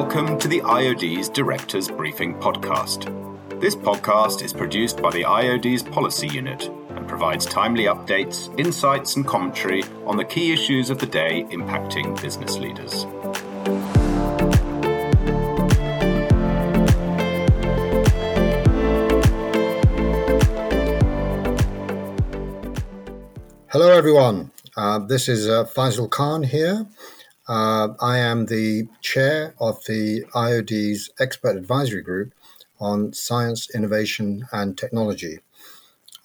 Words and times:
Welcome 0.00 0.38
to 0.38 0.46
the 0.46 0.60
IOD's 0.60 1.28
Directors 1.28 1.88
Briefing 1.88 2.38
Podcast. 2.38 3.10
This 3.60 3.74
podcast 3.74 4.44
is 4.44 4.52
produced 4.52 5.02
by 5.02 5.10
the 5.10 5.24
IOD's 5.24 5.82
Policy 5.82 6.28
Unit 6.28 6.68
and 6.90 7.08
provides 7.08 7.44
timely 7.44 7.86
updates, 7.86 8.48
insights, 8.60 9.16
and 9.16 9.26
commentary 9.26 9.82
on 10.06 10.16
the 10.16 10.24
key 10.24 10.52
issues 10.52 10.90
of 10.90 11.00
the 11.00 11.06
day 11.06 11.48
impacting 11.50 12.14
business 12.22 12.58
leaders. 12.58 13.06
Hello, 23.66 23.90
everyone. 23.90 24.52
Uh, 24.76 25.00
this 25.00 25.28
is 25.28 25.48
uh, 25.48 25.64
Faisal 25.64 26.08
Khan 26.08 26.44
here. 26.44 26.86
Uh, 27.48 27.94
I 28.00 28.18
am 28.18 28.46
the 28.46 28.88
chair 29.00 29.54
of 29.58 29.82
the 29.86 30.24
IOD's 30.34 31.10
Expert 31.18 31.56
Advisory 31.56 32.02
Group 32.02 32.34
on 32.78 33.12
Science, 33.12 33.68
Innovation 33.74 34.46
and 34.52 34.76
Technology. 34.76 35.38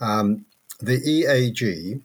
Um, 0.01 0.45
the 0.79 0.99
EAG 0.99 2.01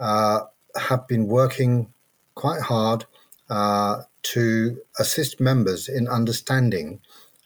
uh, 0.00 0.40
have 0.76 1.06
been 1.06 1.26
working 1.26 1.92
quite 2.34 2.62
hard 2.62 3.04
uh, 3.50 4.02
to 4.22 4.80
assist 4.98 5.38
members 5.38 5.88
in 5.88 6.08
understanding 6.08 7.00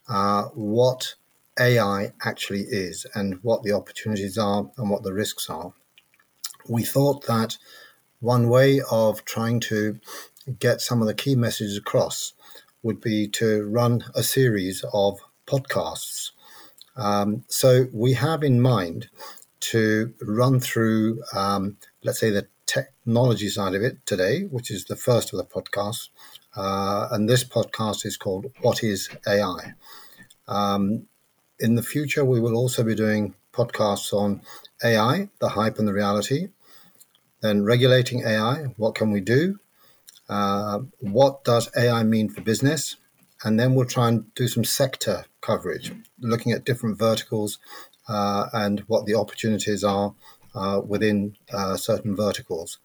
uh, 0.09 0.45
what 0.54 1.15
AI 1.59 2.12
actually 2.24 2.62
is 2.62 3.04
and 3.15 3.40
what 3.42 3.62
the 3.65 3.73
opportunities 3.73 4.38
are 4.38 4.70
and 4.77 4.88
what 4.90 5.02
the 5.02 5.12
risks 5.12 5.51
are 5.51 5.73
we 6.68 6.84
thought 6.84 7.27
that 7.27 7.59
one 8.20 8.48
way 8.48 8.80
of 8.90 9.24
trying 9.24 9.60
to 9.60 9.98
get 10.58 10.80
some 10.80 11.00
of 11.00 11.06
the 11.06 11.14
key 11.14 11.34
messages 11.34 11.76
across 11.76 12.32
would 12.82 13.01
be 13.01 13.28
to 13.28 13.65
run 13.65 14.04
a 14.15 14.23
series 14.23 14.84
of 14.92 15.20
podcasts. 15.46 16.30
Um, 16.96 17.45
so 17.48 17.87
we 17.92 18.15
have 18.15 18.42
in 18.42 18.60
mind 18.60 19.09
to 19.60 20.15
run 20.23 20.60
through, 20.60 21.23
um, 21.34 21.76
let's 22.02 22.20
say, 22.20 22.30
the 22.30 22.46
technology 22.66 23.48
side 23.48 23.74
of 23.74 23.82
it 23.82 24.04
today, 24.06 24.42
which 24.42 24.70
is 24.70 24.84
the 24.84 24.96
first 24.96 25.32
of 25.32 25.38
the 25.38 25.45
podcasts. 25.45 26.09
Uh, 26.56 27.09
and 27.10 27.28
this 27.28 27.45
podcast 27.45 28.06
is 28.06 28.16
called 28.16 28.52
What 28.60 28.82
is 28.82 29.09
AI? 29.26 29.74
Um, 30.48 31.06
in 31.59 31.74
the 31.74 31.82
future, 31.82 32.24
we 32.24 32.40
will 32.40 32.56
also 32.56 32.82
be 32.82 32.95
doing 32.95 33.34
podcasts 33.52 34.12
on 34.12 34.43
AI, 34.82 35.28
the 35.40 35.50
hype 35.50 35.78
and 35.78 35.87
the 35.87 35.93
reality. 35.93 36.48
Then 37.40 37.65
regulating 37.65 38.22
AI, 38.24 38.74
what 38.76 38.95
can 38.95 39.10
we 39.10 39.20
do? 39.20 39.59
Uh, 40.30 40.78
what 41.00 41.42
does 41.42 41.68
AI 41.76 42.04
mean 42.04 42.28
for 42.28 42.40
business? 42.40 42.96
And 43.42 43.59
then 43.59 43.74
we'll 43.74 43.86
try 43.86 44.09
and 44.09 44.32
do 44.34 44.46
some 44.46 44.64
sector 44.64 45.24
coverage, 45.40 45.92
looking 46.20 46.52
at 46.52 46.64
different 46.64 46.98
verticals 46.98 47.59
uh, 48.09 48.46
and 48.52 48.80
what 48.87 49.06
the 49.06 49.14
opportunities 49.14 49.82
are 49.82 50.14
uh, 50.54 50.80
within 50.87 51.37
uh, 51.52 51.76
certain 51.76 52.14
verticals. 52.14 52.78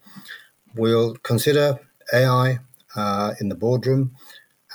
We'll 0.75 1.15
consider 1.17 1.79
AI 2.11 2.59
uh, 2.95 3.33
in 3.39 3.49
the 3.49 3.55
boardroom, 3.55 4.15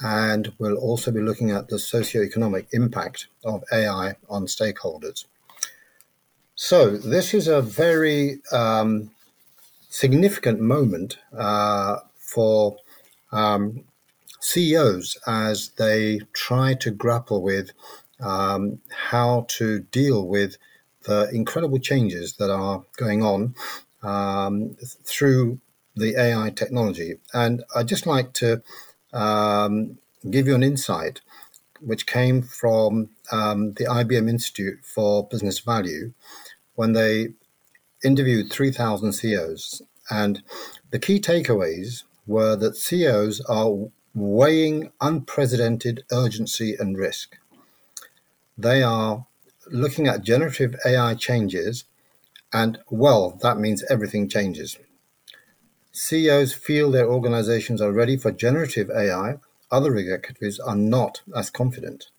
and 0.00 0.52
we'll 0.58 0.76
also 0.76 1.10
be 1.10 1.20
looking 1.20 1.50
at 1.50 1.68
the 1.68 1.78
socio-economic 1.78 2.68
impact 2.72 3.26
of 3.44 3.64
AI 3.72 4.14
on 4.28 4.46
stakeholders. 4.46 5.24
So 6.54 6.90
this 6.90 7.34
is 7.34 7.48
a 7.48 7.62
very 7.62 8.42
um, 8.52 9.10
significant 9.88 10.60
moment 10.60 11.18
for 12.32 12.76
um, 13.32 13.84
CEOs 14.40 15.18
as 15.26 15.70
they 15.70 16.20
try 16.32 16.74
to 16.74 16.90
grapple 16.90 17.42
with 17.42 17.72
um, 18.20 18.80
how 19.10 19.46
to 19.48 19.80
deal 19.80 20.26
with 20.26 20.56
the 21.04 21.28
incredible 21.32 21.78
changes 21.78 22.34
that 22.34 22.50
are 22.50 22.84
going 22.96 23.22
on 23.22 23.54
um, 24.02 24.76
through 25.04 25.60
the 25.96 26.16
AI 26.16 26.50
technology. 26.50 27.16
And 27.32 27.64
I'd 27.74 27.88
just 27.88 28.06
like 28.06 28.32
to 28.34 28.62
um, 29.12 29.98
give 30.30 30.46
you 30.46 30.54
an 30.54 30.62
insight 30.62 31.20
which 31.80 32.06
came 32.06 32.42
from 32.42 33.08
um, 33.32 33.72
the 33.74 33.84
IBM 33.84 34.28
Institute 34.28 34.80
for 34.84 35.26
Business 35.26 35.58
Value 35.60 36.12
when 36.74 36.92
they 36.92 37.28
interviewed 38.04 38.50
3,000 38.50 39.12
CEOs, 39.12 39.82
and 40.10 40.42
the 40.90 40.98
key 40.98 41.20
takeaways 41.20 42.04
were 42.30 42.56
that 42.56 42.76
CEOs 42.76 43.40
are 43.42 43.90
weighing 44.14 44.92
unprecedented 45.00 46.04
urgency 46.12 46.76
and 46.78 46.96
risk. 46.96 47.36
They 48.56 48.82
are 48.82 49.26
looking 49.70 50.06
at 50.06 50.22
generative 50.22 50.74
AI 50.86 51.14
changes, 51.14 51.84
and 52.52 52.78
well, 52.90 53.38
that 53.42 53.58
means 53.58 53.84
everything 53.90 54.28
changes. 54.28 54.78
CEOs 55.92 56.52
feel 56.52 56.90
their 56.90 57.10
organizations 57.10 57.80
are 57.80 57.92
ready 57.92 58.16
for 58.16 58.30
generative 58.30 58.90
AI, 58.90 59.38
other 59.70 59.96
executives 59.96 60.58
are 60.58 60.76
not 60.76 61.22
as 61.34 61.50
confident 61.50 62.10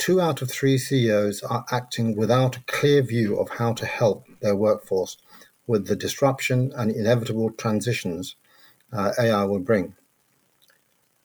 two 0.00 0.18
out 0.18 0.40
of 0.40 0.50
three 0.50 0.78
CEOs 0.78 1.42
are 1.42 1.66
acting 1.70 2.16
without 2.16 2.56
a 2.56 2.64
clear 2.66 3.02
view 3.02 3.38
of 3.38 3.50
how 3.50 3.74
to 3.74 3.84
help 3.84 4.26
their 4.40 4.56
workforce 4.56 5.18
with 5.66 5.88
the 5.88 5.94
disruption 5.94 6.72
and 6.74 6.90
inevitable 6.90 7.50
transitions 7.50 8.34
uh, 8.92 9.12
AI 9.18 9.44
will 9.44 9.60
bring. 9.60 9.94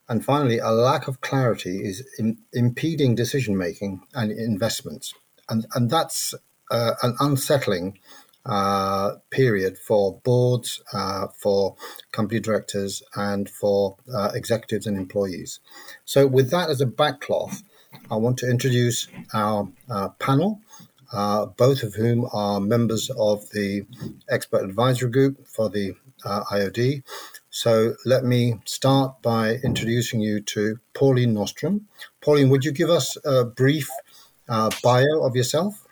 And 0.08 0.24
finally, 0.24 0.60
a 0.60 0.70
lack 0.70 1.08
of 1.08 1.22
clarity 1.22 1.84
is 1.84 2.04
in, 2.20 2.38
impeding 2.54 3.16
decision 3.16 3.58
making 3.58 4.02
and 4.14 4.32
investments. 4.32 5.14
And, 5.50 5.66
and 5.74 5.90
that's 5.90 6.36
uh, 6.70 6.94
an 7.02 7.16
unsettling 7.20 7.98
uh, 8.46 9.16
period 9.32 9.78
for 9.78 10.20
boards, 10.24 10.82
uh, 10.94 11.28
for 11.36 11.76
company 12.12 12.40
directors, 12.40 13.02
and 13.16 13.50
for 13.50 13.98
uh, 14.16 14.32
executives 14.36 14.86
and 14.86 14.98
employees. 14.98 15.60
So, 16.06 16.28
with 16.28 16.52
that 16.52 16.70
as 16.70 16.80
a 16.80 16.86
backcloth, 16.86 17.64
I 18.12 18.18
want 18.18 18.38
to 18.40 18.50
introduce 18.50 19.08
our 19.34 19.70
uh, 19.90 20.10
panel, 20.20 20.62
uh, 21.12 21.48
both 21.48 21.82
of 21.82 21.96
whom 21.96 22.28
are 22.32 22.60
members 22.60 23.10
of 23.18 23.50
the 23.50 23.86
expert 24.30 24.64
advisory 24.64 25.10
group 25.10 25.48
for 25.48 25.70
the 25.70 25.96
IOD. 26.24 27.04
So 27.56 27.96
let 28.06 28.26
me 28.26 28.60
start 28.66 29.22
by 29.22 29.54
introducing 29.64 30.20
you 30.20 30.42
to 30.42 30.78
Pauline 30.94 31.34
Norstrom. 31.34 31.86
Pauline, 32.20 32.50
would 32.50 32.66
you 32.66 32.74
give 32.74 32.90
us 32.90 33.18
a 33.24 33.46
brief 33.46 33.90
uh, 34.50 34.70
bio 34.84 35.22
of 35.22 35.38
yourself? 35.38 35.88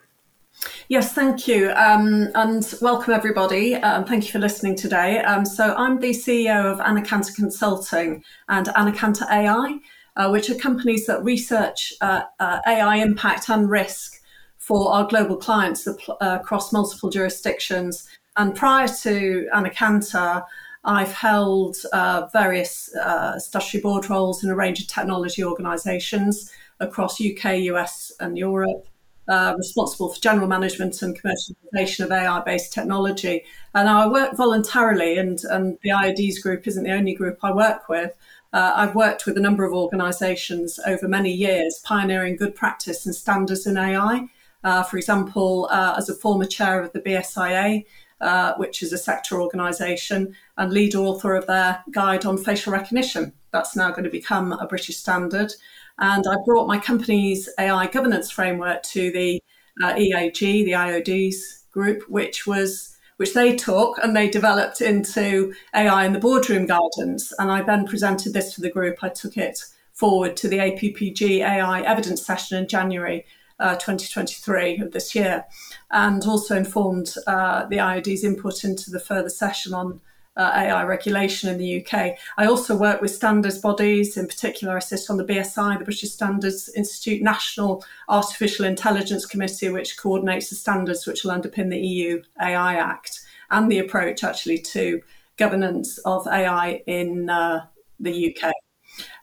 Yes, 0.90 1.14
thank 1.14 1.48
you. 1.48 1.72
Um, 1.72 2.28
and 2.36 2.74
welcome, 2.82 3.14
everybody. 3.14 3.76
Um, 3.76 4.04
thank 4.04 4.26
you 4.26 4.32
for 4.32 4.40
listening 4.40 4.76
today. 4.76 5.20
Um, 5.20 5.46
so, 5.46 5.74
I'm 5.76 6.02
the 6.02 6.10
CEO 6.10 6.66
of 6.66 6.80
Anekanta 6.80 7.34
Consulting 7.34 8.26
and 8.50 8.68
Anekanta 8.68 9.24
AI 9.32 9.80
uh, 10.18 10.30
which 10.30 10.50
are 10.50 10.56
companies 10.56 11.06
that 11.06 11.24
research 11.24 11.94
uh, 12.02 12.24
uh, 12.42 12.60
AI 12.68 12.98
impact 12.98 13.50
and 13.50 13.70
risk 13.70 14.22
for 14.58 14.92
our 14.92 15.08
global 15.08 15.38
clients 15.38 15.88
uh, 15.88 15.94
across 16.20 16.74
multiple 16.74 17.10
jurisdictions. 17.10 18.08
And 18.36 18.56
prior 18.56 18.88
to 18.88 19.48
Anekanta, 19.54 20.44
I've 20.84 21.14
held 21.14 21.78
uh, 21.94 22.28
various 22.34 22.94
uh, 22.96 23.40
statutory 23.40 23.82
board 23.82 24.10
roles 24.10 24.44
in 24.44 24.50
a 24.50 24.56
range 24.56 24.82
of 24.82 24.88
technology 24.88 25.44
organisations 25.44 26.52
across 26.80 27.22
UK, 27.22 27.60
US, 27.74 28.12
and 28.20 28.38
Europe. 28.38 28.88
Uh, 29.26 29.54
responsible 29.58 30.10
for 30.10 30.20
general 30.20 30.50
management 30.50 31.02
and 31.02 31.18
commercialization 31.18 32.04
of 32.04 32.12
AI 32.12 32.42
based 32.42 32.74
technology. 32.74 33.42
And 33.74 33.88
I 33.88 34.06
work 34.06 34.36
voluntarily, 34.36 35.18
and, 35.18 35.42
and 35.46 35.78
the 35.82 35.92
IODs 35.92 36.42
group 36.42 36.68
isn't 36.68 36.84
the 36.84 36.92
only 36.92 37.14
group 37.14 37.40
I 37.42 37.54
work 37.54 37.88
with. 37.88 38.12
Uh, 38.52 38.74
I've 38.76 38.96
worked 38.96 39.26
with 39.26 39.38
a 39.38 39.40
number 39.40 39.64
of 39.64 39.72
organisations 39.72 40.78
over 40.86 41.08
many 41.08 41.32
years, 41.32 41.82
pioneering 41.86 42.36
good 42.36 42.54
practice 42.54 43.06
and 43.06 43.16
standards 43.16 43.66
in 43.66 43.78
AI. 43.78 44.28
Uh, 44.64 44.84
for 44.84 44.98
example, 44.98 45.70
uh, 45.72 45.96
as 45.98 46.10
a 46.10 46.16
former 46.16 46.46
chair 46.46 46.82
of 46.82 46.92
the 46.92 47.00
BSIA, 47.00 47.86
uh, 48.20 48.54
which 48.56 48.84
is 48.84 48.94
a 48.94 48.98
sector 48.98 49.42
organisation, 49.42 50.36
and 50.58 50.72
lead 50.72 50.96
author 50.96 51.36
of 51.36 51.48
their 51.48 51.84
guide 51.92 52.26
on 52.26 52.38
facial 52.38 52.74
recognition. 52.74 53.34
That's 53.52 53.76
now 53.76 53.90
going 53.92 54.04
to 54.04 54.10
become 54.10 54.52
a 54.54 54.68
British 54.68 54.98
standard. 54.98 55.54
And 56.00 56.26
I 56.28 56.36
brought 56.46 56.68
my 56.68 56.80
company's 56.80 57.50
AI 57.60 57.88
governance 57.88 58.32
framework 58.32 58.84
to 58.84 59.12
the 59.12 59.42
uh, 59.84 59.96
EAG, 59.96 60.66
the 60.66 60.72
IODs 60.72 61.70
group, 61.72 62.04
which 62.10 62.46
was 62.46 62.90
which 63.18 63.34
they 63.34 63.56
took 63.56 63.98
and 64.00 64.16
they 64.16 64.28
developed 64.28 64.82
into 64.82 65.54
AI 65.76 66.06
in 66.06 66.14
the 66.14 66.20
boardroom 66.20 66.66
guidance. 66.66 67.32
And 67.38 67.52
I 67.52 67.62
then 67.62 67.86
presented 67.86 68.34
this 68.34 68.54
to 68.56 68.62
the 68.62 68.72
group. 68.72 69.04
I 69.04 69.10
took 69.10 69.38
it 69.38 69.64
forward 69.94 70.36
to 70.38 70.48
the 70.48 70.58
APPG 70.58 71.40
AI 71.40 71.82
evidence 71.82 72.26
session 72.26 72.58
in 72.58 72.68
January 72.68 73.26
uh, 73.60 73.76
2023 73.76 74.80
of 74.80 74.92
this 74.92 75.14
year, 75.14 75.46
and 75.92 76.26
also 76.26 76.58
informed 76.58 77.14
uh, 77.28 77.66
the 77.68 77.78
IOD's 77.78 78.24
input 78.24 78.64
into 78.64 78.90
the 78.90 79.00
further 79.00 79.30
session 79.30 79.74
on 79.74 80.02
uh, 80.36 80.52
AI 80.56 80.84
regulation 80.84 81.50
in 81.50 81.58
the 81.58 81.86
UK. 81.86 82.18
I 82.38 82.46
also 82.46 82.76
work 82.76 83.02
with 83.02 83.12
standards 83.12 83.60
bodies. 83.60 84.18
In 84.18 84.28
particular, 84.28 84.76
I 84.76 84.80
sit 84.80 85.10
on 85.10 85.18
the 85.18 85.26
BSI, 85.26 85.78
the 85.78 85.86
British 85.86 86.12
Standards 86.12 86.70
Institute 86.76 87.22
National 87.22 87.84
Artificial 88.10 88.66
Intelligence 88.66 89.26
Committee, 89.26 89.70
which 89.70 89.98
coordinates 89.98 90.50
the 90.50 90.56
standards 90.56 91.06
which 91.06 91.24
will 91.24 91.32
underpin 91.32 91.70
the 91.70 91.80
EU 91.80 92.22
AI 92.42 92.76
Act 92.76 93.22
and 93.52 93.72
the 93.72 93.80
approach 93.80 94.24
actually 94.24 94.58
to 94.58 95.02
governance 95.38 95.98
of 96.00 96.28
AI 96.28 96.82
in 96.88 97.30
uh, 97.30 97.66
the 98.00 98.36
UK. 98.36 98.52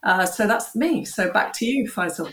Uh, 0.03 0.27
so 0.27 0.47
that's 0.47 0.75
me. 0.75 1.05
So 1.05 1.33
back 1.33 1.53
to 1.55 1.67
you, 1.67 1.89
Faisal. 1.89 2.33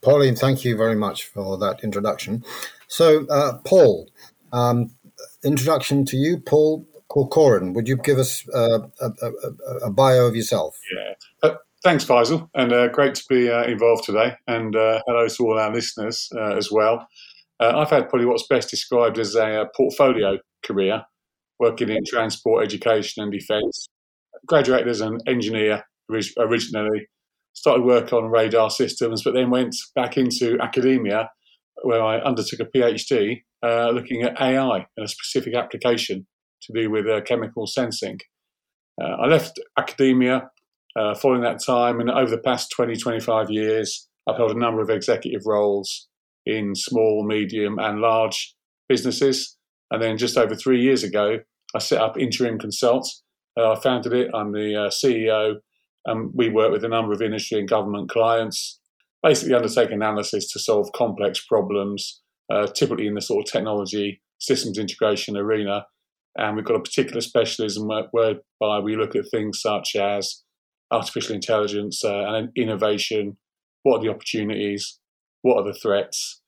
Pauline, 0.00 0.36
thank 0.36 0.64
you 0.64 0.76
very 0.76 0.94
much 0.94 1.26
for 1.26 1.58
that 1.58 1.82
introduction. 1.82 2.44
So, 2.86 3.26
uh, 3.26 3.58
Paul, 3.64 4.08
um, 4.52 4.90
introduction 5.44 6.04
to 6.06 6.16
you, 6.16 6.38
Paul 6.38 6.86
Corcoran. 7.08 7.72
Would 7.72 7.88
you 7.88 7.96
give 7.96 8.18
us 8.18 8.46
uh, 8.54 8.80
a, 9.00 9.06
a, 9.06 9.86
a, 9.86 9.90
bio 9.90 10.26
of 10.26 10.36
yourself? 10.36 10.78
Yeah. 10.94 11.14
Uh, 11.42 11.54
thanks, 11.82 12.04
Faisal, 12.04 12.48
and 12.54 12.72
uh, 12.72 12.88
great 12.88 13.14
to 13.14 13.24
be 13.28 13.50
uh, 13.50 13.64
involved 13.64 14.04
today. 14.04 14.34
And 14.46 14.76
uh, 14.76 15.02
hello 15.06 15.26
to 15.26 15.46
all 15.46 15.58
our 15.58 15.72
listeners 15.72 16.28
uh, 16.36 16.56
as 16.56 16.70
well. 16.70 17.06
I've 17.60 17.90
had 17.90 18.08
probably 18.08 18.26
what's 18.26 18.46
best 18.46 18.70
described 18.70 19.18
as 19.18 19.34
a 19.34 19.66
portfolio 19.76 20.38
career, 20.64 21.02
working 21.58 21.88
in 21.88 22.04
transport, 22.06 22.64
education, 22.64 23.24
and 23.24 23.32
defence. 23.32 23.88
Graduated 24.46 24.86
as 24.86 25.00
an 25.00 25.18
engineer 25.26 25.82
originally, 26.08 27.08
started 27.54 27.84
work 27.84 28.12
on 28.12 28.30
radar 28.30 28.70
systems, 28.70 29.24
but 29.24 29.34
then 29.34 29.50
went 29.50 29.74
back 29.96 30.16
into 30.16 30.56
academia 30.60 31.30
where 31.82 32.00
I 32.00 32.20
undertook 32.20 32.60
a 32.60 32.78
PhD 32.78 33.42
looking 33.92 34.22
at 34.22 34.40
AI 34.40 34.86
and 34.96 35.04
a 35.04 35.08
specific 35.08 35.56
application 35.56 36.28
to 36.62 36.72
do 36.72 36.90
with 36.90 37.06
uh, 37.06 37.20
chemical 37.22 37.66
sensing. 37.66 38.18
Uh, 39.00 39.16
I 39.22 39.26
left 39.26 39.60
academia 39.78 40.50
uh, 40.96 41.14
following 41.14 41.42
that 41.42 41.62
time, 41.64 42.00
and 42.00 42.10
over 42.10 42.30
the 42.30 42.38
past 42.38 42.72
20, 42.74 42.96
25 42.96 43.50
years, 43.50 44.08
I've 44.28 44.36
held 44.36 44.50
a 44.50 44.58
number 44.58 44.82
of 44.82 44.90
executive 44.90 45.42
roles 45.46 46.08
in 46.44 46.74
small, 46.74 47.24
medium, 47.26 47.78
and 47.78 48.00
large 48.00 48.54
businesses. 48.88 49.56
And 49.90 50.02
then 50.02 50.18
just 50.18 50.36
over 50.36 50.54
three 50.54 50.82
years 50.82 51.02
ago, 51.02 51.38
I 51.74 51.78
set 51.78 52.00
up 52.00 52.18
Interim 52.18 52.58
Consult. 52.58 53.08
Uh, 53.58 53.72
I 53.72 53.80
founded 53.80 54.12
it. 54.12 54.30
I'm 54.34 54.52
the 54.52 54.74
uh, 54.74 54.90
CEO. 54.90 55.56
And 56.06 56.30
we 56.34 56.48
work 56.48 56.72
with 56.72 56.84
a 56.84 56.88
number 56.88 57.12
of 57.12 57.22
industry 57.22 57.58
and 57.58 57.68
government 57.68 58.10
clients, 58.10 58.80
basically 59.22 59.54
undertake 59.54 59.90
analysis 59.90 60.50
to 60.52 60.58
solve 60.58 60.90
complex 60.94 61.44
problems, 61.44 62.22
uh, 62.50 62.66
typically 62.66 63.06
in 63.06 63.14
the 63.14 63.20
sort 63.20 63.46
of 63.46 63.52
technology 63.52 64.22
systems 64.38 64.78
integration 64.78 65.36
arena. 65.36 65.84
And 66.38 66.56
we've 66.56 66.64
got 66.64 66.76
a 66.76 66.80
particular 66.80 67.20
specialism 67.20 67.88
whereby 68.12 68.78
we 68.80 68.96
look 68.96 69.16
at 69.16 69.28
things 69.30 69.60
such 69.60 69.96
as 69.96 70.44
artificial 70.90 71.34
intelligence 71.34 72.04
uh, 72.04 72.24
and 72.28 72.50
innovation. 72.56 73.36
What 73.82 73.98
are 73.98 74.02
the 74.02 74.10
opportunities? 74.10 74.98
What 75.42 75.56
are 75.56 75.64
the 75.64 75.78
threats? 75.78 76.40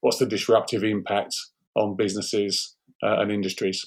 What's 0.00 0.18
the 0.18 0.26
disruptive 0.26 0.84
impact 0.84 1.34
on 1.74 1.96
businesses 1.96 2.76
uh, 3.02 3.20
and 3.20 3.32
industries? 3.32 3.86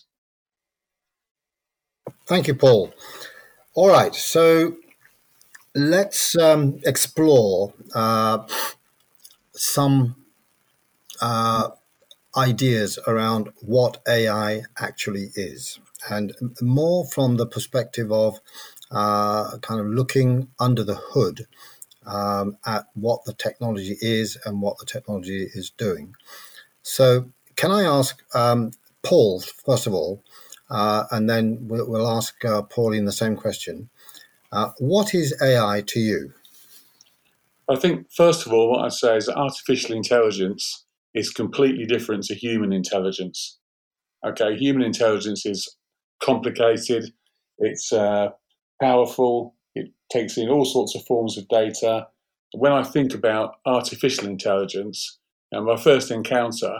Thank 2.26 2.48
you, 2.48 2.56
Paul. 2.56 2.94
All 3.76 3.90
right, 3.90 4.14
so 4.14 4.76
let's 5.76 6.36
um, 6.38 6.80
explore 6.86 7.74
uh, 7.96 8.40
some 9.54 10.16
uh, 11.22 11.70
ideas 12.36 13.00
around 13.08 13.50
what 13.62 14.02
AI 14.08 14.64
actually 14.78 15.32
is, 15.36 15.80
and 16.10 16.34
more 16.62 17.06
from 17.06 17.38
the 17.38 17.46
perspective 17.46 18.12
of 18.12 18.40
uh, 18.92 19.58
kind 19.60 19.80
of 19.80 19.88
looking 19.88 20.50
under 20.60 20.84
the 20.84 20.96
hood 20.96 21.48
um, 22.06 22.58
at 22.66 22.86
what 22.94 23.24
the 23.26 23.34
technology 23.34 23.98
is 24.02 24.38
and 24.46 24.62
what 24.62 24.78
the 24.78 24.86
technology 24.86 25.50
is 25.54 25.72
doing. 25.72 26.16
So, 26.82 27.32
can 27.56 27.72
I 27.72 27.84
ask 27.84 28.22
um, 28.36 28.72
Paul 29.04 29.42
first 29.42 29.88
of 29.88 29.94
all, 29.94 30.24
uh, 30.70 31.06
and 31.12 31.30
then 31.30 31.60
we'll, 31.62 31.90
we'll 31.90 32.08
ask 32.08 32.44
uh, 32.46 32.64
Pauline 32.64 33.06
the 33.06 33.12
same 33.12 33.36
question. 33.36 33.90
Uh, 34.52 34.72
what 34.80 35.14
is 35.14 35.36
AI 35.42 35.84
to 35.88 36.00
you? 36.00 36.34
I 37.70 37.76
think, 37.76 38.12
first 38.12 38.46
of 38.46 38.54
all, 38.54 38.72
what 38.72 38.86
I'd 38.86 38.94
say 38.94 39.18
is 39.18 39.30
artificial 39.30 39.96
intelligence 39.96 40.83
is 41.16 41.30
completely 41.30 41.86
different 41.86 42.24
to 42.24 42.36
human 42.36 42.74
intelligence. 42.74 43.60
Okay, 44.26 44.56
human 44.56 44.84
intelligence 44.84 45.46
is 45.46 45.76
complicated, 46.22 47.12
it's 47.58 47.92
uh, 47.92 48.30
powerful, 48.82 49.56
it 49.76 49.92
takes 50.12 50.38
in 50.38 50.50
all 50.50 50.66
sorts 50.66 50.96
of 50.96 51.06
forms 51.06 51.38
of 51.38 51.48
data. 51.48 52.08
When 52.54 52.72
I 52.72 52.84
think 52.84 53.14
about 53.14 53.56
artificial 53.66 54.28
intelligence, 54.28 55.20
and 55.52 55.66
my 55.66 55.76
first 55.76 56.10
encounter 56.10 56.80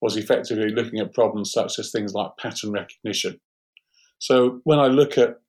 was 0.00 0.16
effectively 0.16 0.70
looking 0.70 1.00
at 1.00 1.14
problems 1.14 1.52
such 1.52 1.78
as 1.78 1.90
things 1.90 2.12
like 2.12 2.36
pattern 2.38 2.72
recognition. 2.72 3.40
So 4.18 4.60
when 4.64 4.78
I 4.78 4.86
look 4.86 5.16
at 5.16 5.40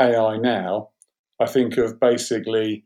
AI 0.00 0.36
now, 0.36 0.90
I 1.40 1.46
think 1.46 1.76
of 1.78 1.98
basically 1.98 2.84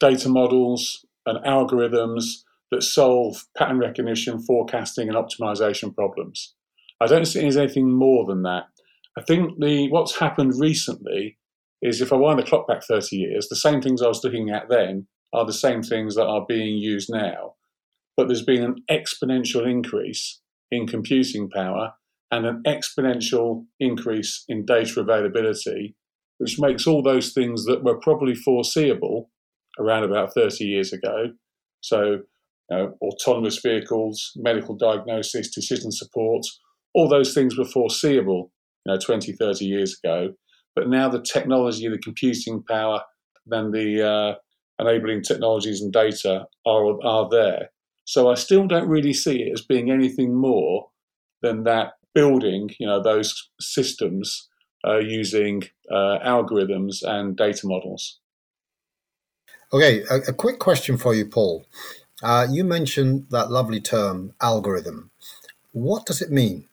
data 0.00 0.28
models 0.28 1.04
and 1.26 1.44
algorithms 1.44 2.42
that 2.70 2.82
solve 2.82 3.44
pattern 3.56 3.78
recognition, 3.78 4.40
forecasting, 4.40 5.08
and 5.08 5.16
optimization 5.16 5.94
problems. 5.94 6.54
I 7.00 7.06
don't 7.06 7.24
see 7.24 7.40
anything 7.40 7.90
more 7.90 8.26
than 8.26 8.42
that. 8.42 8.64
I 9.16 9.22
think 9.22 9.58
the 9.60 9.88
what's 9.90 10.18
happened 10.18 10.54
recently 10.58 11.38
is 11.80 12.00
if 12.00 12.12
I 12.12 12.16
wind 12.16 12.38
the 12.38 12.44
clock 12.44 12.66
back 12.66 12.82
30 12.82 13.16
years, 13.16 13.48
the 13.48 13.56
same 13.56 13.80
things 13.80 14.02
I 14.02 14.08
was 14.08 14.22
looking 14.24 14.50
at 14.50 14.68
then 14.68 15.06
are 15.32 15.46
the 15.46 15.52
same 15.52 15.82
things 15.82 16.14
that 16.16 16.26
are 16.26 16.44
being 16.48 16.78
used 16.78 17.08
now. 17.12 17.54
But 18.16 18.26
there's 18.26 18.44
been 18.44 18.64
an 18.64 18.76
exponential 18.90 19.68
increase 19.70 20.40
in 20.70 20.86
computing 20.86 21.48
power 21.48 21.92
and 22.30 22.46
an 22.46 22.62
exponential 22.66 23.64
increase 23.78 24.44
in 24.48 24.66
data 24.66 25.00
availability 25.00 25.94
which 26.38 26.58
makes 26.58 26.86
all 26.86 27.02
those 27.02 27.32
things 27.32 27.64
that 27.66 27.84
were 27.84 27.98
probably 27.98 28.34
foreseeable 28.34 29.30
around 29.78 30.04
about 30.04 30.32
30 30.34 30.64
years 30.64 30.92
ago. 30.92 31.32
So, 31.80 32.20
know, 32.76 32.94
autonomous 33.02 33.58
vehicles, 33.60 34.32
medical 34.36 34.74
diagnosis, 34.74 35.50
decision 35.50 35.90
support, 35.90 36.44
all 36.94 37.08
those 37.08 37.34
things 37.34 37.56
were 37.56 37.64
foreseeable, 37.64 38.50
you 38.84 38.92
know, 38.92 38.98
20, 38.98 39.32
30 39.32 39.64
years 39.64 39.98
ago. 40.02 40.34
But 40.74 40.88
now 40.88 41.08
the 41.08 41.22
technology, 41.22 41.88
the 41.88 41.98
computing 41.98 42.62
power, 42.68 43.02
then 43.46 43.70
the 43.70 44.06
uh, 44.06 44.34
enabling 44.80 45.22
technologies 45.22 45.80
and 45.80 45.92
data 45.92 46.46
are, 46.66 47.04
are 47.04 47.28
there. 47.30 47.70
So 48.04 48.30
I 48.30 48.34
still 48.34 48.66
don't 48.66 48.88
really 48.88 49.12
see 49.12 49.42
it 49.42 49.52
as 49.52 49.62
being 49.62 49.90
anything 49.90 50.34
more 50.34 50.88
than 51.42 51.64
that 51.64 51.92
building, 52.14 52.70
you 52.78 52.86
know, 52.86 53.02
those 53.02 53.50
systems 53.60 54.48
uh, 54.86 54.98
using 54.98 55.62
uh, 55.90 56.18
algorithms 56.24 57.02
and 57.02 57.36
data 57.36 57.66
models. 57.66 58.20
Okay, 59.72 60.02
a, 60.10 60.16
a, 60.28 60.32
quick 60.32 60.58
question 60.58 60.96
for 60.96 61.14
you, 61.14 61.26
Paul. 61.26 61.66
Uh, 62.22 62.46
you 62.50 62.64
mentioned 62.64 63.26
that 63.30 63.50
lovely 63.50 63.80
term, 63.80 64.34
algorithm. 64.40 65.10
What 65.72 66.06
does 66.06 66.20
it 66.20 66.30
mean? 66.30 66.66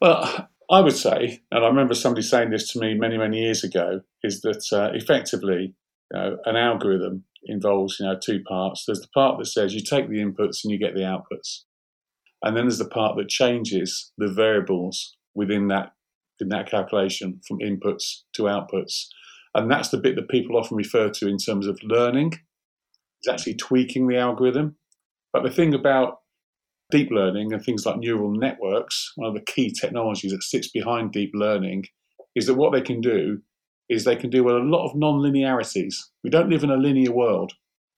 Well, 0.00 0.48
I 0.70 0.80
would 0.80 0.96
say, 0.96 1.42
and 1.50 1.64
I 1.64 1.68
remember 1.68 1.94
somebody 1.94 2.22
saying 2.22 2.50
this 2.50 2.70
to 2.72 2.80
me 2.80 2.94
many, 2.94 3.16
many 3.16 3.40
years 3.40 3.64
ago, 3.64 4.02
is 4.22 4.42
that 4.42 4.66
uh, 4.72 4.90
effectively 4.92 5.74
you 6.12 6.18
know, 6.18 6.38
an 6.44 6.56
algorithm 6.56 7.24
involves 7.44 7.98
you 7.98 8.06
know 8.06 8.18
two 8.18 8.42
parts. 8.42 8.84
There's 8.84 9.00
the 9.00 9.08
part 9.08 9.38
that 9.38 9.46
says 9.46 9.74
you 9.74 9.80
take 9.80 10.08
the 10.08 10.22
inputs 10.22 10.64
and 10.64 10.72
you 10.72 10.78
get 10.78 10.94
the 10.94 11.00
outputs, 11.00 11.62
and 12.42 12.56
then 12.56 12.64
there's 12.64 12.78
the 12.78 12.88
part 12.88 13.16
that 13.16 13.28
changes 13.28 14.12
the 14.18 14.28
variables 14.28 15.16
within 15.34 15.68
that 15.68 15.92
in 16.40 16.48
that 16.50 16.68
calculation 16.68 17.40
from 17.46 17.58
inputs 17.60 18.22
to 18.34 18.42
outputs. 18.42 19.06
And 19.54 19.70
that's 19.70 19.88
the 19.88 19.96
bit 19.96 20.16
that 20.16 20.28
people 20.28 20.58
often 20.58 20.76
refer 20.76 21.08
to 21.08 21.28
in 21.28 21.38
terms 21.38 21.66
of 21.66 21.80
learning. 21.82 22.34
It's 23.20 23.28
actually 23.28 23.54
tweaking 23.54 24.08
the 24.08 24.18
algorithm. 24.18 24.76
But 25.32 25.42
the 25.42 25.50
thing 25.50 25.74
about 25.74 26.18
deep 26.90 27.10
learning 27.10 27.52
and 27.52 27.62
things 27.62 27.84
like 27.84 27.98
neural 27.98 28.32
networks, 28.32 29.12
one 29.16 29.28
of 29.28 29.34
the 29.34 29.52
key 29.52 29.70
technologies 29.70 30.32
that 30.32 30.42
sits 30.42 30.68
behind 30.68 31.12
deep 31.12 31.32
learning, 31.34 31.86
is 32.34 32.46
that 32.46 32.54
what 32.54 32.72
they 32.72 32.80
can 32.80 33.00
do 33.00 33.40
is 33.88 34.04
they 34.04 34.16
can 34.16 34.30
do 34.30 34.44
with 34.44 34.56
a 34.56 34.60
lot 34.60 34.84
of 34.84 34.96
non-linearities. 34.96 36.10
We 36.24 36.30
don't 36.30 36.50
live 36.50 36.64
in 36.64 36.70
a 36.70 36.76
linear 36.76 37.12
world. 37.12 37.52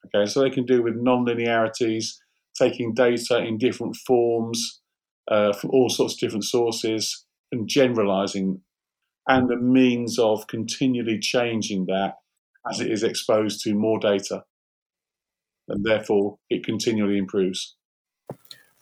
Okay, 0.06 0.30
so 0.30 0.40
they 0.40 0.50
can 0.50 0.64
do 0.64 0.82
with 0.82 0.94
non-linearities, 0.96 2.20
taking 2.56 2.94
data 2.94 3.38
in 3.38 3.58
different 3.58 3.96
forms 3.96 4.80
uh, 5.30 5.52
from 5.52 5.70
all 5.70 5.88
sorts 5.88 6.14
of 6.14 6.20
different 6.20 6.44
sources, 6.44 7.26
and 7.52 7.68
generalizing 7.68 8.60
and 9.28 9.48
the 9.48 9.56
means 9.56 10.18
of 10.18 10.46
continually 10.46 11.18
changing 11.18 11.86
that 11.86 12.14
as 12.70 12.80
it 12.80 12.90
is 12.90 13.02
exposed 13.02 13.62
to 13.62 13.74
more 13.74 13.98
data. 13.98 14.42
And 15.68 15.84
therefore, 15.84 16.38
it 16.48 16.64
continually 16.64 17.18
improves. 17.18 17.76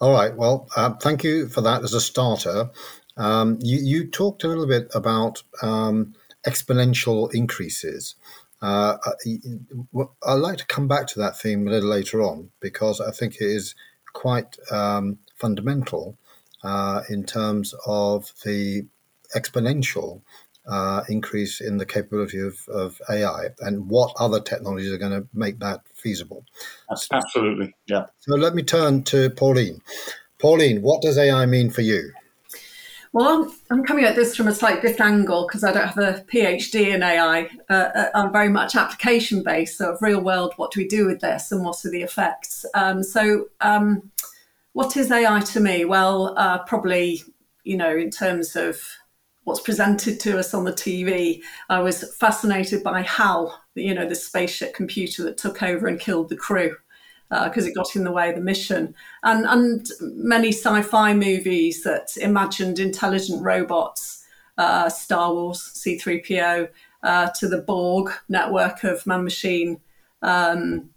All 0.01 0.13
right. 0.13 0.37
Well, 0.37 0.69
uh, 0.77 0.95
thank 0.95 1.25
you 1.25 1.49
for 1.49 1.63
that 1.63 1.83
as 1.83 1.95
a 1.95 2.01
starter. 2.01 2.71
Um, 3.17 3.59
you, 3.63 3.79
you, 3.79 4.07
talked 4.07 4.45
a 4.45 4.49
little 4.49 4.67
bit 4.67 4.89
about 4.95 5.43
um, 5.63 6.15
exponential 6.47 7.33
increases. 7.35 8.15
Uh, 8.61 8.97
I'd 10.27 10.33
like 10.33 10.59
to 10.59 10.67
come 10.67 10.87
back 10.87 11.07
to 11.09 11.19
that 11.21 11.39
theme 11.39 11.67
a 11.67 11.71
little 11.71 11.89
later 11.89 12.23
on 12.23 12.51
because 12.61 13.01
I 13.01 13.11
think 13.11 13.37
it 13.37 13.47
is 13.47 13.75
quite 14.13 14.57
um, 14.71 15.19
fundamental 15.35 16.19
uh, 16.63 17.03
in 17.09 17.25
terms 17.25 17.75
of 17.87 18.33
the 18.45 18.87
exponential 19.35 20.23
uh, 20.69 21.03
increase 21.09 21.61
in 21.61 21.77
the 21.77 21.87
capability 21.87 22.41
of, 22.41 22.59
of 22.69 23.01
AI 23.09 23.49
and 23.61 23.89
what 23.89 24.13
other 24.19 24.41
technologies 24.41 24.93
are 24.93 24.99
going 24.99 25.13
to 25.13 25.27
make 25.33 25.59
that 25.61 25.81
feasible. 25.95 26.45
Absolutely, 26.91 27.75
yeah. 27.87 28.07
So 28.21 28.35
let 28.35 28.55
me 28.55 28.63
turn 28.63 29.05
to 29.05 29.31
Pauline. 29.31 29.81
Pauline, 30.39 30.83
what 30.83 31.03
does 31.03 31.19
AI 31.19 31.47
mean 31.47 31.71
for 31.71 31.83
you? 31.83 32.13
Well, 33.13 33.51
I'm, 33.71 33.83
coming 33.83 34.05
at 34.05 34.15
this 34.15 34.37
from 34.37 34.47
a 34.47 34.55
slightly 34.55 34.83
different 34.83 35.13
angle 35.13 35.47
because 35.47 35.65
I 35.65 35.73
don't 35.73 35.87
have 35.87 35.97
a 35.97 36.25
PhD 36.31 36.89
in 36.95 37.03
AI. 37.03 37.49
Uh, 37.71 37.73
uh, 37.73 38.11
I'm 38.15 38.31
very 38.31 38.51
much 38.51 38.77
application 38.77 39.43
based, 39.43 39.79
so 39.79 39.97
real 40.03 40.21
world, 40.21 40.53
what 40.57 40.71
do 40.71 40.81
we 40.81 40.87
do 40.87 41.07
with 41.07 41.21
this 41.21 41.51
and 41.51 41.65
what 41.65 41.83
are 41.87 41.91
the 41.91 42.03
effects? 42.03 42.67
Um, 42.75 43.03
so, 43.03 43.49
um, 43.63 44.11
what 44.75 44.99
is 44.99 45.11
AI 45.11 45.41
to 45.41 45.61
me? 45.61 45.87
Well, 45.87 46.35
uh, 46.37 46.59
probably, 46.65 47.23
you 47.65 47.79
know, 47.79 47.97
in 47.97 48.11
terms 48.11 48.55
of 48.55 48.83
what's 49.47 49.61
presented 49.61 50.19
to 50.19 50.37
us 50.37 50.53
on 50.53 50.65
the 50.65 50.73
TV, 50.73 51.41
I 51.69 51.79
was 51.79 52.13
fascinated 52.17 52.83
by 52.83 53.03
HAL, 53.03 53.63
you 53.77 53.95
know, 53.95 54.07
the 54.07 54.17
spaceship 54.17 54.75
computer 54.75 55.23
that 55.23 55.39
took 55.39 55.63
over 55.63 55.87
and 55.87 56.01
killed 56.01 56.31
the 56.31 56.37
crew 56.37 56.75
because 57.29 57.65
uh, 57.65 57.69
it 57.69 57.75
got 57.77 57.95
in 57.95 58.03
the 58.03 58.11
way 58.11 58.29
of 58.29 58.35
the 58.35 58.41
mission. 58.41 58.93
And, 59.23 59.47
and 59.47 59.87
many 60.01 60.49
sci 60.49 60.83
fi 60.83 61.15
movies 61.15 61.85
that 61.85 62.17
imagined 62.21 62.81
intelligent 62.81 63.41
robots, 63.41 64.25
uh, 64.59 64.89
Star 64.89 65.33
Wars, 65.33 65.61
C3PO, 65.77 66.69
uh, 67.05 67.31
to 67.31 67.49
the 67.49 67.63
Borg 67.63 68.11
network 68.29 68.83
of 68.83 69.07
man 69.07 69.23
machine, 69.23 69.81
um, 70.23 70.91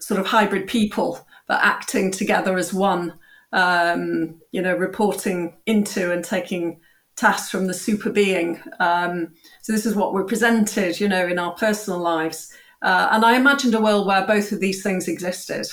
sort 0.00 0.20
of 0.20 0.26
hybrid 0.26 0.68
people, 0.68 1.26
but 1.48 1.60
acting 1.64 2.12
together 2.12 2.56
as 2.56 2.72
one, 2.72 3.14
um, 3.52 4.40
you 4.52 4.62
know, 4.62 4.76
reporting 4.76 5.56
into 5.66 6.12
and 6.12 6.24
taking 6.24 6.78
tasks 7.18 7.50
from 7.50 7.66
the 7.66 7.74
super 7.74 8.10
being. 8.10 8.60
Um, 8.78 9.34
so 9.62 9.72
this 9.72 9.84
is 9.84 9.96
what 9.96 10.14
we're 10.14 10.24
presented, 10.24 11.00
you 11.00 11.08
know, 11.08 11.26
in 11.26 11.38
our 11.38 11.52
personal 11.52 11.98
lives. 11.98 12.52
Uh, 12.80 13.08
and 13.10 13.24
I 13.24 13.36
imagined 13.36 13.74
a 13.74 13.80
world 13.80 14.06
where 14.06 14.26
both 14.26 14.52
of 14.52 14.60
these 14.60 14.82
things 14.82 15.08
existed. 15.08 15.66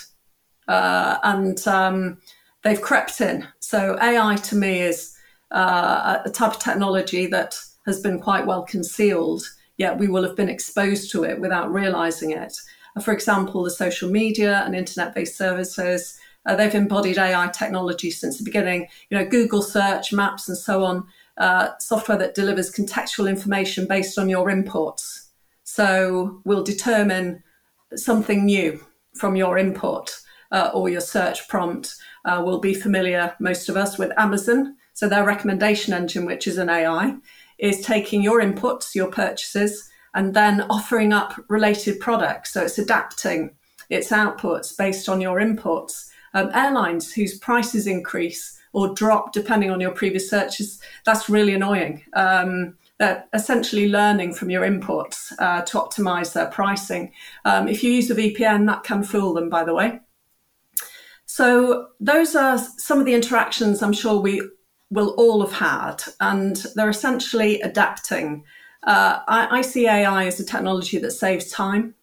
Uh, 0.67 1.17
and 1.23 1.65
um, 1.67 2.17
they've 2.63 2.81
crept 2.81 3.21
in. 3.21 3.47
So 3.59 3.97
AI 4.01 4.35
to 4.35 4.55
me 4.55 4.81
is 4.81 5.15
uh, 5.51 6.19
a 6.25 6.29
type 6.31 6.53
of 6.53 6.59
technology 6.59 7.27
that 7.27 7.55
has 7.85 8.01
been 8.01 8.19
quite 8.19 8.47
well 8.47 8.63
concealed, 8.63 9.43
yet 9.77 9.99
we 9.99 10.07
will 10.07 10.23
have 10.23 10.35
been 10.35 10.49
exposed 10.49 11.11
to 11.11 11.23
it 11.23 11.39
without 11.39 11.71
realizing 11.71 12.31
it. 12.31 12.57
Uh, 12.95 13.01
for 13.01 13.13
example, 13.13 13.63
the 13.63 13.69
social 13.69 14.09
media 14.09 14.63
and 14.65 14.75
internet 14.75 15.13
based 15.13 15.37
services. 15.37 16.19
Uh, 16.47 16.55
they've 16.55 16.75
embodied 16.75 17.17
AI 17.17 17.47
technology 17.47 18.11
since 18.11 18.37
the 18.37 18.43
beginning. 18.43 18.87
You 19.09 19.17
know, 19.17 19.25
Google 19.25 19.61
search, 19.61 20.11
maps, 20.11 20.47
and 20.47 20.57
so 20.57 20.83
on. 20.83 21.07
Uh, 21.37 21.77
software 21.79 22.17
that 22.17 22.33
delivers 22.33 22.71
contextual 22.71 23.29
information 23.29 23.85
based 23.85 24.17
on 24.17 24.29
your 24.29 24.47
inputs. 24.47 25.27
So 25.63 26.41
will 26.45 26.63
determine 26.63 27.43
something 27.95 28.45
new 28.45 28.85
from 29.15 29.35
your 29.35 29.57
input 29.57 30.17
uh, 30.51 30.71
or 30.73 30.89
your 30.89 31.01
search 31.01 31.47
prompt 31.47 31.95
uh, 32.23 32.41
will 32.45 32.59
be 32.59 32.73
familiar, 32.73 33.35
most 33.39 33.67
of 33.67 33.77
us, 33.77 33.97
with 33.97 34.17
Amazon. 34.17 34.77
So 34.93 35.09
their 35.09 35.25
recommendation 35.25 35.93
engine, 35.93 36.25
which 36.25 36.47
is 36.47 36.57
an 36.57 36.69
AI, 36.69 37.15
is 37.57 37.81
taking 37.81 38.21
your 38.21 38.41
inputs, 38.41 38.95
your 38.95 39.11
purchases, 39.11 39.89
and 40.13 40.33
then 40.33 40.61
offering 40.69 41.11
up 41.11 41.37
related 41.49 41.99
products. 41.99 42.53
So 42.53 42.63
it's 42.63 42.77
adapting 42.77 43.51
its 43.89 44.09
outputs 44.09 44.75
based 44.77 45.09
on 45.09 45.21
your 45.21 45.39
inputs. 45.39 46.09
Um, 46.33 46.49
airlines 46.53 47.13
whose 47.13 47.37
prices 47.37 47.87
increase 47.87 48.59
or 48.75 48.93
drop 48.93 49.31
depending 49.31 49.71
on 49.71 49.79
your 49.79 49.91
previous 49.91 50.29
searches, 50.29 50.81
that's 51.05 51.29
really 51.29 51.53
annoying. 51.53 52.03
Um, 52.13 52.75
they're 52.99 53.25
essentially 53.33 53.87
learning 53.89 54.33
from 54.33 54.49
your 54.49 54.63
inputs 54.63 55.31
uh, 55.39 55.61
to 55.61 55.77
optimize 55.77 56.33
their 56.33 56.47
pricing. 56.47 57.13
Um, 57.45 57.69
if 57.69 57.83
you 57.83 57.91
use 57.91 58.11
a 58.11 58.15
VPN, 58.15 58.67
that 58.67 58.83
can 58.83 59.01
fool 59.01 59.33
them, 59.33 59.49
by 59.49 59.63
the 59.63 59.73
way. 59.73 60.01
So, 61.25 61.87
those 62.01 62.35
are 62.35 62.57
some 62.57 62.99
of 62.99 63.05
the 63.05 63.13
interactions 63.13 63.81
I'm 63.81 63.93
sure 63.93 64.19
we 64.19 64.41
will 64.91 65.15
all 65.17 65.45
have 65.45 65.53
had, 65.53 66.03
and 66.19 66.57
they're 66.75 66.89
essentially 66.89 67.61
adapting. 67.61 68.43
Uh, 68.83 69.19
I, 69.27 69.59
I 69.59 69.61
see 69.61 69.87
AI 69.87 70.25
as 70.25 70.39
a 70.39 70.45
technology 70.45 70.97
that 70.99 71.11
saves 71.11 71.49
time, 71.49 71.95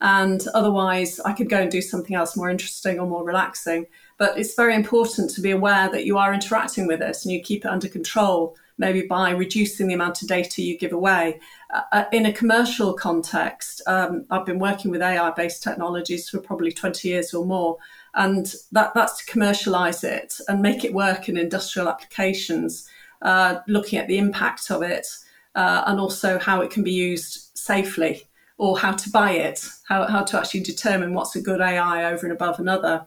and 0.00 0.44
otherwise, 0.54 1.20
I 1.20 1.32
could 1.32 1.50
go 1.50 1.60
and 1.60 1.70
do 1.70 1.82
something 1.82 2.16
else 2.16 2.36
more 2.36 2.50
interesting 2.50 2.98
or 2.98 3.06
more 3.06 3.24
relaxing. 3.24 3.86
But 4.20 4.38
it's 4.38 4.54
very 4.54 4.74
important 4.74 5.30
to 5.30 5.40
be 5.40 5.50
aware 5.50 5.90
that 5.90 6.04
you 6.04 6.18
are 6.18 6.34
interacting 6.34 6.86
with 6.86 6.98
this 6.98 7.24
and 7.24 7.32
you 7.32 7.40
keep 7.40 7.64
it 7.64 7.70
under 7.70 7.88
control 7.88 8.54
maybe 8.76 9.02
by 9.02 9.30
reducing 9.30 9.86
the 9.86 9.94
amount 9.94 10.20
of 10.20 10.28
data 10.28 10.60
you 10.60 10.76
give 10.76 10.92
away. 10.92 11.40
Uh, 11.72 11.80
uh 11.92 12.04
in 12.12 12.26
a 12.26 12.32
commercial 12.32 12.92
context, 12.92 13.80
um, 13.86 14.26
I've 14.30 14.44
been 14.44 14.58
working 14.58 14.90
with 14.90 15.00
AI 15.00 15.30
based 15.30 15.62
technologies 15.62 16.28
for 16.28 16.38
probably 16.38 16.70
20 16.70 17.08
years 17.08 17.32
or 17.32 17.46
more. 17.46 17.78
And 18.14 18.54
that, 18.72 18.92
that's 18.94 19.24
to 19.24 19.32
commercialize 19.32 20.04
it 20.04 20.38
and 20.48 20.60
make 20.60 20.84
it 20.84 20.92
work 20.92 21.30
in 21.30 21.38
industrial 21.38 21.88
applications, 21.88 22.86
uh, 23.22 23.60
looking 23.66 23.98
at 23.98 24.06
the 24.06 24.18
impact 24.18 24.70
of 24.70 24.82
it 24.82 25.06
uh, 25.54 25.84
and 25.86 25.98
also 25.98 26.38
how 26.38 26.60
it 26.60 26.70
can 26.70 26.82
be 26.82 26.92
used 26.92 27.56
safely 27.56 28.24
or 28.58 28.78
how 28.78 28.92
to 28.92 29.08
buy 29.08 29.30
it, 29.30 29.66
how, 29.88 30.06
how 30.06 30.22
to 30.22 30.38
actually 30.38 30.60
determine 30.60 31.14
what's 31.14 31.36
a 31.36 31.40
good 31.40 31.62
AI 31.62 32.12
over 32.12 32.26
and 32.26 32.32
above 32.34 32.60
another. 32.60 33.06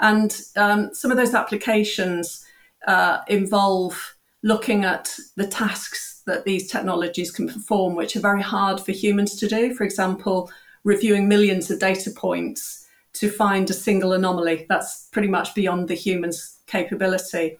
And 0.00 0.40
um, 0.56 0.94
some 0.94 1.10
of 1.10 1.16
those 1.16 1.34
applications 1.34 2.44
uh, 2.86 3.18
involve 3.28 4.16
looking 4.42 4.84
at 4.84 5.14
the 5.36 5.46
tasks 5.46 6.22
that 6.26 6.44
these 6.44 6.70
technologies 6.70 7.30
can 7.30 7.46
perform, 7.46 7.94
which 7.94 8.16
are 8.16 8.20
very 8.20 8.42
hard 8.42 8.80
for 8.80 8.92
humans 8.92 9.36
to 9.36 9.48
do. 9.48 9.74
For 9.74 9.84
example, 9.84 10.50
reviewing 10.84 11.28
millions 11.28 11.70
of 11.70 11.78
data 11.78 12.10
points 12.10 12.86
to 13.14 13.28
find 13.28 13.68
a 13.68 13.74
single 13.74 14.12
anomaly. 14.12 14.66
That's 14.68 15.08
pretty 15.12 15.28
much 15.28 15.54
beyond 15.54 15.88
the 15.88 15.94
human's 15.94 16.58
capability. 16.66 17.58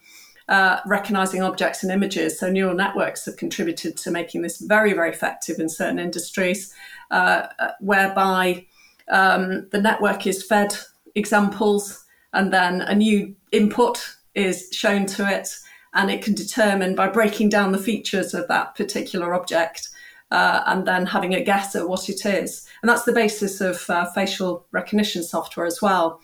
Uh, 0.48 0.80
recognizing 0.84 1.42
objects 1.42 1.84
and 1.84 1.92
images. 1.92 2.40
So, 2.40 2.50
neural 2.50 2.74
networks 2.74 3.24
have 3.26 3.36
contributed 3.36 3.96
to 3.98 4.10
making 4.10 4.42
this 4.42 4.58
very, 4.58 4.92
very 4.94 5.10
effective 5.10 5.60
in 5.60 5.68
certain 5.68 6.00
industries, 6.00 6.74
uh, 7.12 7.46
uh 7.60 7.72
whereby 7.78 8.66
um, 9.08 9.68
the 9.70 9.80
network 9.80 10.26
is 10.26 10.42
fed 10.42 10.76
examples 11.14 12.04
and 12.32 12.52
then 12.52 12.80
a 12.82 12.94
new 12.94 13.34
input 13.52 14.16
is 14.34 14.68
shown 14.72 15.06
to 15.06 15.28
it 15.28 15.48
and 15.94 16.10
it 16.10 16.22
can 16.22 16.34
determine 16.34 16.94
by 16.94 17.08
breaking 17.08 17.48
down 17.48 17.72
the 17.72 17.78
features 17.78 18.32
of 18.34 18.46
that 18.48 18.74
particular 18.76 19.34
object 19.34 19.88
uh, 20.30 20.62
and 20.66 20.86
then 20.86 21.06
having 21.06 21.34
a 21.34 21.42
guess 21.42 21.74
at 21.74 21.88
what 21.88 22.08
it 22.08 22.24
is. 22.24 22.68
And 22.82 22.88
that's 22.88 23.02
the 23.02 23.12
basis 23.12 23.60
of 23.60 23.88
uh, 23.90 24.06
facial 24.12 24.66
recognition 24.70 25.24
software 25.24 25.66
as 25.66 25.82
well. 25.82 26.20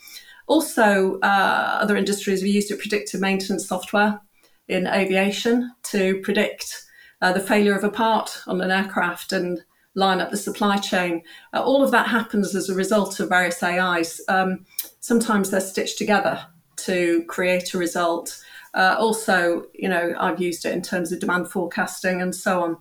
Also, 0.46 1.18
uh, 1.20 1.78
other 1.80 1.96
industries 1.96 2.40
have 2.40 2.48
used 2.48 2.70
it 2.70 2.78
predictive 2.78 3.20
maintenance 3.20 3.66
software 3.66 4.20
in 4.68 4.86
aviation 4.86 5.72
to 5.82 6.20
predict 6.20 6.84
uh, 7.20 7.32
the 7.32 7.40
failure 7.40 7.74
of 7.74 7.82
a 7.82 7.90
part 7.90 8.42
on 8.46 8.60
an 8.60 8.70
aircraft 8.70 9.32
and 9.32 9.64
line 9.96 10.20
up 10.20 10.30
the 10.30 10.36
supply 10.36 10.76
chain. 10.76 11.22
Uh, 11.52 11.62
all 11.62 11.82
of 11.82 11.90
that 11.90 12.06
happens 12.06 12.54
as 12.54 12.68
a 12.68 12.74
result 12.74 13.18
of 13.18 13.30
various 13.30 13.60
AIs. 13.62 14.20
Um, 14.28 14.64
sometimes 15.00 15.50
they're 15.50 15.60
stitched 15.60 15.98
together 15.98 16.46
to 16.76 17.24
create 17.24 17.74
a 17.74 17.78
result. 17.78 18.40
Uh, 18.74 18.94
also, 18.98 19.64
you 19.74 19.88
know, 19.88 20.14
I've 20.20 20.40
used 20.40 20.64
it 20.66 20.74
in 20.74 20.82
terms 20.82 21.10
of 21.10 21.18
demand 21.18 21.50
forecasting 21.50 22.22
and 22.22 22.34
so 22.34 22.62
on. 22.62 22.76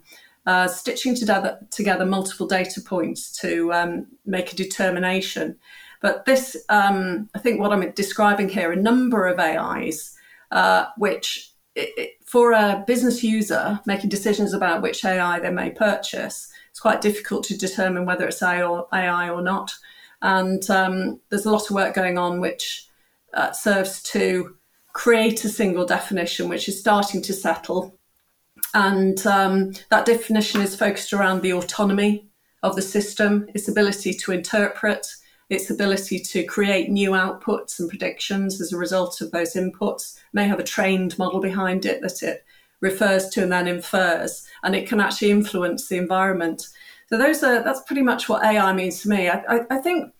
Uh, 0.45 0.67
stitching 0.67 1.15
together, 1.15 1.57
together 1.71 2.05
multiple 2.05 2.45
data 2.45 2.79
points 2.79 3.31
to 3.39 3.73
um, 3.73 4.05
make 4.25 4.53
a 4.53 4.55
determination. 4.55 5.57
But 6.01 6.25
this, 6.25 6.55
um, 6.69 7.29
I 7.33 7.39
think, 7.39 7.59
what 7.59 7.71
I'm 7.71 7.89
describing 7.91 8.49
here, 8.49 8.71
a 8.71 8.75
number 8.75 9.25
of 9.25 9.39
AIs, 9.39 10.15
uh, 10.51 10.85
which 10.97 11.51
it, 11.73 11.89
it, 11.97 12.09
for 12.23 12.51
a 12.51 12.83
business 12.85 13.23
user 13.23 13.79
making 13.87 14.11
decisions 14.11 14.53
about 14.53 14.83
which 14.83 15.03
AI 15.03 15.39
they 15.39 15.49
may 15.49 15.71
purchase, 15.71 16.51
quite 16.85 17.01
difficult 17.01 17.43
to 17.43 17.57
determine 17.57 18.05
whether 18.05 18.27
it's 18.27 18.43
AI 18.43 18.61
or, 18.61 18.87
AI 18.93 19.31
or 19.31 19.41
not. 19.41 19.73
And 20.21 20.69
um, 20.69 21.19
there's 21.29 21.47
a 21.47 21.51
lot 21.51 21.67
of 21.67 21.75
work 21.75 21.95
going 21.95 22.19
on 22.19 22.39
which 22.39 22.87
uh, 23.33 23.53
serves 23.53 24.03
to 24.03 24.55
create 24.93 25.43
a 25.45 25.49
single 25.49 25.87
definition, 25.87 26.47
which 26.47 26.69
is 26.69 26.79
starting 26.79 27.23
to 27.23 27.33
settle. 27.33 27.97
And 28.75 29.25
um, 29.25 29.73
that 29.89 30.05
definition 30.05 30.61
is 30.61 30.75
focused 30.75 31.11
around 31.11 31.41
the 31.41 31.53
autonomy 31.53 32.27
of 32.61 32.75
the 32.75 32.83
system, 32.83 33.47
its 33.55 33.67
ability 33.67 34.13
to 34.13 34.31
interpret, 34.31 35.07
its 35.49 35.71
ability 35.71 36.19
to 36.19 36.43
create 36.43 36.91
new 36.91 37.11
outputs 37.11 37.79
and 37.79 37.89
predictions 37.89 38.61
as 38.61 38.71
a 38.71 38.77
result 38.77 39.21
of 39.21 39.31
those 39.31 39.55
inputs, 39.55 40.19
may 40.33 40.47
have 40.47 40.59
a 40.59 40.63
trained 40.75 41.17
model 41.17 41.39
behind 41.39 41.83
it 41.83 42.03
that 42.03 42.21
it 42.21 42.45
refers 42.85 43.29
to 43.29 43.43
and 43.43 43.51
then 43.51 43.67
infers, 43.67 44.47
and 44.63 44.75
it 44.75 44.87
can 44.87 44.99
actually 44.99 45.31
influence 45.31 45.87
the 45.87 45.97
environment. 45.97 46.67
So 47.09 47.17
those 47.17 47.43
are 47.43 47.63
that's 47.63 47.81
pretty 47.81 48.01
much 48.01 48.29
what 48.29 48.45
AI 48.45 48.71
means 48.73 49.01
to 49.01 49.09
me. 49.09 49.27
I, 49.29 49.43
I, 49.49 49.59
I 49.69 49.77
think 49.77 50.13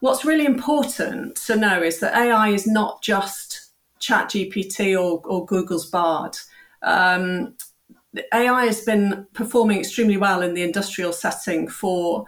what's 0.00 0.24
really 0.24 0.46
important 0.46 1.36
to 1.46 1.54
know 1.54 1.82
is 1.82 2.00
that 2.00 2.16
AI 2.16 2.48
is 2.48 2.66
not 2.66 3.02
just 3.02 3.70
ChatGPT 4.00 5.00
or, 5.00 5.22
or 5.24 5.46
Google's 5.46 5.86
Bard. 5.86 6.36
Um, 6.82 7.54
AI 8.34 8.66
has 8.66 8.82
been 8.84 9.26
performing 9.32 9.78
extremely 9.78 10.16
well 10.16 10.42
in 10.42 10.54
the 10.54 10.62
industrial 10.62 11.12
setting 11.12 11.68
for 11.68 12.26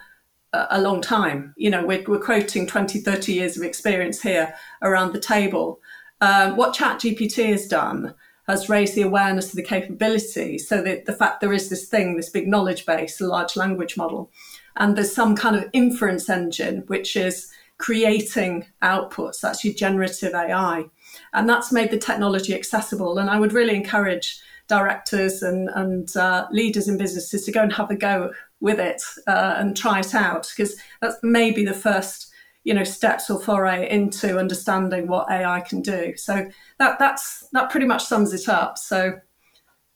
a 0.71 0.80
long 0.80 1.00
time. 1.00 1.52
You 1.56 1.71
know, 1.71 1.85
we're, 1.85 2.04
we're 2.06 2.21
quoting 2.21 2.66
20, 2.66 3.00
30 3.00 3.33
years 3.33 3.56
of 3.56 3.64
experience 3.64 4.23
here 4.23 4.54
around 4.83 5.12
the 5.12 5.21
table. 5.21 5.80
Um, 6.21 6.56
what 6.56 6.75
ChatGPT 6.75 7.50
has 7.50 7.66
done 7.66 8.14
has 8.47 8.69
raised 8.69 8.95
the 8.95 9.03
awareness 9.03 9.51
of 9.51 9.57
the 9.57 9.63
capability 9.63 10.59
so 10.59 10.83
that 10.83 11.07
the 11.07 11.13
fact 11.13 11.41
there 11.41 11.53
is 11.53 11.69
this 11.69 11.89
thing, 11.89 12.17
this 12.17 12.31
big 12.31 12.47
knowledge 12.47 12.85
base, 12.85 13.21
a 13.21 13.27
large 13.27 13.57
language 13.57 13.97
model, 13.97 14.31
and 14.77 14.97
there's 14.97 15.13
some 15.13 15.37
kind 15.37 15.57
of 15.57 15.69
inference 15.73 16.29
engine 16.29 16.83
which 16.87 17.17
is 17.17 17.51
creating 17.79 18.67
outputs. 18.83 19.41
That's 19.41 19.65
your 19.65 19.75
generative 19.75 20.35
AI. 20.35 20.85
And 21.33 21.49
that's 21.49 21.73
made 21.73 21.91
the 21.91 21.99
technology 21.99 22.55
accessible. 22.55 23.19
And 23.19 23.31
I 23.31 23.39
would 23.39 23.53
really 23.53 23.75
encourage 23.75 24.41
directors 24.69 25.43
and, 25.43 25.69
and 25.75 26.15
uh, 26.17 26.47
leaders 26.51 26.89
in 26.89 26.97
businesses 26.97 27.45
to 27.45 27.53
go 27.53 27.63
and 27.63 27.73
have 27.73 27.91
a 27.91 27.97
go 27.97 28.33
with 28.61 28.81
it 28.81 29.03
uh, 29.27 29.55
and 29.59 29.77
try 29.77 30.01
it 30.01 30.15
out 30.15 30.51
because 30.57 30.77
that's 31.01 31.17
maybe 31.23 31.65
the 31.65 31.75
first 31.75 32.33
you 32.64 32.75
know 32.75 32.85
steps 32.85 33.30
or 33.30 33.40
foray 33.40 33.88
into 33.88 34.38
understanding 34.38 35.06
what 35.06 35.30
AI 35.30 35.61
can 35.61 35.83
do. 35.83 36.16
So 36.16 36.50
that 36.78 36.99
that's 36.99 37.47
that 37.52 37.71
pretty 37.71 37.87
much 37.87 38.04
sums 38.04 38.33
it 38.33 38.49
up. 38.49 38.78
So 38.78 39.21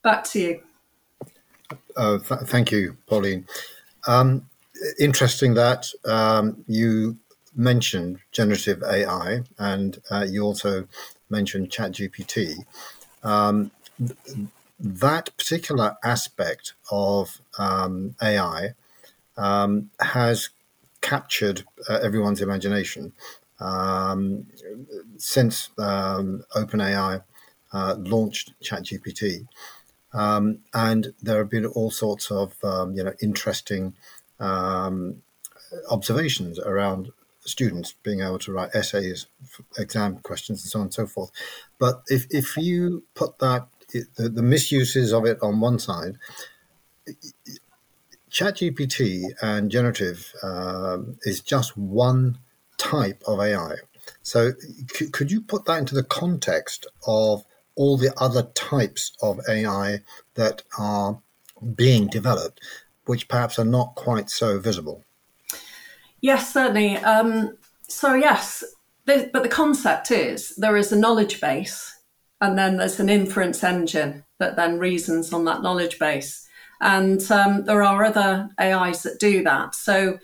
back 0.03 0.25
to 0.25 0.41
you. 0.41 0.61
Uh, 1.97 2.19
th- 2.19 2.43
thank 2.43 2.71
you, 2.71 2.97
Pauline. 3.07 3.47
Um, 4.07 4.49
interesting 4.99 5.55
that 5.55 5.89
um, 6.05 6.65
you 6.67 7.19
mentioned 7.57 8.21
generative 8.31 8.83
AI 8.83 9.41
and 9.59 10.01
uh, 10.11 10.25
you 10.29 10.43
also 10.43 10.87
mentioned 11.29 11.71
ChatGPT. 11.71 12.65
Um, 13.23 13.71
that 14.79 15.37
particular 15.37 15.97
aspect 16.05 16.75
of 16.91 17.41
um, 17.59 18.15
AI 18.23 18.75
um, 19.37 19.91
has 20.01 20.51
captured 21.01 21.65
uh, 21.89 21.99
everyone's 22.03 22.41
imagination 22.41 23.13
um, 23.61 24.47
since 25.17 25.71
um, 25.79 26.45
OpenAI 26.55 27.23
uh, 27.73 27.95
launched 27.99 28.55
ChatGPT. 28.63 29.47
Um, 30.13 30.61
and 30.73 31.13
there 31.21 31.39
have 31.39 31.51
been 31.51 31.67
all 31.67 31.91
sorts 31.91 32.31
of 32.31 32.55
um, 32.65 32.95
you 32.95 33.05
know 33.05 33.13
interesting 33.21 33.95
observations 35.91 36.59
around 36.59 37.11
students 37.49 37.95
being 38.03 38.21
able 38.21 38.39
to 38.39 38.53
write 38.53 38.71
essays, 38.75 39.27
exam 39.79 40.19
questions, 40.19 40.63
and 40.63 40.71
so 40.71 40.79
on 40.79 40.85
and 40.87 40.95
so 40.95 41.07
forth. 41.07 41.31
But 41.79 42.03
if, 42.09 42.27
if 42.31 42.57
you 42.57 43.05
put 43.15 43.39
that 43.39 43.69
the, 43.93 44.29
the 44.29 44.43
misuses 44.43 45.13
of 45.13 45.25
it 45.25 45.39
on 45.43 45.61
one 45.61 45.79
side, 45.79 46.17
ChatGPT 48.39 49.35
and 49.43 49.69
generative 49.69 50.33
um, 50.45 51.17
is 51.23 51.41
just 51.41 51.77
one 51.77 52.39
type 52.77 53.21
of 53.27 53.41
AI. 53.41 53.75
So, 54.23 54.53
c- 54.93 55.11
could 55.11 55.33
you 55.33 55.41
put 55.41 55.65
that 55.65 55.79
into 55.81 55.97
the 55.97 56.05
context 56.05 56.87
of 57.05 57.45
all 57.75 57.97
the 57.97 58.15
other 58.17 58.45
types 58.55 59.11
of 59.23 59.41
AI 59.49 60.03
that 60.35 60.63
are 60.79 61.21
being 61.75 62.07
developed, 62.07 62.61
which 63.07 63.27
perhaps 63.27 63.59
are 63.59 63.65
not 63.65 63.97
quite 63.97 64.31
so 64.31 64.61
visible? 64.61 65.03
Yes, 66.21 66.53
certainly. 66.53 66.97
Um, 66.99 67.59
so, 67.89 68.15
yes, 68.15 68.63
but 69.05 69.33
the 69.33 69.49
concept 69.49 70.13
is 70.13 70.55
there 70.55 70.77
is 70.77 70.93
a 70.93 70.97
knowledge 70.97 71.41
base 71.41 71.93
and 72.41 72.57
then 72.57 72.77
there's 72.77 73.01
an 73.01 73.09
inference 73.09 73.65
engine 73.65 74.25
that 74.39 74.55
then 74.55 74.79
reasons 74.79 75.33
on 75.33 75.45
that 75.47 75.63
knowledge 75.63 75.99
base. 75.99 76.48
And 76.81 77.21
um, 77.31 77.65
there 77.65 77.83
are 77.83 78.05
other 78.05 78.51
AIs 78.61 79.03
that 79.03 79.19
do 79.19 79.43
that. 79.45 79.75
So 79.75 80.19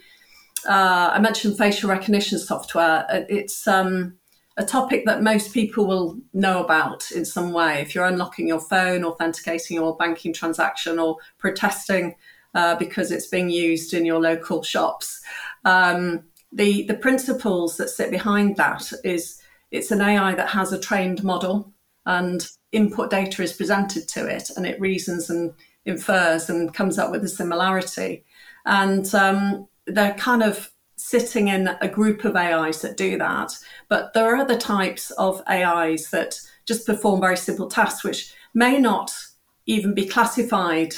uh, 0.69 1.11
I 1.13 1.19
mentioned 1.19 1.59
facial 1.59 1.91
recognition 1.91 2.39
software. 2.39 3.07
Uh, 3.09 3.23
it's 3.29 3.67
um, 3.67 4.15
a 4.57 4.65
topic 4.65 5.05
that 5.07 5.23
most 5.23 5.53
people 5.53 5.87
will 5.87 6.19
know 6.33 6.63
about 6.63 7.11
in 7.11 7.25
some 7.25 7.53
way. 7.53 7.81
If 7.81 7.95
you're 7.95 8.07
unlocking 8.07 8.49
your 8.49 8.61
phone, 8.61 9.05
authenticating 9.05 9.77
your 9.77 9.97
banking 9.97 10.33
transaction, 10.33 10.99
or 10.99 11.17
protesting 11.39 12.15
uh, 12.55 12.77
because 12.77 13.11
it's 13.11 13.27
being 13.27 13.51
used 13.51 13.95
in 13.95 14.05
your 14.05 14.21
local 14.21 14.63
shops, 14.63 15.21
um, 15.65 16.23
the 16.53 16.85
the 16.85 16.95
principles 16.95 17.77
that 17.77 17.91
sit 17.91 18.11
behind 18.11 18.57
that 18.57 18.93
is 19.03 19.41
it's 19.73 19.91
an 19.91 20.01
AI 20.01 20.35
that 20.37 20.51
has 20.51 20.73
a 20.73 20.79
trained 20.79 21.25
model 21.25 21.73
and 22.07 22.49
input 22.71 23.11
data 23.11 23.43
is 23.43 23.53
presented 23.53 24.07
to 24.09 24.27
it 24.27 24.51
and 24.57 24.67
it 24.67 24.81
reasons 24.81 25.31
and 25.31 25.53
infers 25.87 26.49
and 26.49 26.73
comes 26.73 26.99
up 26.99 27.11
with 27.11 27.25
a 27.25 27.29
similarity. 27.29 28.25
And 28.67 29.13
um, 29.15 29.69
they're 29.87 30.15
kind 30.15 30.43
of 30.43 30.71
sitting 30.97 31.49
in 31.49 31.69
a 31.81 31.89
group 31.89 32.25
of 32.25 32.37
AIs 32.37 32.81
that 32.83 32.97
do 32.97 33.19
that. 33.19 33.53
But 33.89 34.13
there 34.15 34.33
are 34.33 34.37
other 34.37 34.59
types 34.59 35.11
of 35.13 35.43
AIs 35.49 36.11
that 36.11 36.41
just 36.67 36.87
perform 36.87 37.21
very 37.21 37.37
simple 37.37 37.69
tasks, 37.69 38.05
which 38.05 38.33
may 38.55 38.79
not 38.79 39.13
even 39.67 39.95
be 39.95 40.07
classified 40.07 40.95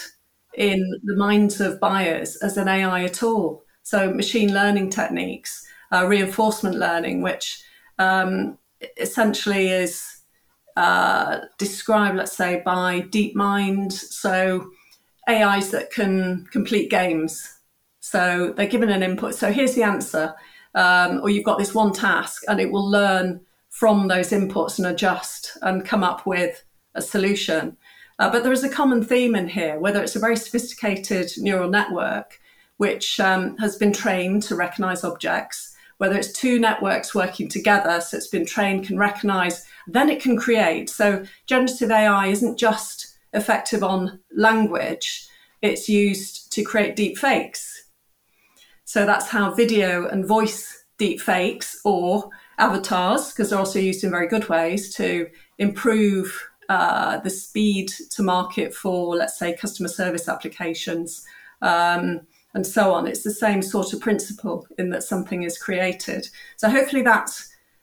in 0.55 1.01
the 1.05 1.16
minds 1.16 1.61
of 1.61 1.81
buyers 1.81 2.37
as 2.37 2.57
an 2.57 2.68
AI 2.68 3.05
at 3.05 3.22
all. 3.22 3.64
So, 3.83 4.12
machine 4.12 4.53
learning 4.53 4.90
techniques, 4.90 5.66
uh, 5.92 6.07
reinforcement 6.07 6.77
learning, 6.77 7.22
which 7.22 7.62
um, 7.99 8.59
essentially 8.96 9.68
is 9.68 10.16
uh, 10.77 11.40
described, 11.59 12.16
let's 12.16 12.37
say, 12.37 12.62
by 12.64 13.03
DeepMind. 13.03 13.92
So 13.92 14.70
AIs 15.29 15.71
that 15.71 15.91
can 15.91 16.47
complete 16.53 16.91
games. 16.91 17.61
So 18.01 18.53
they're 18.57 18.67
given 18.67 18.91
an 18.91 19.03
input. 19.03 19.35
So 19.35 19.53
here's 19.53 19.75
the 19.75 19.83
answer. 19.83 20.35
Um, 20.75 21.21
or 21.23 21.31
you've 21.31 21.45
got 21.45 21.59
this 21.59 21.75
one 21.75 21.93
task 21.93 22.43
and 22.49 22.61
it 22.61 22.71
will 22.71 22.89
learn 22.89 23.41
from 23.71 24.09
those 24.09 24.31
inputs 24.31 24.79
and 24.79 24.87
adjust 24.87 25.57
and 25.62 25.85
come 25.85 26.05
up 26.05 26.27
with 26.27 26.65
a 26.95 27.03
solution. 27.03 27.77
Uh, 28.19 28.31
but 28.31 28.43
there 28.43 28.53
is 28.53 28.65
a 28.65 28.69
common 28.69 29.05
theme 29.05 29.35
in 29.35 29.49
here, 29.49 29.79
whether 29.79 30.03
it's 30.03 30.17
a 30.17 30.21
very 30.21 30.37
sophisticated 30.37 31.31
neural 31.39 31.69
network, 31.69 32.41
which 32.77 33.21
um, 33.21 33.57
has 33.59 33.77
been 33.77 33.93
trained 33.93 34.43
to 34.43 34.55
recognize 34.55 35.05
objects, 35.05 35.75
whether 35.99 36.17
it's 36.17 36.33
two 36.33 36.59
networks 36.59 37.15
working 37.15 37.49
together, 37.49 38.01
so 38.01 38.17
it's 38.17 38.29
been 38.29 38.47
trained, 38.47 38.87
can 38.87 38.99
recognize 38.99 39.67
then 39.87 40.11
it 40.11 40.21
can 40.21 40.37
create. 40.37 40.91
So 40.91 41.25
generative 41.47 41.91
AI 41.91 42.27
isn't 42.29 42.59
just 42.59 43.06
effective 43.33 43.83
on 43.83 44.21
language, 44.35 45.29
it's 45.62 45.89
used 45.89 46.53
to 46.53 46.62
create 46.62 46.97
deep 46.97 47.19
fakes. 47.19 47.91
So 48.85 49.05
that's 49.05 49.29
how 49.29 49.53
video 49.53 50.07
and 50.09 50.27
voice 50.27 50.85
deep 50.99 51.21
fakes 51.21 51.81
or 51.85 52.31
avatars, 52.59 53.33
because 53.33 53.51
they're 53.51 53.59
also 53.59 53.79
used 53.79 54.05
in 54.05 54.11
very 54.11 54.29
good 54.29 54.49
ways 54.49 54.95
to 54.95 55.29
improve 55.59 56.49
uh, 56.69 57.19
the 57.19 57.31
speed 57.31 57.89
to 58.11 58.23
market 58.23 58.75
for, 58.75 59.17
let's 59.17 59.39
say, 59.39 59.57
customer 59.57 59.89
service 59.89 60.29
applications 60.29 61.25
um, 61.62 62.21
and 62.55 62.67
so 62.67 62.93
on. 62.93 63.07
It's 63.07 63.23
the 63.23 63.31
same 63.31 63.62
sort 63.62 63.93
of 63.93 64.01
principle 64.01 64.67
in 64.79 64.91
that 64.91 65.03
something 65.03 65.43
is 65.43 65.59
created. 65.59 66.29
So 66.57 66.71
hopefully 66.71 67.03
that 67.03 67.31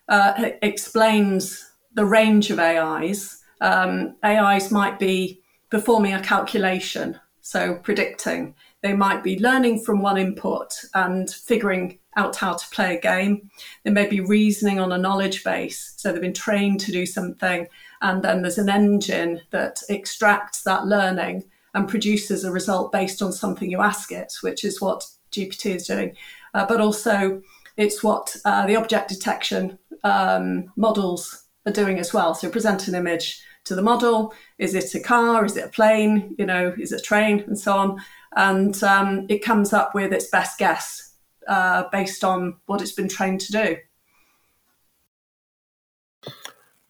uh, 0.09 0.51
explains 0.61 1.69
the 1.93 2.05
range 2.05 2.49
of 2.49 2.59
AIs. 2.59 3.42
Um, 3.61 4.15
AIs 4.23 4.71
might 4.71 4.99
be 4.99 5.41
performing 5.69 6.13
a 6.13 6.21
calculation, 6.21 7.19
so 7.41 7.75
predicting. 7.75 8.55
They 8.81 8.93
might 8.93 9.23
be 9.23 9.39
learning 9.39 9.83
from 9.83 10.01
one 10.01 10.17
input 10.17 10.73
and 10.93 11.29
figuring 11.29 11.99
out 12.15 12.35
how 12.35 12.53
to 12.53 12.69
play 12.69 12.95
a 12.95 13.01
game. 13.01 13.49
They 13.83 13.91
may 13.91 14.07
be 14.07 14.19
reasoning 14.19 14.79
on 14.79 14.91
a 14.91 14.97
knowledge 14.97 15.43
base, 15.43 15.93
so 15.97 16.11
they've 16.11 16.21
been 16.21 16.33
trained 16.33 16.79
to 16.81 16.91
do 16.91 17.05
something, 17.05 17.67
and 18.01 18.23
then 18.23 18.41
there's 18.41 18.57
an 18.57 18.69
engine 18.69 19.41
that 19.51 19.81
extracts 19.89 20.63
that 20.63 20.85
learning 20.85 21.45
and 21.73 21.89
produces 21.89 22.43
a 22.43 22.51
result 22.51 22.91
based 22.91 23.21
on 23.21 23.31
something 23.31 23.69
you 23.69 23.81
ask 23.81 24.11
it, 24.11 24.33
which 24.41 24.63
is 24.63 24.79
what 24.79 25.05
GPT 25.31 25.75
is 25.75 25.87
doing. 25.87 26.15
Uh, 26.53 26.65
but 26.65 26.79
also, 26.79 27.41
it's 27.77 28.03
what 28.03 28.35
uh, 28.45 28.65
the 28.67 28.75
object 28.75 29.09
detection 29.09 29.79
um, 30.03 30.71
models 30.75 31.42
are 31.65 31.71
doing 31.71 31.99
as 31.99 32.13
well. 32.13 32.35
So 32.35 32.49
present 32.49 32.87
an 32.87 32.95
image 32.95 33.43
to 33.65 33.75
the 33.75 33.81
model. 33.81 34.33
Is 34.57 34.75
it 34.75 34.93
a 34.95 34.99
car? 34.99 35.45
Is 35.45 35.57
it 35.57 35.65
a 35.65 35.69
plane? 35.69 36.35
You 36.37 36.45
know, 36.45 36.73
is 36.77 36.91
it 36.91 36.99
a 36.99 37.03
train? 37.03 37.43
And 37.47 37.57
so 37.57 37.73
on. 37.73 38.01
And 38.35 38.83
um, 38.83 39.25
it 39.29 39.43
comes 39.43 39.73
up 39.73 39.95
with 39.95 40.11
its 40.11 40.29
best 40.29 40.57
guess 40.57 41.13
uh, 41.47 41.83
based 41.91 42.23
on 42.23 42.57
what 42.65 42.81
it's 42.81 42.91
been 42.91 43.07
trained 43.07 43.41
to 43.41 43.51
do. 43.51 43.77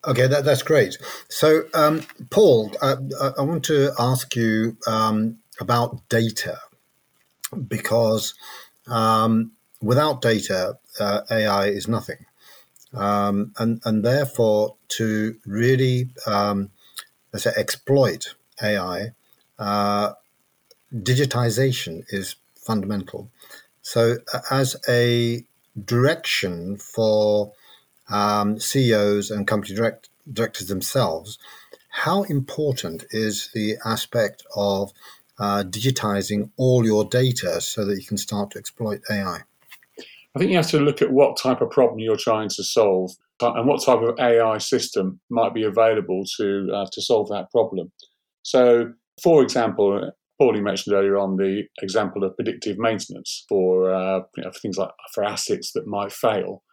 Okay, 0.05 0.27
that, 0.27 0.43
that's 0.43 0.63
great. 0.63 0.97
So, 1.29 1.63
um, 1.73 2.05
Paul, 2.29 2.73
uh, 2.81 2.97
I 3.37 3.41
want 3.41 3.63
to 3.65 3.91
ask 3.97 4.35
you 4.35 4.77
um, 4.85 5.37
about 5.61 6.09
data 6.09 6.59
because 7.67 8.33
um, 8.87 9.53
without 9.81 10.21
data, 10.21 10.77
uh, 10.99 11.21
AI 11.31 11.67
is 11.67 11.87
nothing. 11.87 12.25
Um, 12.93 13.53
and, 13.57 13.81
and 13.85 14.03
therefore, 14.03 14.75
to 14.89 15.35
really, 15.45 16.09
um, 16.27 16.69
let's 17.31 17.43
say, 17.43 17.51
exploit 17.55 18.35
AI, 18.61 19.13
uh, 19.57 20.13
digitization 20.93 22.03
is 22.09 22.35
fundamental. 22.55 23.29
So, 23.81 24.17
as 24.49 24.75
a 24.87 25.43
direction 25.83 26.77
for 26.77 27.53
um, 28.09 28.59
CEOs 28.59 29.31
and 29.31 29.47
company 29.47 29.75
direct, 29.75 30.09
directors 30.31 30.67
themselves, 30.67 31.39
how 31.89 32.23
important 32.23 33.05
is 33.11 33.49
the 33.53 33.77
aspect 33.85 34.43
of 34.55 34.91
uh, 35.39 35.63
digitizing 35.63 36.51
all 36.57 36.85
your 36.85 37.05
data 37.05 37.59
so 37.61 37.85
that 37.85 37.99
you 37.99 38.05
can 38.05 38.17
start 38.17 38.51
to 38.51 38.59
exploit 38.59 39.01
AI? 39.09 39.41
I 40.35 40.39
think 40.39 40.49
you 40.49 40.57
have 40.57 40.69
to 40.71 40.79
look 40.79 41.01
at 41.01 41.11
what 41.11 41.37
type 41.37 41.61
of 41.61 41.69
problem 41.69 41.99
you're 41.99 42.15
trying 42.15 42.49
to 42.49 42.63
solve 42.63 43.11
and 43.39 43.67
what 43.67 43.83
type 43.83 43.99
of 43.99 44.17
AI 44.19 44.57
system 44.57 45.19
might 45.29 45.53
be 45.53 45.63
available 45.63 46.23
to 46.37 46.69
uh, 46.73 46.85
to 46.91 47.01
solve 47.01 47.29
that 47.29 47.51
problem. 47.51 47.91
So, 48.41 48.93
for 49.21 49.43
example, 49.43 50.11
Paulie 50.41 50.63
mentioned 50.63 50.95
earlier 50.95 51.17
on 51.17 51.37
the 51.37 51.63
example 51.81 52.23
of 52.23 52.35
predictive 52.35 52.77
maintenance 52.77 53.45
for, 53.47 53.93
uh, 53.93 54.21
you 54.35 54.43
know, 54.43 54.51
for 54.51 54.59
things 54.59 54.77
like 54.77 54.89
for 55.13 55.23
assets 55.23 55.71
that 55.73 55.87
might 55.87 56.11
fail. 56.11 56.63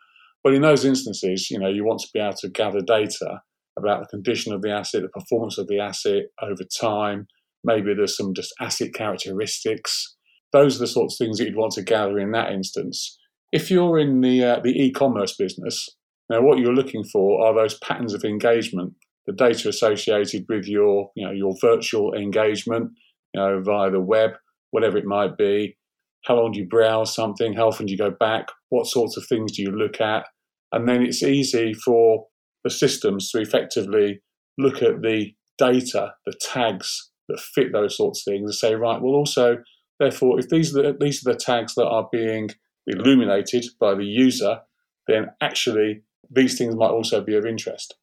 But 0.42 0.54
in 0.54 0.62
those 0.62 0.84
instances, 0.84 1.50
you 1.50 1.58
know, 1.58 1.68
you 1.68 1.84
want 1.84 2.00
to 2.00 2.08
be 2.14 2.20
able 2.20 2.34
to 2.38 2.48
gather 2.48 2.80
data 2.80 3.42
about 3.78 4.00
the 4.00 4.06
condition 4.06 4.52
of 4.52 4.62
the 4.62 4.70
asset, 4.70 5.02
the 5.02 5.08
performance 5.08 5.58
of 5.58 5.68
the 5.68 5.80
asset 5.80 6.24
over 6.42 6.64
time. 6.80 7.26
Maybe 7.62 7.92
there's 7.94 8.16
some 8.16 8.32
just 8.32 8.54
asset 8.60 8.94
characteristics. 8.94 10.16
Those 10.52 10.76
are 10.76 10.80
the 10.80 10.86
sorts 10.86 11.14
of 11.14 11.24
things 11.24 11.38
that 11.38 11.44
you'd 11.44 11.56
want 11.56 11.72
to 11.72 11.82
gather 11.82 12.18
in 12.18 12.32
that 12.32 12.52
instance. 12.52 13.18
If 13.52 13.70
you're 13.70 13.98
in 13.98 14.20
the 14.20 14.44
uh, 14.44 14.60
the 14.62 14.70
e-commerce 14.70 15.36
business, 15.36 15.88
now 16.28 16.40
what 16.42 16.58
you're 16.58 16.74
looking 16.74 17.04
for 17.04 17.44
are 17.44 17.54
those 17.54 17.78
patterns 17.78 18.14
of 18.14 18.24
engagement, 18.24 18.94
the 19.26 19.32
data 19.32 19.68
associated 19.68 20.46
with 20.48 20.66
your 20.66 21.10
you 21.16 21.26
know 21.26 21.32
your 21.32 21.54
virtual 21.60 22.14
engagement, 22.14 22.92
you 23.34 23.40
know 23.40 23.60
via 23.62 23.90
the 23.90 24.00
web, 24.00 24.30
whatever 24.70 24.98
it 24.98 25.06
might 25.06 25.36
be. 25.36 25.76
How 26.26 26.36
long 26.36 26.52
do 26.52 26.60
you 26.60 26.68
browse 26.68 27.14
something? 27.14 27.54
How 27.54 27.68
often 27.68 27.86
do 27.86 27.92
you 27.92 27.98
go 27.98 28.10
back? 28.10 28.48
What 28.68 28.86
sorts 28.86 29.16
of 29.16 29.26
things 29.26 29.52
do 29.52 29.62
you 29.62 29.70
look 29.70 30.00
at? 30.00 30.26
And 30.72 30.88
then 30.88 31.02
it's 31.02 31.22
easy 31.22 31.72
for 31.72 32.26
the 32.62 32.70
systems 32.70 33.30
to 33.30 33.40
effectively 33.40 34.20
look 34.58 34.82
at 34.82 35.00
the 35.02 35.32
data, 35.58 36.12
the 36.26 36.34
tags 36.40 37.10
that 37.28 37.40
fit 37.40 37.72
those 37.72 37.96
sorts 37.96 38.20
of 38.20 38.32
things, 38.32 38.42
and 38.44 38.54
say, 38.54 38.74
right, 38.74 39.00
well, 39.00 39.14
also, 39.14 39.58
therefore, 39.98 40.38
if 40.38 40.48
these 40.48 40.76
are 40.76 40.82
the, 40.82 40.96
these 41.00 41.26
are 41.26 41.32
the 41.32 41.38
tags 41.38 41.74
that 41.74 41.86
are 41.86 42.08
being 42.12 42.50
illuminated 42.90 43.66
by 43.78 43.94
the 43.94 44.04
user, 44.04 44.60
then 45.06 45.30
actually 45.40 46.02
these 46.30 46.56
things 46.56 46.76
might 46.76 46.90
also 46.90 47.20
be 47.20 47.36
of 47.36 47.44
interest. 47.44 47.96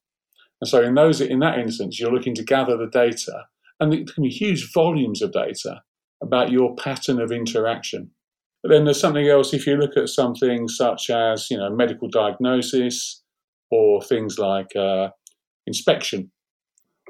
And 0.62 0.68
so 0.68 0.82
in 0.82 0.96
those 0.96 1.22
in 1.22 1.40
that 1.40 1.60
instance, 1.60 2.00
you're 2.00 2.12
looking 2.12 2.36
to 2.36 2.44
gather 2.44 2.78
the 2.78 2.88
data, 2.88 3.46
and 3.80 3.94
it 3.94 4.14
can 4.14 4.24
be 4.24 4.30
huge 4.30 4.72
volumes 4.74 5.22
of 5.22 5.32
data 5.32 5.84
about 6.22 6.52
your 6.52 6.76
pattern 6.76 7.22
of 7.22 7.32
interaction. 7.32 8.12
But 8.64 8.70
then 8.70 8.86
there's 8.86 9.00
something 9.00 9.28
else. 9.28 9.54
If 9.54 9.68
you 9.68 9.76
look 9.78 9.96
at 9.96 10.10
something 10.10 10.68
such 10.68 11.10
as 11.10 11.50
you 11.52 11.58
know 11.58 11.70
medical 11.70 12.10
diagnosis 12.10 13.22
or 13.70 14.02
things 14.02 14.40
like 14.40 14.76
uh, 14.76 15.10
inspection, 15.68 16.32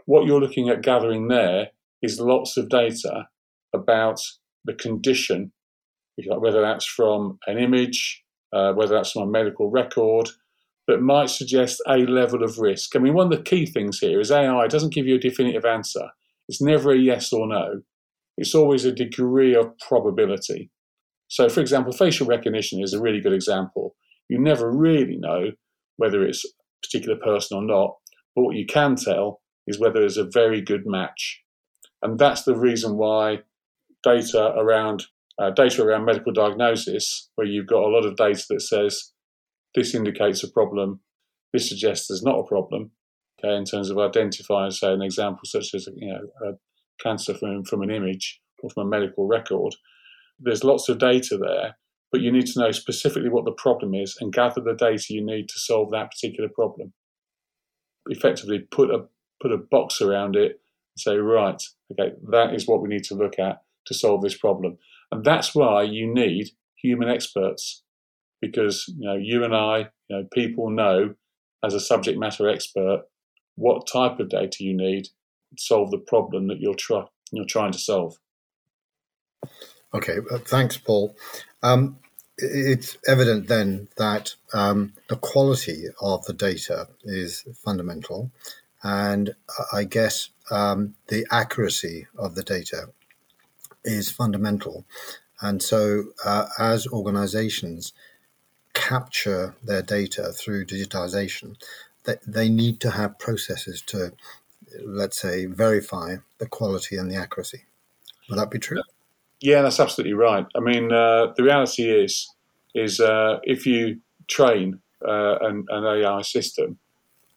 what 0.05 0.25
you're 0.25 0.41
looking 0.41 0.69
at 0.69 0.81
gathering 0.81 1.29
there 1.29 1.69
is 2.01 2.19
lots 2.19 2.57
of 2.57 2.69
data 2.69 3.27
about 3.73 4.19
the 4.65 4.73
condition 4.73 5.51
whether 6.25 6.62
that's 6.62 6.86
from 6.86 7.39
an 7.47 7.58
image, 7.58 8.23
uh, 8.53 8.73
whether 8.73 8.95
that's 8.95 9.12
from 9.12 9.23
a 9.23 9.32
medical 9.32 9.69
record, 9.69 10.30
that 10.88 11.01
might 11.01 11.30
suggest 11.30 11.82
a 11.88 11.97
level 11.97 12.43
of 12.43 12.60
risk. 12.60 12.95
I 12.95 12.99
mean, 12.99 13.13
one 13.13 13.32
of 13.32 13.38
the 13.38 13.43
key 13.43 13.65
things 13.65 13.99
here 13.99 14.19
is 14.19 14.32
AI 14.32 14.67
doesn't 14.67 14.93
give 14.93 15.06
you 15.06 15.15
a 15.15 15.19
definitive 15.19 15.65
answer. 15.65 16.10
It's 16.47 16.62
never 16.62 16.91
a 16.91 16.97
yes 16.97 17.34
or 17.34 17.45
no. 17.45 17.82
It's 18.38 18.56
always 18.56 18.86
a 18.86 18.91
degree 18.91 19.56
of 19.56 19.77
probability. 19.80 20.71
So, 21.27 21.49
for 21.49 21.60
example, 21.60 21.91
facial 21.91 22.25
recognition 22.25 22.82
is 22.82 22.93
a 22.93 23.01
really 23.01 23.19
good 23.19 23.34
example. 23.34 23.95
You 24.30 24.39
never 24.39 24.71
really 24.71 25.17
know 25.17 25.51
whether 25.97 26.23
it's 26.23 26.45
a 26.45 26.49
particular 26.82 27.17
person 27.17 27.58
or 27.58 27.63
not, 27.63 27.95
but 28.36 28.43
what 28.43 28.56
you 28.56 28.65
can 28.65 28.95
tell 28.95 29.41
is 29.65 29.80
whether 29.80 30.03
it's 30.03 30.17
a 30.17 30.23
very 30.23 30.62
good 30.62 30.86
match. 30.86 31.41
And 32.01 32.17
that's 32.17 32.43
the 32.43 32.56
reason 32.56 32.95
why 32.95 33.39
data 34.03 34.53
around 34.56 35.08
uh, 35.39 35.52
data 35.52 35.84
around 35.84 36.06
medical 36.06 36.34
diagnosis, 36.34 37.30
where 37.36 37.47
you've 37.47 37.67
got 37.67 37.84
a 37.84 37.89
lot 37.89 38.06
of 38.06 38.15
data 38.15 38.43
that 38.50 38.62
says 38.62 39.12
this 39.76 39.93
indicates 39.93 40.43
a 40.43 40.52
problem, 40.52 41.02
this 41.54 41.69
suggests 41.69 42.08
there's 42.08 42.23
not 42.23 42.39
a 42.39 42.47
problem. 42.47 42.91
Okay, 43.39 43.56
in 43.56 43.65
terms 43.65 43.91
of 43.91 44.00
identifying, 44.00 44.71
say, 44.71 44.91
an 44.91 45.04
example 45.04 45.41
such 45.45 45.76
as 45.76 45.88
you 45.95 46.12
know 46.12 46.50
a 46.50 46.54
cancer 47.04 47.36
from 47.36 47.63
from 47.63 47.84
an 47.84 47.91
image 47.91 48.41
or 48.63 48.69
from 48.71 48.88
a 48.88 48.89
medical 48.89 49.28
record. 49.28 49.76
There's 50.39 50.63
lots 50.63 50.89
of 50.89 51.00
data 51.00 51.38
there, 51.38 51.78
but 52.12 52.21
you 52.21 52.32
need 52.32 52.47
to 52.47 52.60
know 52.60 52.71
specifically 52.71 53.30
what 53.30 53.45
the 53.45 53.52
problem 53.52 53.93
is 53.93 54.15
and 54.19 54.34
gather 54.34 54.62
the 54.62 54.73
data 54.73 55.06
you 55.10 55.23
need 55.23 55.50
to 55.50 55.60
solve 55.60 55.91
that 55.91 56.12
particular 56.12 56.50
problem. 56.54 56.93
Effectively, 58.08 58.60
put 58.71 58.89
a 58.89 59.06
put 59.41 59.52
a 59.52 59.58
box 59.58 60.02
around 60.02 60.36
it 60.36 60.52
and 60.52 61.00
say, 61.00 61.17
right, 61.17 61.62
okay, 61.91 62.13
that 62.32 62.56
is 62.56 62.67
what 62.67 62.82
we 62.82 62.89
need 62.89 63.04
to 63.04 63.15
look 63.15 63.38
at 63.39 63.62
to 63.86 63.93
solve 63.93 64.21
this 64.21 64.38
problem. 64.38 64.78
And 65.11 65.23
that's 65.23 65.55
why 65.55 65.83
you 65.83 66.13
need 66.13 66.49
human 66.75 67.09
experts, 67.09 67.83
because 68.41 68.85
you 68.87 69.07
know 69.07 69.15
you 69.15 69.43
and 69.43 69.55
I, 69.55 69.89
you 70.09 70.17
know, 70.17 70.27
people 70.33 70.69
know 70.69 71.15
as 71.63 71.73
a 71.73 71.79
subject 71.79 72.19
matter 72.19 72.47
expert 72.47 73.03
what 73.55 73.87
type 73.87 74.19
of 74.19 74.29
data 74.29 74.57
you 74.63 74.75
need 74.75 75.05
to 75.05 75.63
solve 75.63 75.91
the 75.91 75.97
problem 75.97 76.47
that 76.47 76.59
you're 76.59 76.75
you're 77.31 77.45
trying 77.45 77.71
to 77.71 77.79
solve. 77.79 78.17
Okay, 79.93 80.17
uh, 80.31 80.37
thanks, 80.39 80.77
Paul. 80.77 81.15
Um, 81.63 81.97
it's 82.37 82.97
evident 83.07 83.47
then 83.47 83.87
that 83.97 84.35
um, 84.53 84.93
the 85.09 85.15
quality 85.15 85.85
of 86.01 86.23
the 86.25 86.33
data 86.33 86.87
is 87.03 87.45
fundamental, 87.55 88.31
and 88.83 89.33
I 89.73 89.85
guess 89.85 90.29
um, 90.51 90.95
the 91.07 91.25
accuracy 91.31 92.07
of 92.17 92.35
the 92.35 92.43
data 92.43 92.89
is 93.83 94.11
fundamental. 94.11 94.85
And 95.41 95.61
so, 95.61 96.05
uh, 96.25 96.47
as 96.57 96.87
organizations 96.87 97.93
capture 98.73 99.55
their 99.63 99.81
data 99.81 100.31
through 100.31 100.65
digitization, 100.65 101.55
they, 102.05 102.15
they 102.25 102.49
need 102.49 102.79
to 102.81 102.91
have 102.91 103.19
processes 103.19 103.81
to, 103.87 104.13
let's 104.83 105.21
say, 105.21 105.45
verify 105.45 106.17
the 106.39 106.47
quality 106.47 106.97
and 106.97 107.11
the 107.11 107.15
accuracy. 107.15 107.65
Would 108.29 108.39
that 108.39 108.51
be 108.51 108.59
true? 108.59 108.81
Yeah, 109.41 109.61
that's 109.61 109.79
absolutely 109.79 110.13
right. 110.13 110.45
I 110.55 110.59
mean, 110.59 110.91
uh, 110.91 111.33
the 111.35 111.43
reality 111.43 111.89
is, 111.89 112.33
is 112.73 112.99
uh, 112.99 113.37
if 113.43 113.65
you 113.65 113.99
train 114.27 114.79
uh, 115.07 115.37
an, 115.41 115.65
an, 115.69 115.83
AI 115.83 116.21
system 116.23 116.79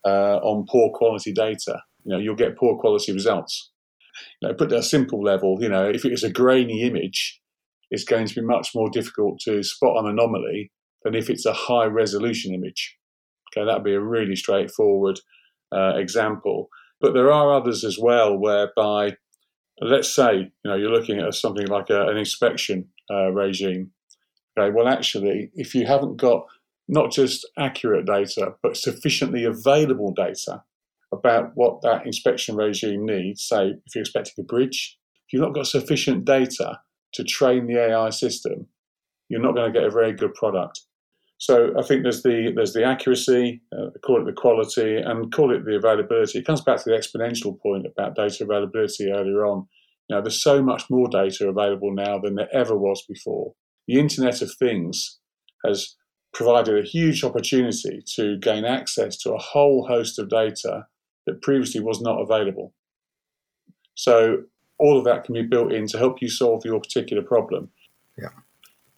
uh, 0.04 0.36
on 0.38 0.66
poor 0.66 0.90
quality 0.92 1.32
data, 1.32 1.82
you 2.04 2.12
know, 2.12 2.18
you'll 2.18 2.36
get 2.36 2.56
poor 2.56 2.78
quality 2.78 3.12
results 3.12 3.69
you 4.40 4.48
know, 4.48 4.54
put 4.54 4.72
at 4.72 4.78
a 4.78 4.82
simple 4.82 5.22
level, 5.22 5.58
you 5.60 5.68
know, 5.68 5.88
if 5.88 6.04
it 6.04 6.12
is 6.12 6.22
a 6.22 6.30
grainy 6.30 6.82
image, 6.82 7.40
it's 7.90 8.04
going 8.04 8.26
to 8.26 8.34
be 8.34 8.46
much 8.46 8.70
more 8.74 8.88
difficult 8.90 9.40
to 9.40 9.62
spot 9.62 9.98
an 9.98 10.10
anomaly 10.10 10.70
than 11.02 11.14
if 11.14 11.28
it's 11.28 11.46
a 11.46 11.52
high 11.52 11.86
resolution 11.86 12.54
image. 12.54 12.96
Okay, 13.50 13.66
that'd 13.66 13.84
be 13.84 13.94
a 13.94 14.00
really 14.00 14.36
straightforward 14.36 15.20
uh, 15.74 15.94
example. 15.96 16.68
But 17.00 17.14
there 17.14 17.32
are 17.32 17.52
others 17.52 17.84
as 17.84 17.98
well 17.98 18.36
whereby, 18.36 19.16
let's 19.80 20.14
say, 20.14 20.34
you 20.34 20.70
know, 20.70 20.76
you're 20.76 20.92
looking 20.92 21.18
at 21.18 21.34
something 21.34 21.66
like 21.66 21.90
a, 21.90 22.08
an 22.08 22.16
inspection 22.16 22.88
uh, 23.10 23.30
regime. 23.32 23.90
Okay, 24.58 24.72
well, 24.74 24.86
actually, 24.86 25.50
if 25.54 25.74
you 25.74 25.86
haven't 25.86 26.16
got 26.16 26.44
not 26.88 27.10
just 27.10 27.48
accurate 27.58 28.06
data, 28.06 28.54
but 28.62 28.76
sufficiently 28.76 29.44
available 29.44 30.12
data 30.12 30.62
about 31.12 31.52
what 31.54 31.82
that 31.82 32.06
inspection 32.06 32.56
regime 32.56 33.04
needs. 33.04 33.42
Say, 33.42 33.74
if 33.84 33.94
you're 33.94 34.02
expecting 34.02 34.34
a 34.38 34.42
bridge, 34.42 34.96
if 35.26 35.32
you've 35.32 35.42
not 35.42 35.54
got 35.54 35.66
sufficient 35.66 36.24
data 36.24 36.80
to 37.14 37.24
train 37.24 37.66
the 37.66 37.78
AI 37.78 38.10
system, 38.10 38.66
you're 39.28 39.40
not 39.40 39.54
going 39.54 39.72
to 39.72 39.78
get 39.78 39.86
a 39.86 39.90
very 39.90 40.12
good 40.12 40.34
product. 40.34 40.80
So 41.38 41.72
I 41.78 41.82
think 41.82 42.02
there's 42.02 42.22
the 42.22 42.52
there's 42.54 42.74
the 42.74 42.84
accuracy, 42.84 43.62
uh, 43.72 43.90
call 44.04 44.20
it 44.20 44.26
the 44.26 44.32
quality, 44.32 44.96
and 44.96 45.32
call 45.32 45.54
it 45.54 45.64
the 45.64 45.76
availability. 45.76 46.38
It 46.38 46.44
comes 46.44 46.60
back 46.60 46.82
to 46.82 46.90
the 46.90 46.96
exponential 46.96 47.58
point 47.58 47.86
about 47.86 48.14
data 48.14 48.44
availability 48.44 49.10
earlier 49.10 49.46
on. 49.46 49.66
Now, 50.10 50.20
there's 50.20 50.42
so 50.42 50.62
much 50.62 50.90
more 50.90 51.08
data 51.08 51.48
available 51.48 51.94
now 51.94 52.18
than 52.18 52.34
there 52.34 52.54
ever 52.54 52.76
was 52.76 53.02
before. 53.08 53.54
The 53.86 53.98
Internet 53.98 54.42
of 54.42 54.52
Things 54.52 55.18
has 55.64 55.96
provided 56.34 56.78
a 56.78 56.86
huge 56.86 57.24
opportunity 57.24 58.02
to 58.16 58.36
gain 58.38 58.64
access 58.64 59.16
to 59.18 59.32
a 59.32 59.38
whole 59.38 59.86
host 59.86 60.18
of 60.18 60.28
data 60.28 60.86
that 61.30 61.42
previously 61.42 61.80
was 61.80 62.00
not 62.00 62.20
available. 62.20 62.72
So 63.94 64.44
all 64.78 64.98
of 64.98 65.04
that 65.04 65.24
can 65.24 65.34
be 65.34 65.42
built 65.42 65.72
in 65.72 65.86
to 65.88 65.98
help 65.98 66.20
you 66.22 66.28
solve 66.28 66.64
your 66.64 66.80
particular 66.80 67.22
problem. 67.22 67.70
Yeah, 68.18 68.30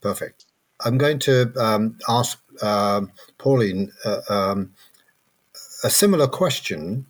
perfect. 0.00 0.46
I'm 0.84 0.98
going 0.98 1.18
to 1.20 1.52
um, 1.56 1.98
ask 2.08 2.38
uh, 2.60 3.02
Pauline 3.38 3.92
uh, 4.04 4.20
um, 4.28 4.72
a 5.84 5.90
similar 5.90 6.28
question 6.28 7.06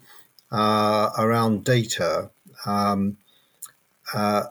uh, 0.50 1.10
around 1.18 1.64
data, 1.64 2.30
um, 2.66 3.16
uh, 4.14 4.44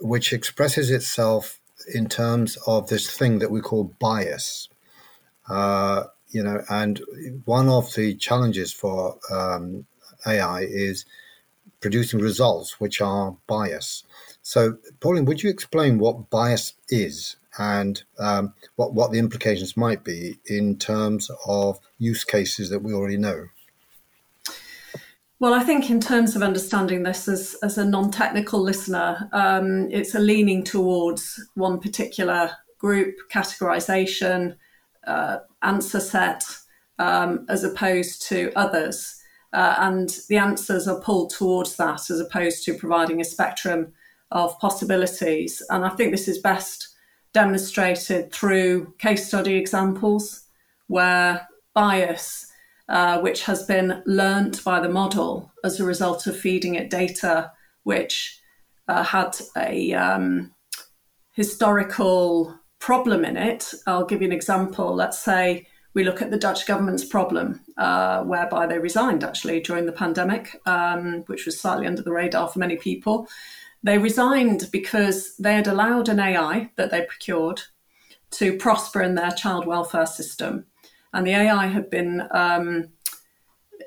which 0.00 0.32
expresses 0.32 0.90
itself 0.90 1.60
in 1.94 2.08
terms 2.08 2.56
of 2.66 2.88
this 2.88 3.16
thing 3.16 3.38
that 3.40 3.50
we 3.50 3.60
call 3.60 3.94
bias. 4.00 4.68
Uh, 5.48 6.04
you 6.28 6.42
know, 6.42 6.62
and 6.68 7.00
one 7.44 7.68
of 7.68 7.94
the 7.94 8.14
challenges 8.16 8.72
for 8.72 9.18
um, 9.30 9.86
AI 10.26 10.60
is 10.60 11.04
producing 11.80 12.20
results 12.20 12.80
which 12.80 13.00
are 13.00 13.36
bias. 13.46 14.04
So, 14.42 14.78
Pauline, 15.00 15.24
would 15.26 15.42
you 15.42 15.50
explain 15.50 15.98
what 15.98 16.30
bias 16.30 16.74
is 16.88 17.36
and 17.58 18.02
um, 18.18 18.54
what, 18.76 18.94
what 18.94 19.12
the 19.12 19.18
implications 19.18 19.76
might 19.76 20.04
be 20.04 20.38
in 20.46 20.76
terms 20.78 21.30
of 21.46 21.78
use 21.98 22.24
cases 22.24 22.70
that 22.70 22.80
we 22.80 22.92
already 22.92 23.16
know? 23.16 23.46
Well, 25.40 25.52
I 25.52 25.62
think 25.62 25.90
in 25.90 26.00
terms 26.00 26.36
of 26.36 26.42
understanding 26.42 27.02
this 27.02 27.28
as, 27.28 27.54
as 27.62 27.76
a 27.76 27.84
non 27.84 28.10
technical 28.10 28.60
listener, 28.60 29.28
um, 29.32 29.90
it's 29.90 30.14
a 30.14 30.20
leaning 30.20 30.64
towards 30.64 31.38
one 31.54 31.80
particular 31.80 32.50
group, 32.78 33.16
categorization, 33.30 34.56
uh, 35.06 35.38
answer 35.62 36.00
set, 36.00 36.44
um, 36.98 37.44
as 37.48 37.64
opposed 37.64 38.26
to 38.28 38.52
others. 38.56 39.20
Uh, 39.54 39.76
and 39.78 40.18
the 40.28 40.36
answers 40.36 40.88
are 40.88 41.00
pulled 41.00 41.30
towards 41.30 41.76
that 41.76 42.10
as 42.10 42.18
opposed 42.18 42.64
to 42.64 42.74
providing 42.74 43.20
a 43.20 43.24
spectrum 43.24 43.92
of 44.32 44.58
possibilities. 44.58 45.62
And 45.70 45.84
I 45.84 45.90
think 45.90 46.10
this 46.10 46.26
is 46.26 46.38
best 46.38 46.88
demonstrated 47.32 48.32
through 48.32 48.92
case 48.98 49.28
study 49.28 49.54
examples 49.54 50.46
where 50.88 51.46
bias, 51.72 52.50
uh, 52.88 53.20
which 53.20 53.44
has 53.44 53.62
been 53.62 54.02
learnt 54.06 54.62
by 54.64 54.80
the 54.80 54.88
model 54.88 55.52
as 55.62 55.78
a 55.78 55.84
result 55.84 56.26
of 56.26 56.36
feeding 56.36 56.74
it 56.74 56.90
data 56.90 57.52
which 57.84 58.40
uh, 58.88 59.04
had 59.04 59.36
a 59.56 59.94
um, 59.94 60.52
historical 61.30 62.58
problem 62.80 63.24
in 63.24 63.36
it. 63.36 63.72
I'll 63.86 64.04
give 64.04 64.20
you 64.20 64.26
an 64.26 64.32
example. 64.32 64.94
Let's 64.94 65.18
say 65.18 65.68
we 65.94 66.04
look 66.04 66.20
at 66.20 66.30
the 66.30 66.38
Dutch 66.38 66.66
government's 66.66 67.04
problem, 67.04 67.60
uh, 67.76 68.24
whereby 68.24 68.66
they 68.66 68.78
resigned 68.78 69.22
actually 69.22 69.60
during 69.60 69.86
the 69.86 69.92
pandemic, 69.92 70.60
um, 70.66 71.22
which 71.26 71.46
was 71.46 71.58
slightly 71.58 71.86
under 71.86 72.02
the 72.02 72.12
radar 72.12 72.48
for 72.48 72.58
many 72.58 72.76
people. 72.76 73.28
They 73.82 73.98
resigned 73.98 74.68
because 74.72 75.36
they 75.36 75.54
had 75.54 75.68
allowed 75.68 76.08
an 76.08 76.18
AI 76.18 76.70
that 76.76 76.90
they 76.90 77.02
procured 77.02 77.62
to 78.32 78.56
prosper 78.58 79.02
in 79.02 79.14
their 79.14 79.30
child 79.30 79.66
welfare 79.66 80.06
system. 80.06 80.66
And 81.12 81.24
the 81.24 81.34
AI 81.34 81.66
had 81.66 81.90
been 81.90 82.26
um, 82.32 82.88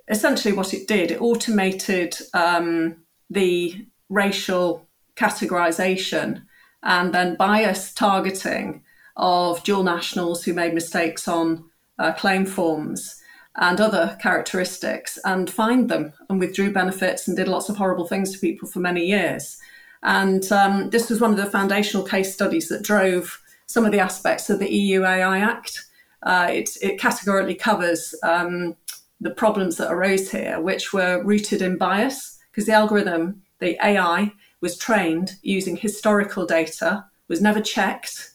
essentially 0.07 0.53
what 0.53 0.73
it 0.73 0.87
did, 0.87 1.11
it 1.11 1.21
automated 1.21 2.17
um, 2.33 3.03
the 3.29 3.85
racial 4.07 4.87
categorization 5.17 6.43
and 6.83 7.13
then 7.13 7.35
bias 7.35 7.93
targeting 7.93 8.83
of 9.17 9.63
dual 9.63 9.83
nationals 9.83 10.43
who 10.43 10.53
made 10.53 10.73
mistakes 10.73 11.27
on 11.27 11.65
uh, 11.99 12.11
claim 12.13 12.45
forms 12.45 13.21
and 13.57 13.81
other 13.81 14.17
characteristics 14.21 15.17
and 15.25 15.49
fined 15.49 15.89
them 15.89 16.13
and 16.29 16.39
withdrew 16.39 16.71
benefits 16.71 17.27
and 17.27 17.35
did 17.35 17.47
lots 17.47 17.69
of 17.69 17.77
horrible 17.77 18.07
things 18.07 18.31
to 18.31 18.39
people 18.39 18.67
for 18.67 18.79
many 18.79 19.05
years. 19.05 19.57
And 20.03 20.49
um, 20.51 20.91
this 20.91 21.09
was 21.09 21.19
one 21.19 21.31
of 21.31 21.37
the 21.37 21.47
foundational 21.47 22.05
case 22.05 22.33
studies 22.33 22.69
that 22.69 22.83
drove 22.83 23.41
some 23.65 23.83
of 23.83 23.91
the 23.91 23.99
aspects 23.99 24.49
of 24.49 24.59
the 24.59 24.71
EU 24.71 25.03
AI 25.03 25.39
Act. 25.39 25.85
Uh, 26.23 26.47
it, 26.51 26.69
it, 26.81 26.99
categorically 26.99 27.55
covers 27.55 28.13
um, 28.23 28.75
the 29.19 29.31
problems 29.31 29.77
that 29.77 29.91
arose 29.91 30.31
here, 30.31 30.59
which 30.59 30.93
were 30.93 31.23
rooted 31.23 31.61
in 31.61 31.77
bias, 31.77 32.37
because 32.51 32.65
the 32.65 32.73
algorithm, 32.73 33.41
the 33.59 33.77
AI, 33.83 34.31
was 34.61 34.77
trained 34.77 35.35
using 35.41 35.75
historical 35.75 36.45
data, 36.45 37.05
was 37.27 37.41
never 37.41 37.61
checked 37.61 38.31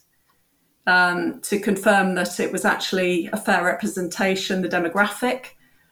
um, 0.87 1.39
to 1.41 1.59
confirm 1.59 2.15
that 2.15 2.39
it 2.39 2.51
was 2.51 2.65
actually 2.65 3.29
a 3.31 3.37
fair 3.37 3.63
representation. 3.63 4.61
The 4.61 4.69
demographic 4.69 5.45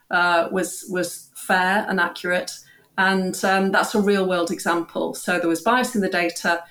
uh, 0.09 0.49
was 0.51 0.85
was 0.89 1.29
fair 1.35 1.85
and 1.87 1.99
accurate, 1.99 2.51
and 2.97 3.43
um, 3.45 3.71
that's 3.71 3.95
a 3.95 4.01
real 4.01 4.27
world 4.27 4.51
example. 4.51 5.13
So 5.13 5.39
there 5.39 5.47
was 5.47 5.61
bias 5.61 5.95
in 5.95 6.01
the 6.01 6.09
data. 6.09 6.63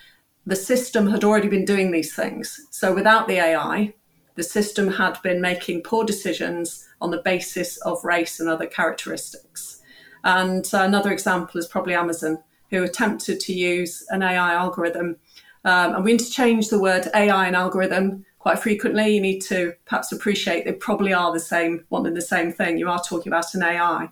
The 0.46 0.56
system 0.56 1.06
had 1.08 1.24
already 1.24 1.48
been 1.48 1.64
doing 1.64 1.90
these 1.90 2.14
things. 2.14 2.68
So 2.70 2.94
without 2.94 3.28
the 3.28 3.38
AI, 3.38 3.94
the 4.36 4.42
system 4.42 4.90
had 4.90 5.20
been 5.22 5.40
making 5.40 5.82
poor 5.82 6.04
decisions 6.04 6.88
on 7.00 7.10
the 7.10 7.22
basis 7.22 7.76
of 7.78 8.04
race 8.04 8.40
and 8.40 8.48
other 8.48 8.66
characteristics. 8.66 9.82
And 10.24 10.68
another 10.72 11.12
example 11.12 11.58
is 11.58 11.66
probably 11.66 11.94
Amazon, 11.94 12.38
who 12.70 12.82
attempted 12.82 13.40
to 13.40 13.52
use 13.52 14.04
an 14.10 14.22
AI 14.22 14.54
algorithm. 14.54 15.16
Um, 15.64 15.94
and 15.96 16.04
we 16.04 16.12
interchange 16.12 16.68
the 16.68 16.80
word 16.80 17.08
AI 17.14 17.46
and 17.46 17.56
algorithm 17.56 18.24
quite 18.38 18.58
frequently. 18.58 19.14
You 19.14 19.20
need 19.20 19.40
to 19.42 19.74
perhaps 19.84 20.12
appreciate 20.12 20.64
they 20.64 20.72
probably 20.72 21.12
are 21.12 21.32
the 21.32 21.40
same, 21.40 21.84
one 21.88 22.06
and 22.06 22.16
the 22.16 22.22
same 22.22 22.52
thing. 22.52 22.78
You 22.78 22.88
are 22.88 23.02
talking 23.02 23.30
about 23.30 23.54
an 23.54 23.62
AI. 23.62 24.08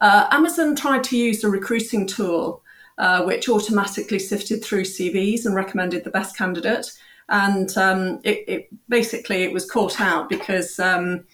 Uh, 0.00 0.26
Amazon 0.30 0.76
tried 0.76 1.04
to 1.04 1.16
use 1.16 1.42
a 1.42 1.48
recruiting 1.48 2.06
tool 2.06 2.62
uh, 2.98 3.22
which 3.24 3.48
automatically 3.48 4.18
sifted 4.18 4.64
through 4.64 4.82
CVs 4.82 5.46
and 5.46 5.54
recommended 5.54 6.04
the 6.04 6.10
best 6.10 6.36
candidate. 6.36 6.92
And 7.28 7.76
um, 7.76 8.20
it, 8.24 8.44
it, 8.46 8.68
basically 8.88 9.42
it 9.42 9.52
was 9.52 9.68
caught 9.68 10.00
out 10.00 10.28
because 10.28 10.78
um, 10.78 11.24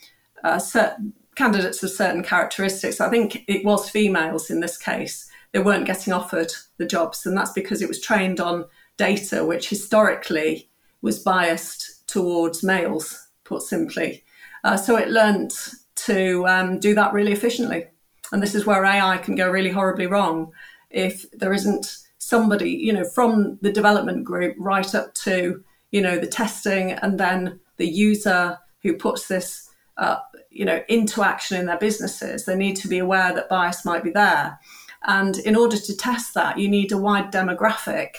uh, 0.43 0.59
certain 0.59 1.13
candidates 1.35 1.83
of 1.83 1.91
certain 1.91 2.23
characteristics, 2.23 3.01
I 3.01 3.09
think 3.09 3.45
it 3.49 3.65
was 3.65 3.91
females 3.91 4.51
in 4.51 4.61
this 4.61 4.77
case, 4.77 5.31
they 5.53 5.61
weren't 5.61 5.87
getting 5.87 6.13
offered 6.13 6.53
the 6.79 6.87
jobs, 6.87 7.27
and 7.27 7.37
that's 7.37 7.53
because 7.53 7.83
it 7.83 7.89
was 7.89 8.01
trained 8.01 8.41
on 8.41 8.65
data 8.97 9.45
which 9.45 9.69
historically 9.69 10.69
was 11.01 11.19
biased 11.19 12.07
towards 12.09 12.63
males, 12.63 13.29
put 13.45 13.63
simply. 13.63 14.25
Uh, 14.65 14.77
so 14.77 14.97
it 14.97 15.09
learnt 15.09 15.55
to 15.97 16.47
um, 16.47 16.79
do 16.79 16.95
that 16.95 17.13
really 17.13 17.33
efficiently. 17.33 17.87
And 18.33 18.43
this 18.43 18.55
is 18.55 18.65
where 18.65 18.85
AI 18.85 19.19
can 19.19 19.35
go 19.35 19.51
really 19.51 19.71
horribly 19.71 20.07
wrong 20.07 20.53
if 20.91 21.31
there 21.33 21.53
isn't 21.53 21.99
somebody, 22.19 22.71
you 22.71 22.93
know, 22.93 23.05
from 23.05 23.59
the 23.63 23.73
development 23.73 24.25
group 24.25 24.55
right 24.59 24.95
up 24.95 25.13
to, 25.15 25.63
you 25.91 26.01
know, 26.01 26.19
the 26.19 26.27
testing 26.27 26.93
and 26.93 27.19
then 27.19 27.61
the 27.77 27.87
user 27.87 28.59
who 28.83 28.97
puts 28.97 29.27
this, 29.27 29.69
uh, 29.97 30.19
you 30.51 30.65
know, 30.65 30.83
into 30.89 31.23
action 31.23 31.59
in 31.59 31.67
their 31.67 31.79
businesses. 31.79 32.45
They 32.45 32.57
need 32.57 32.77
to 32.77 32.89
be 32.89 32.99
aware 32.99 33.35
that 33.35 33.49
bias 33.49 33.85
might 33.85 34.05
be 34.05 34.11
there. 34.11 34.59
And 35.07 35.39
in 35.39 35.57
order 35.57 35.77
to 35.77 35.97
test 35.97 36.35
that, 36.35 36.59
you 36.59 36.69
need 36.69 36.93
a 36.93 36.99
wide 36.99 37.33
demographic 37.33 38.17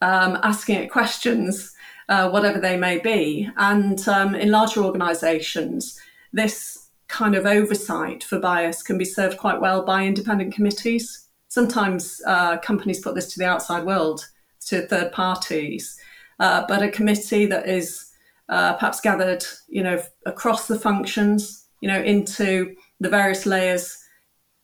um, 0.00 0.38
asking 0.42 0.76
it 0.76 0.90
questions, 0.90 1.72
uh, 2.08 2.28
whatever 2.30 2.58
they 2.58 2.76
may 2.76 2.98
be. 2.98 3.48
And 3.56 4.06
um, 4.08 4.34
in 4.34 4.50
larger 4.50 4.82
organizations, 4.82 5.98
this 6.32 6.88
kind 7.08 7.34
of 7.34 7.46
oversight 7.46 8.24
for 8.24 8.38
bias 8.38 8.82
can 8.82 8.98
be 8.98 9.04
served 9.04 9.38
quite 9.38 9.60
well 9.60 9.84
by 9.84 10.04
independent 10.04 10.54
committees. 10.54 11.28
Sometimes 11.48 12.20
uh, 12.26 12.58
companies 12.58 13.00
put 13.00 13.14
this 13.14 13.32
to 13.32 13.38
the 13.38 13.46
outside 13.46 13.84
world, 13.84 14.26
to 14.66 14.86
third 14.86 15.12
parties, 15.12 15.98
uh, 16.40 16.64
but 16.66 16.82
a 16.82 16.90
committee 16.90 17.46
that 17.46 17.68
is 17.68 18.12
uh, 18.48 18.74
perhaps 18.74 19.00
gathered, 19.00 19.44
you 19.68 19.82
know, 19.82 20.02
across 20.26 20.66
the 20.66 20.78
functions, 20.78 21.66
you 21.80 21.88
know, 21.88 22.00
into 22.00 22.74
the 23.00 23.08
various 23.08 23.44
layers 23.46 24.01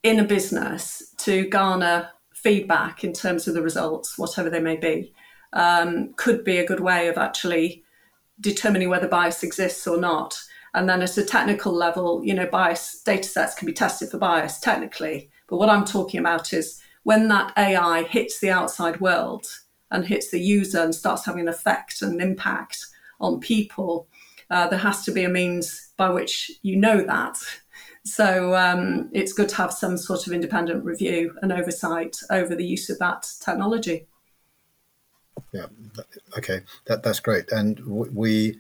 in 0.02 0.20
a 0.20 0.24
business 0.24 1.14
to 1.18 1.48
garner 1.48 2.10
feedback 2.32 3.02
in 3.02 3.12
terms 3.12 3.48
of 3.48 3.54
the 3.54 3.62
results, 3.62 4.18
whatever 4.18 4.48
they 4.48 4.60
may 4.60 4.76
be, 4.76 5.12
um, 5.52 6.12
could 6.14 6.44
be 6.44 6.58
a 6.58 6.66
good 6.66 6.80
way 6.80 7.08
of 7.08 7.18
actually 7.18 7.82
determining 8.40 8.88
whether 8.88 9.08
bias 9.08 9.42
exists 9.42 9.86
or 9.86 9.98
not. 9.98 10.38
And 10.74 10.88
then 10.88 11.02
at 11.02 11.16
a 11.16 11.24
technical 11.24 11.72
level, 11.72 12.22
you 12.24 12.34
know, 12.34 12.46
bias 12.46 13.02
data 13.02 13.28
sets 13.28 13.54
can 13.54 13.66
be 13.66 13.72
tested 13.72 14.10
for 14.10 14.18
bias 14.18 14.60
technically. 14.60 15.30
But 15.48 15.56
what 15.56 15.70
I'm 15.70 15.84
talking 15.84 16.20
about 16.20 16.52
is 16.52 16.80
when 17.02 17.28
that 17.28 17.52
AI 17.56 18.02
hits 18.04 18.38
the 18.38 18.50
outside 18.50 19.00
world 19.00 19.46
and 19.90 20.04
hits 20.04 20.30
the 20.30 20.40
user 20.40 20.82
and 20.82 20.94
starts 20.94 21.24
having 21.24 21.42
an 21.42 21.48
effect 21.48 22.02
and 22.02 22.12
an 22.12 22.20
impact 22.20 22.86
on 23.20 23.40
people, 23.40 24.08
uh, 24.50 24.68
there 24.68 24.78
has 24.78 25.04
to 25.04 25.10
be 25.10 25.24
a 25.24 25.28
means 25.28 25.90
by 25.96 26.10
which 26.10 26.50
you 26.62 26.76
know 26.76 27.02
that. 27.02 27.38
So 28.04 28.54
um, 28.54 29.10
it's 29.12 29.32
good 29.32 29.48
to 29.50 29.56
have 29.56 29.72
some 29.72 29.96
sort 29.96 30.26
of 30.26 30.32
independent 30.32 30.84
review 30.84 31.36
and 31.42 31.52
oversight 31.52 32.16
over 32.30 32.54
the 32.54 32.64
use 32.64 32.88
of 32.90 32.98
that 32.98 33.30
technology. 33.40 34.06
Yeah, 35.52 35.66
okay, 36.36 36.60
that, 36.86 37.02
that's 37.02 37.20
great. 37.20 37.50
And 37.52 37.80
we 37.86 38.58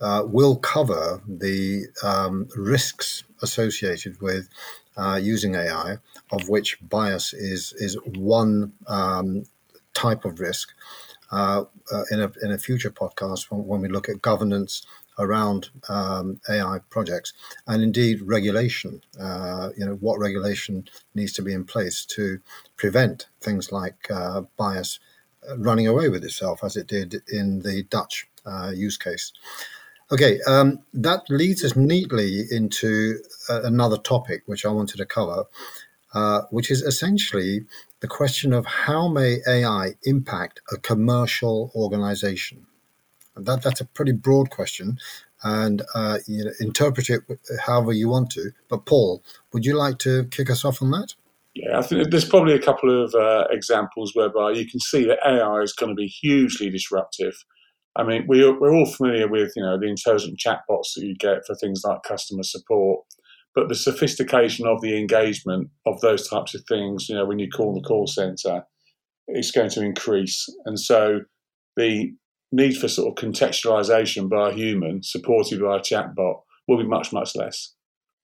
uh, 0.00 0.24
will 0.26 0.56
cover 0.56 1.22
the 1.26 1.86
um, 2.02 2.48
risks 2.56 3.24
associated 3.42 4.20
with 4.20 4.48
uh, 4.96 5.18
using 5.22 5.54
AI, 5.54 5.98
of 6.32 6.48
which 6.48 6.78
bias 6.88 7.32
is 7.32 7.72
is 7.74 7.96
one 8.16 8.72
um, 8.86 9.44
type 9.94 10.24
of 10.24 10.40
risk. 10.40 10.72
Uh, 11.32 11.62
uh, 11.92 12.02
in 12.10 12.20
a 12.20 12.32
in 12.42 12.50
a 12.50 12.58
future 12.58 12.90
podcast 12.90 13.50
when, 13.50 13.64
when 13.64 13.80
we 13.80 13.88
look 13.88 14.08
at 14.08 14.20
governance 14.20 14.84
around 15.18 15.70
um, 15.88 16.40
AI 16.48 16.78
projects 16.90 17.32
and 17.66 17.82
indeed 17.82 18.22
regulation. 18.22 19.02
Uh, 19.20 19.70
you 19.76 19.84
know 19.84 19.94
what 19.96 20.18
regulation 20.18 20.88
needs 21.14 21.32
to 21.34 21.42
be 21.42 21.52
in 21.52 21.64
place 21.64 22.04
to 22.06 22.40
prevent 22.76 23.28
things 23.40 23.72
like 23.72 24.10
uh, 24.10 24.42
bias 24.56 24.98
running 25.56 25.86
away 25.86 26.08
with 26.08 26.24
itself, 26.24 26.62
as 26.62 26.76
it 26.76 26.86
did 26.86 27.22
in 27.28 27.60
the 27.60 27.84
Dutch 27.84 28.28
uh, 28.46 28.72
use 28.74 28.96
case. 28.96 29.32
Okay, 30.12 30.40
um, 30.46 30.80
that 30.92 31.22
leads 31.28 31.64
us 31.64 31.76
neatly 31.76 32.42
into 32.50 33.18
uh, 33.48 33.62
another 33.62 33.96
topic 33.96 34.42
which 34.46 34.66
I 34.66 34.70
wanted 34.70 34.96
to 34.96 35.06
cover, 35.06 35.44
uh, 36.14 36.42
which 36.50 36.70
is 36.70 36.82
essentially 36.82 37.66
the 38.00 38.08
question 38.08 38.52
of 38.52 38.66
how 38.66 39.08
may 39.08 39.38
AI 39.46 39.94
impact 40.02 40.60
a 40.72 40.78
commercial 40.78 41.70
organization. 41.74 42.66
That, 43.36 43.62
that's 43.62 43.80
a 43.80 43.86
pretty 43.86 44.12
broad 44.12 44.50
question, 44.50 44.98
and 45.42 45.82
uh, 45.94 46.18
you 46.26 46.44
know, 46.44 46.50
interpret 46.60 47.08
it 47.10 47.22
however 47.64 47.92
you 47.92 48.08
want 48.08 48.30
to. 48.32 48.50
But 48.68 48.86
Paul, 48.86 49.22
would 49.52 49.64
you 49.64 49.76
like 49.76 49.98
to 49.98 50.24
kick 50.26 50.50
us 50.50 50.64
off 50.64 50.82
on 50.82 50.90
that? 50.90 51.14
Yeah, 51.54 51.78
I 51.78 51.82
think 51.82 52.10
there's 52.10 52.28
probably 52.28 52.54
a 52.54 52.62
couple 52.62 53.04
of 53.04 53.14
uh, 53.14 53.44
examples 53.50 54.12
whereby 54.14 54.52
you 54.52 54.68
can 54.68 54.78
see 54.78 55.04
that 55.06 55.18
AI 55.26 55.60
is 55.60 55.72
going 55.72 55.90
to 55.90 55.96
be 55.96 56.06
hugely 56.06 56.70
disruptive 56.70 57.34
I 57.96 58.04
mean, 58.04 58.24
we, 58.28 58.48
we're 58.48 58.74
all 58.74 58.86
familiar 58.86 59.28
with, 59.28 59.52
you 59.56 59.62
know, 59.62 59.78
the 59.78 59.88
intelligent 59.88 60.38
chatbots 60.38 60.94
that 60.94 61.04
you 61.04 61.14
get 61.16 61.44
for 61.46 61.54
things 61.56 61.82
like 61.84 62.02
customer 62.02 62.44
support, 62.44 63.04
but 63.54 63.68
the 63.68 63.74
sophistication 63.74 64.66
of 64.66 64.80
the 64.80 64.96
engagement 64.96 65.70
of 65.86 66.00
those 66.00 66.28
types 66.28 66.54
of 66.54 66.62
things, 66.68 67.08
you 67.08 67.16
know, 67.16 67.26
when 67.26 67.40
you 67.40 67.48
call 67.48 67.74
the 67.74 67.86
call 67.86 68.06
center, 68.06 68.64
is 69.28 69.50
going 69.50 69.70
to 69.70 69.82
increase. 69.82 70.46
And 70.64 70.78
so 70.78 71.20
the 71.76 72.12
need 72.52 72.76
for 72.76 72.88
sort 72.88 73.08
of 73.08 73.24
contextualization 73.24 74.28
by 74.28 74.50
a 74.50 74.52
human 74.52 75.02
supported 75.02 75.60
by 75.60 75.76
a 75.76 75.80
chatbot 75.80 76.40
will 76.66 76.78
be 76.78 76.86
much, 76.86 77.12
much 77.12 77.36
less. 77.36 77.74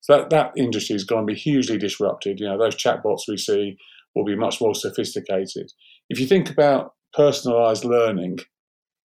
So 0.00 0.16
that, 0.16 0.30
that 0.30 0.52
industry 0.56 0.96
is 0.96 1.04
going 1.04 1.26
to 1.26 1.32
be 1.32 1.38
hugely 1.38 1.78
disrupted. 1.78 2.40
You 2.40 2.46
know, 2.46 2.58
those 2.58 2.76
chatbots 2.76 3.22
we 3.28 3.36
see 3.36 3.76
will 4.14 4.24
be 4.24 4.36
much 4.36 4.60
more 4.60 4.74
sophisticated. 4.74 5.72
If 6.08 6.20
you 6.20 6.26
think 6.26 6.50
about 6.50 6.94
personalized 7.12 7.84
learning, 7.84 8.38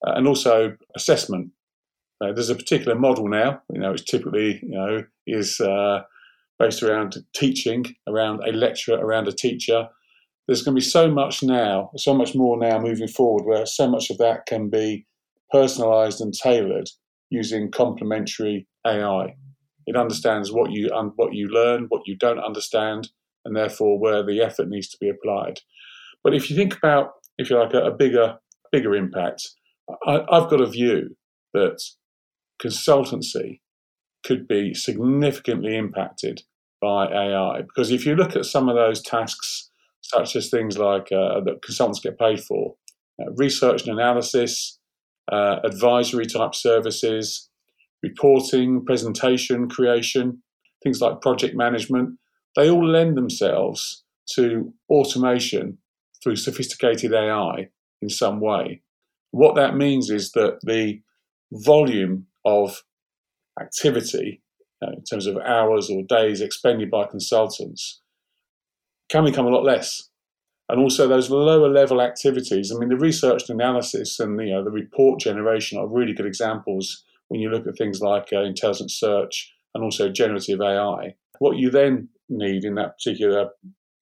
uh, 0.05 0.13
and 0.15 0.27
also 0.27 0.75
assessment. 0.95 1.51
Uh, 2.23 2.31
there's 2.33 2.49
a 2.49 2.55
particular 2.55 2.97
model 2.97 3.27
now, 3.27 3.61
you 3.71 3.79
know, 3.79 3.91
it's 3.91 4.03
typically, 4.03 4.59
you 4.61 4.69
know, 4.69 5.03
is 5.25 5.59
uh, 5.59 6.01
based 6.59 6.83
around 6.83 7.17
teaching, 7.35 7.85
around 8.07 8.41
a 8.47 8.51
lecturer, 8.51 8.97
around 8.97 9.27
a 9.27 9.31
teacher. 9.31 9.87
There's 10.47 10.61
going 10.61 10.75
to 10.75 10.81
be 10.81 10.85
so 10.85 11.09
much 11.09 11.41
now, 11.41 11.91
so 11.97 12.13
much 12.13 12.35
more 12.35 12.57
now 12.57 12.79
moving 12.79 13.07
forward, 13.07 13.45
where 13.45 13.65
so 13.65 13.89
much 13.89 14.09
of 14.09 14.17
that 14.19 14.45
can 14.45 14.69
be 14.69 15.05
personalised 15.53 16.21
and 16.21 16.33
tailored 16.33 16.89
using 17.29 17.71
complementary 17.71 18.67
AI. 18.85 19.35
It 19.87 19.95
understands 19.95 20.51
what 20.51 20.71
you 20.71 20.89
um, 20.91 21.13
what 21.15 21.33
you 21.33 21.47
learn, 21.47 21.85
what 21.89 22.03
you 22.05 22.15
don't 22.15 22.39
understand, 22.39 23.09
and 23.45 23.55
therefore 23.55 23.99
where 23.99 24.23
the 24.23 24.41
effort 24.41 24.69
needs 24.69 24.89
to 24.89 24.97
be 24.99 25.09
applied. 25.09 25.59
But 26.23 26.35
if 26.35 26.49
you 26.49 26.55
think 26.55 26.77
about, 26.77 27.11
if 27.37 27.49
you 27.49 27.57
like, 27.57 27.73
a, 27.73 27.85
a 27.85 27.91
bigger 27.91 28.37
bigger 28.71 28.95
impact, 28.95 29.49
I, 30.05 30.23
I've 30.29 30.49
got 30.49 30.61
a 30.61 30.67
view 30.67 31.15
that 31.53 31.81
consultancy 32.61 33.59
could 34.23 34.47
be 34.47 34.73
significantly 34.73 35.75
impacted 35.75 36.43
by 36.79 37.07
AI 37.07 37.61
because 37.61 37.91
if 37.91 38.05
you 38.05 38.15
look 38.15 38.35
at 38.35 38.45
some 38.45 38.69
of 38.69 38.75
those 38.75 39.01
tasks, 39.01 39.69
such 40.01 40.35
as 40.35 40.49
things 40.49 40.77
like 40.77 41.11
uh, 41.11 41.41
that 41.41 41.61
consultants 41.63 41.99
get 41.99 42.19
paid 42.19 42.41
for, 42.43 42.75
uh, 43.19 43.31
research 43.35 43.87
and 43.87 43.99
analysis, 43.99 44.79
uh, 45.31 45.59
advisory 45.63 46.25
type 46.25 46.53
services, 46.55 47.49
reporting, 48.03 48.83
presentation 48.85 49.69
creation, 49.69 50.41
things 50.83 51.01
like 51.01 51.21
project 51.21 51.55
management, 51.55 52.17
they 52.55 52.69
all 52.69 52.85
lend 52.85 53.15
themselves 53.15 54.03
to 54.35 54.73
automation 54.89 55.77
through 56.23 56.35
sophisticated 56.35 57.13
AI 57.13 57.69
in 58.01 58.09
some 58.09 58.39
way. 58.39 58.81
What 59.31 59.55
that 59.55 59.75
means 59.75 60.09
is 60.09 60.31
that 60.31 60.59
the 60.63 61.01
volume 61.51 62.27
of 62.45 62.83
activity 63.59 64.41
uh, 64.83 64.91
in 64.91 65.03
terms 65.03 65.27
of 65.27 65.37
hours 65.37 65.89
or 65.89 66.03
days 66.03 66.41
expended 66.41 66.89
by 66.89 67.05
consultants 67.05 68.01
can 69.09 69.25
become 69.25 69.45
a 69.45 69.49
lot 69.49 69.63
less. 69.63 70.09
And 70.71 70.79
also 70.79 71.05
those 71.05 71.29
lower 71.29 71.67
level 71.67 72.01
activities. 72.01 72.71
I 72.71 72.79
mean, 72.79 72.87
the 72.87 72.95
research 72.95 73.49
and 73.49 73.59
analysis 73.59 74.21
and 74.21 74.39
you 74.39 74.53
know 74.53 74.63
the 74.63 74.71
report 74.71 75.19
generation 75.19 75.77
are 75.77 75.85
really 75.85 76.13
good 76.13 76.25
examples 76.25 77.03
when 77.27 77.41
you 77.41 77.49
look 77.49 77.67
at 77.67 77.77
things 77.77 77.99
like 77.99 78.29
uh, 78.31 78.43
intelligent 78.43 78.89
search 78.89 79.53
and 79.75 79.83
also 79.83 80.07
generative 80.09 80.61
AI. 80.61 81.15
What 81.39 81.57
you 81.57 81.69
then 81.69 82.07
need 82.29 82.63
in 82.63 82.75
that 82.75 82.97
particular 82.97 83.49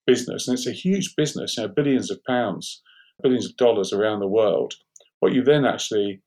business, 0.05 0.47
and 0.47 0.55
it's 0.55 0.67
a 0.67 0.71
huge 0.71 1.15
business, 1.15 1.57
you 1.57 1.63
know, 1.63 1.73
billions 1.75 2.11
of 2.11 2.23
pounds, 2.23 2.83
billions 3.23 3.47
of 3.47 3.57
dollars 3.57 3.91
around 3.91 4.19
the 4.19 4.27
world, 4.27 4.75
what 5.21 5.33
you 5.33 5.43
then 5.43 5.65
actually 5.65 6.21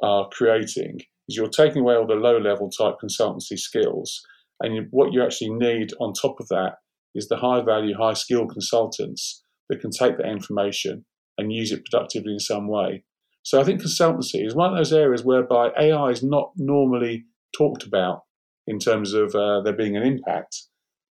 are 0.00 0.28
creating 0.30 1.00
is 1.28 1.36
you're 1.36 1.48
taking 1.48 1.82
away 1.82 1.96
all 1.96 2.06
the 2.06 2.14
low 2.14 2.38
level 2.38 2.70
type 2.70 2.94
consultancy 3.02 3.58
skills. 3.58 4.22
And 4.60 4.86
what 4.90 5.12
you 5.12 5.24
actually 5.24 5.50
need 5.50 5.90
on 6.00 6.12
top 6.12 6.38
of 6.38 6.48
that 6.48 6.76
is 7.16 7.28
the 7.28 7.36
high 7.36 7.62
value, 7.62 7.96
high 7.96 8.14
skill 8.14 8.46
consultants 8.46 9.42
that 9.68 9.80
can 9.80 9.90
take 9.90 10.16
that 10.18 10.28
information 10.28 11.04
and 11.36 11.52
use 11.52 11.72
it 11.72 11.84
productively 11.84 12.32
in 12.32 12.40
some 12.40 12.68
way. 12.68 13.04
So 13.42 13.60
I 13.60 13.64
think 13.64 13.80
consultancy 13.80 14.44
is 14.46 14.54
one 14.54 14.72
of 14.72 14.76
those 14.76 14.92
areas 14.92 15.24
whereby 15.24 15.70
AI 15.78 16.08
is 16.10 16.22
not 16.22 16.52
normally 16.56 17.24
talked 17.56 17.84
about 17.84 18.22
in 18.66 18.78
terms 18.78 19.14
of 19.14 19.34
uh, 19.34 19.62
there 19.62 19.72
being 19.72 19.96
an 19.96 20.02
impact. 20.02 20.64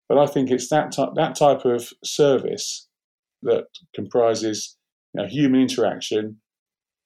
But 0.07 0.17
I 0.17 0.27
think 0.27 0.51
it's 0.51 0.69
that, 0.69 0.95
that 1.15 1.35
type 1.35 1.65
of 1.65 1.91
service 2.03 2.87
that 3.41 3.65
comprises 3.93 4.77
you 5.13 5.21
know, 5.21 5.27
human 5.27 5.61
interaction 5.61 6.37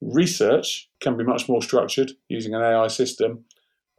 Research 0.02 0.90
can 1.00 1.16
be 1.16 1.24
much 1.24 1.48
more 1.48 1.62
structured 1.62 2.14
using 2.28 2.56
an 2.56 2.62
AI 2.64 2.88
system. 2.88 3.46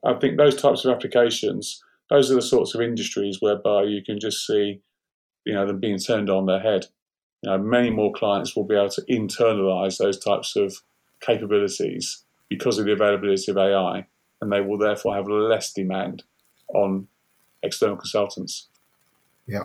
I 0.04 0.14
think 0.14 0.36
those 0.36 0.60
types 0.60 0.84
of 0.84 0.92
applications, 0.92 1.80
those 2.10 2.28
are 2.30 2.34
the 2.34 2.42
sorts 2.42 2.74
of 2.74 2.80
industries 2.80 3.38
whereby 3.38 3.84
you 3.84 4.02
can 4.04 4.18
just 4.18 4.44
see, 4.44 4.80
you 5.46 5.54
know, 5.54 5.64
them 5.64 5.78
being 5.78 5.98
turned 5.98 6.28
on 6.28 6.46
their 6.46 6.58
head. 6.58 6.86
You 7.42 7.50
know, 7.50 7.58
many 7.58 7.90
more 7.90 8.12
clients 8.12 8.54
will 8.54 8.64
be 8.64 8.76
able 8.76 8.90
to 8.90 9.02
internalize 9.02 9.98
those 9.98 10.18
types 10.18 10.56
of 10.56 10.76
capabilities 11.20 12.24
because 12.48 12.78
of 12.78 12.86
the 12.86 12.92
availability 12.92 13.50
of 13.50 13.58
AI, 13.58 14.06
and 14.40 14.52
they 14.52 14.60
will 14.60 14.78
therefore 14.78 15.16
have 15.16 15.28
less 15.28 15.72
demand 15.72 16.22
on 16.74 17.08
external 17.62 17.96
consultants. 17.96 18.68
Yeah. 19.46 19.64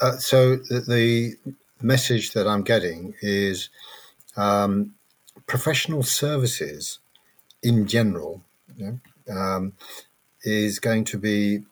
Uh, 0.00 0.16
so 0.16 0.56
the, 0.56 1.36
message 1.82 2.32
that 2.32 2.46
I'm 2.46 2.62
getting 2.62 3.14
is 3.20 3.68
um, 4.36 4.94
professional 5.46 6.02
services 6.02 7.00
in 7.62 7.86
general 7.86 8.42
you 8.76 8.98
know, 9.26 9.34
um, 9.34 9.72
is 10.42 10.78
going 10.78 11.04
to 11.04 11.18
be 11.18 11.64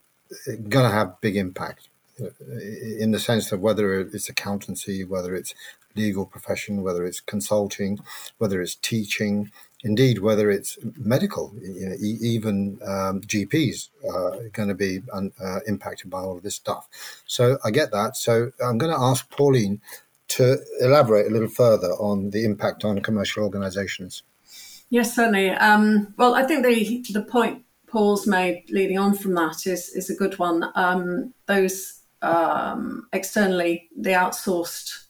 going 0.47 0.91
to 0.91 0.91
have 0.91 1.21
big 1.23 1.37
impact 1.37 1.89
in 2.19 3.11
the 3.11 3.19
sense 3.19 3.51
that 3.51 3.59
whether 3.59 4.01
it's 4.01 4.29
accountancy, 4.29 5.05
whether 5.05 5.35
it's 5.35 5.55
legal 5.97 6.27
profession, 6.27 6.83
whether 6.83 7.05
it's 7.05 7.21
consulting, 7.21 7.99
whether 8.39 8.61
it's 8.61 8.75
teaching, 8.75 9.51
indeed 9.83 10.19
whether 10.19 10.51
it's 10.51 10.79
medical, 10.97 11.55
you 11.61 11.89
know, 11.89 11.97
even 12.01 12.79
um, 12.83 13.21
GPs 13.21 13.91
are 14.09 14.49
going 14.49 14.69
to 14.69 14.75
be 14.75 15.03
un, 15.13 15.33
uh, 15.43 15.61
impacted 15.67 16.11
by 16.11 16.21
all 16.21 16.37
of 16.37 16.43
this 16.43 16.57
stuff. 16.57 16.89
So 17.27 17.59
I 17.65 17.71
get 17.71 17.93
that. 17.93 18.17
So 18.17 18.51
I'm 18.65 18.79
going 18.79 18.93
to 18.93 19.01
ask 19.01 19.29
Pauline 19.31 19.81
to 20.29 20.59
elaborate 20.81 21.27
a 21.27 21.31
little 21.31 21.49
further 21.49 21.93
on 21.93 22.31
the 22.31 22.45
impact 22.45 22.85
on 22.85 23.01
commercial 23.01 23.45
organisations. 23.45 24.23
Yes, 24.91 25.15
certainly. 25.15 25.51
Um, 25.51 26.15
well, 26.17 26.35
I 26.35 26.45
think 26.45 26.65
the 26.65 27.05
the 27.13 27.23
point 27.23 27.65
Paul's 27.87 28.27
made 28.27 28.65
leading 28.71 28.99
on 28.99 29.15
from 29.15 29.35
that 29.35 29.67
is 29.67 29.89
is 29.91 30.11
a 30.11 30.15
good 30.15 30.39
one. 30.39 30.71
Um, 30.75 31.35
those 31.47 31.94
um, 32.25 33.07
externally 33.13 33.89
the 33.97 34.11
outsourced 34.11 35.05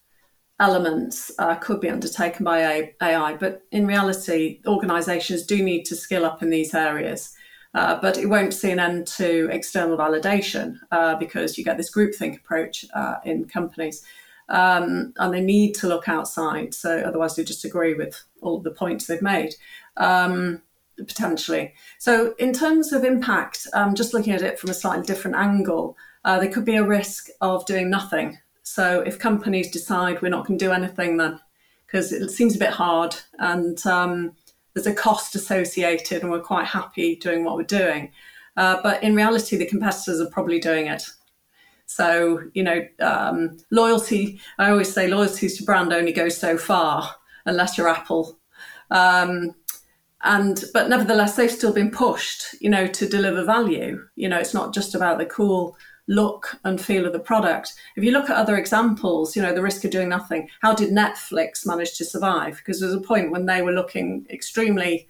elements 0.60 1.32
uh, 1.38 1.56
could 1.56 1.80
be 1.80 1.88
undertaken 1.88 2.44
by 2.44 2.92
AI, 3.00 3.34
but 3.36 3.62
in 3.72 3.86
reality, 3.86 4.60
organisations 4.66 5.44
do 5.44 5.62
need 5.62 5.84
to 5.84 5.96
skill 5.96 6.24
up 6.24 6.42
in 6.42 6.50
these 6.50 6.74
areas. 6.74 7.34
Uh, 7.74 8.00
but 8.00 8.16
it 8.16 8.26
won't 8.26 8.54
see 8.54 8.70
an 8.70 8.78
end 8.78 9.04
to 9.04 9.48
external 9.50 9.98
validation 9.98 10.78
uh, 10.92 11.16
because 11.16 11.58
you 11.58 11.64
get 11.64 11.76
this 11.76 11.92
groupthink 11.92 12.36
approach 12.36 12.84
uh, 12.94 13.16
in 13.24 13.44
companies 13.46 14.04
um, 14.48 15.12
and 15.18 15.34
they 15.34 15.40
need 15.40 15.74
to 15.74 15.88
look 15.88 16.08
outside. 16.08 16.72
So 16.72 17.00
otherwise, 17.00 17.34
they 17.34 17.42
just 17.42 17.64
agree 17.64 17.94
with 17.94 18.22
all 18.42 18.60
the 18.60 18.70
points 18.70 19.06
they've 19.06 19.20
made. 19.20 19.54
Um, 19.96 20.62
potentially. 20.96 21.74
So, 21.98 22.34
in 22.38 22.52
terms 22.52 22.92
of 22.92 23.02
impact, 23.02 23.66
um, 23.72 23.96
just 23.96 24.14
looking 24.14 24.32
at 24.32 24.42
it 24.42 24.60
from 24.60 24.70
a 24.70 24.74
slightly 24.74 25.04
different 25.04 25.36
angle, 25.36 25.96
uh, 26.24 26.38
there 26.38 26.50
could 26.50 26.64
be 26.64 26.76
a 26.76 26.84
risk 26.84 27.28
of 27.40 27.66
doing 27.66 27.90
nothing. 27.90 28.38
So, 28.62 29.00
if 29.00 29.18
companies 29.18 29.70
decide 29.70 30.22
we're 30.22 30.30
not 30.30 30.46
going 30.46 30.58
to 30.58 30.64
do 30.64 30.72
anything, 30.72 31.16
then 31.16 31.40
because 31.86 32.12
it 32.12 32.30
seems 32.30 32.56
a 32.56 32.58
bit 32.58 32.70
hard 32.70 33.14
and 33.38 33.84
um, 33.86 34.34
there's 34.74 34.86
a 34.86 34.94
cost 34.94 35.34
associated, 35.34 36.22
and 36.22 36.30
we're 36.30 36.40
quite 36.40 36.66
happy 36.66 37.16
doing 37.16 37.44
what 37.44 37.56
we're 37.56 37.62
doing. 37.62 38.10
Uh, 38.56 38.80
but 38.82 39.02
in 39.02 39.14
reality, 39.14 39.56
the 39.56 39.66
competitors 39.66 40.20
are 40.20 40.30
probably 40.30 40.58
doing 40.58 40.86
it. 40.86 41.04
So, 41.86 42.40
you 42.54 42.62
know, 42.62 42.86
um, 43.00 43.58
loyalty, 43.70 44.40
I 44.58 44.70
always 44.70 44.92
say 44.92 45.06
loyalty 45.06 45.48
to 45.48 45.64
brand 45.64 45.92
only 45.92 46.12
goes 46.12 46.36
so 46.36 46.56
far 46.56 47.14
unless 47.46 47.76
you're 47.76 47.88
Apple. 47.88 48.38
Um, 48.90 49.54
and 50.22 50.64
but 50.72 50.88
nevertheless, 50.88 51.36
they've 51.36 51.50
still 51.50 51.72
been 51.72 51.90
pushed, 51.90 52.60
you 52.60 52.70
know, 52.70 52.86
to 52.86 53.08
deliver 53.08 53.44
value. 53.44 54.02
You 54.16 54.28
know, 54.28 54.38
it's 54.38 54.54
not 54.54 54.72
just 54.72 54.94
about 54.94 55.18
the 55.18 55.26
cool 55.26 55.76
look 56.06 56.58
and 56.64 56.80
feel 56.80 57.06
of 57.06 57.12
the 57.12 57.18
product. 57.18 57.74
If 57.96 58.04
you 58.04 58.12
look 58.12 58.28
at 58.28 58.36
other 58.36 58.56
examples, 58.56 59.34
you 59.34 59.42
know, 59.42 59.54
the 59.54 59.62
risk 59.62 59.84
of 59.84 59.90
doing 59.90 60.08
nothing, 60.08 60.48
how 60.60 60.74
did 60.74 60.90
Netflix 60.90 61.66
manage 61.66 61.96
to 61.96 62.04
survive? 62.04 62.58
Because 62.58 62.80
there 62.80 62.88
was 62.88 62.96
a 62.96 63.00
point 63.00 63.30
when 63.30 63.46
they 63.46 63.62
were 63.62 63.72
looking 63.72 64.26
extremely 64.30 65.08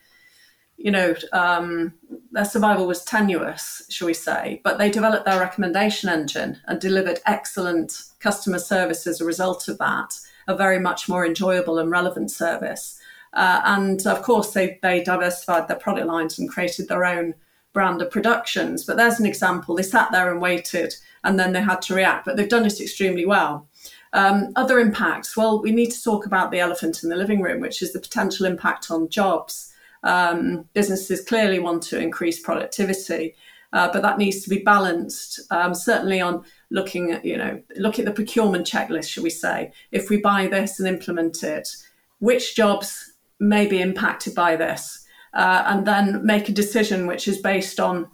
you 0.76 0.90
know, 0.90 1.14
um, 1.32 1.94
their 2.32 2.44
survival 2.44 2.86
was 2.86 3.04
tenuous, 3.04 3.82
shall 3.88 4.06
we 4.06 4.14
say, 4.14 4.60
but 4.64 4.78
they 4.78 4.90
developed 4.90 5.24
their 5.24 5.40
recommendation 5.40 6.08
engine 6.08 6.58
and 6.66 6.80
delivered 6.80 7.20
excellent 7.26 8.02
customer 8.18 8.58
service 8.58 9.06
as 9.06 9.20
a 9.20 9.24
result 9.24 9.68
of 9.68 9.78
that, 9.78 10.18
a 10.48 10.56
very 10.56 10.78
much 10.78 11.08
more 11.08 11.24
enjoyable 11.24 11.78
and 11.78 11.90
relevant 11.90 12.30
service. 12.30 12.98
Uh, 13.32 13.60
and 13.64 14.06
of 14.06 14.22
course, 14.22 14.52
they, 14.52 14.78
they 14.82 15.02
diversified 15.02 15.68
their 15.68 15.78
product 15.78 16.06
lines 16.06 16.38
and 16.38 16.48
created 16.48 16.88
their 16.88 17.04
own 17.04 17.34
brand 17.74 18.00
of 18.00 18.10
productions. 18.10 18.86
But 18.86 18.96
there's 18.96 19.20
an 19.20 19.26
example. 19.26 19.74
They 19.74 19.82
sat 19.82 20.10
there 20.10 20.32
and 20.32 20.40
waited 20.40 20.94
and 21.24 21.38
then 21.38 21.52
they 21.52 21.60
had 21.60 21.82
to 21.82 21.94
react, 21.94 22.24
but 22.24 22.36
they've 22.36 22.48
done 22.48 22.64
it 22.64 22.80
extremely 22.80 23.26
well. 23.26 23.68
Um, 24.14 24.52
other 24.56 24.78
impacts. 24.78 25.36
Well, 25.36 25.60
we 25.60 25.72
need 25.72 25.90
to 25.90 26.02
talk 26.02 26.24
about 26.24 26.50
the 26.50 26.60
elephant 26.60 27.02
in 27.02 27.08
the 27.08 27.16
living 27.16 27.42
room, 27.42 27.60
which 27.60 27.82
is 27.82 27.92
the 27.92 27.98
potential 27.98 28.46
impact 28.46 28.90
on 28.90 29.08
jobs. 29.08 29.72
Um, 30.04 30.68
businesses 30.72 31.24
clearly 31.24 31.58
want 31.58 31.82
to 31.84 31.98
increase 31.98 32.38
productivity, 32.40 33.34
uh, 33.72 33.90
but 33.92 34.02
that 34.02 34.18
needs 34.18 34.42
to 34.44 34.50
be 34.50 34.58
balanced. 34.58 35.40
Um, 35.50 35.74
certainly 35.74 36.20
on 36.20 36.44
looking 36.70 37.10
at 37.10 37.24
you 37.24 37.36
know 37.36 37.60
look 37.76 37.98
at 37.98 38.04
the 38.04 38.12
procurement 38.12 38.66
checklist, 38.66 39.08
shall 39.08 39.24
we 39.24 39.30
say? 39.30 39.72
If 39.90 40.10
we 40.10 40.18
buy 40.18 40.46
this 40.46 40.78
and 40.78 40.86
implement 40.86 41.42
it, 41.42 41.74
which 42.20 42.54
jobs 42.54 43.14
may 43.40 43.66
be 43.66 43.80
impacted 43.80 44.34
by 44.34 44.54
this, 44.54 45.03
uh, 45.34 45.64
and 45.66 45.86
then 45.86 46.24
make 46.24 46.48
a 46.48 46.52
decision 46.52 47.06
which 47.06 47.28
is 47.28 47.38
based 47.38 47.80
on 47.80 48.08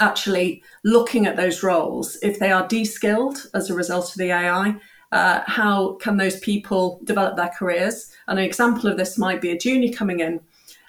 actually 0.00 0.62
looking 0.84 1.26
at 1.26 1.36
those 1.36 1.62
roles. 1.62 2.16
If 2.22 2.38
they 2.38 2.52
are 2.52 2.66
de-skilled 2.66 3.50
as 3.54 3.70
a 3.70 3.74
result 3.74 4.10
of 4.10 4.16
the 4.16 4.30
AI, 4.30 4.76
uh, 5.12 5.40
how 5.46 5.94
can 5.94 6.16
those 6.16 6.38
people 6.40 7.00
develop 7.04 7.36
their 7.36 7.50
careers? 7.56 8.12
And 8.28 8.38
an 8.38 8.44
example 8.44 8.88
of 8.88 8.96
this 8.96 9.18
might 9.18 9.40
be 9.40 9.50
a 9.50 9.58
junior 9.58 9.92
coming 9.92 10.20
in 10.20 10.40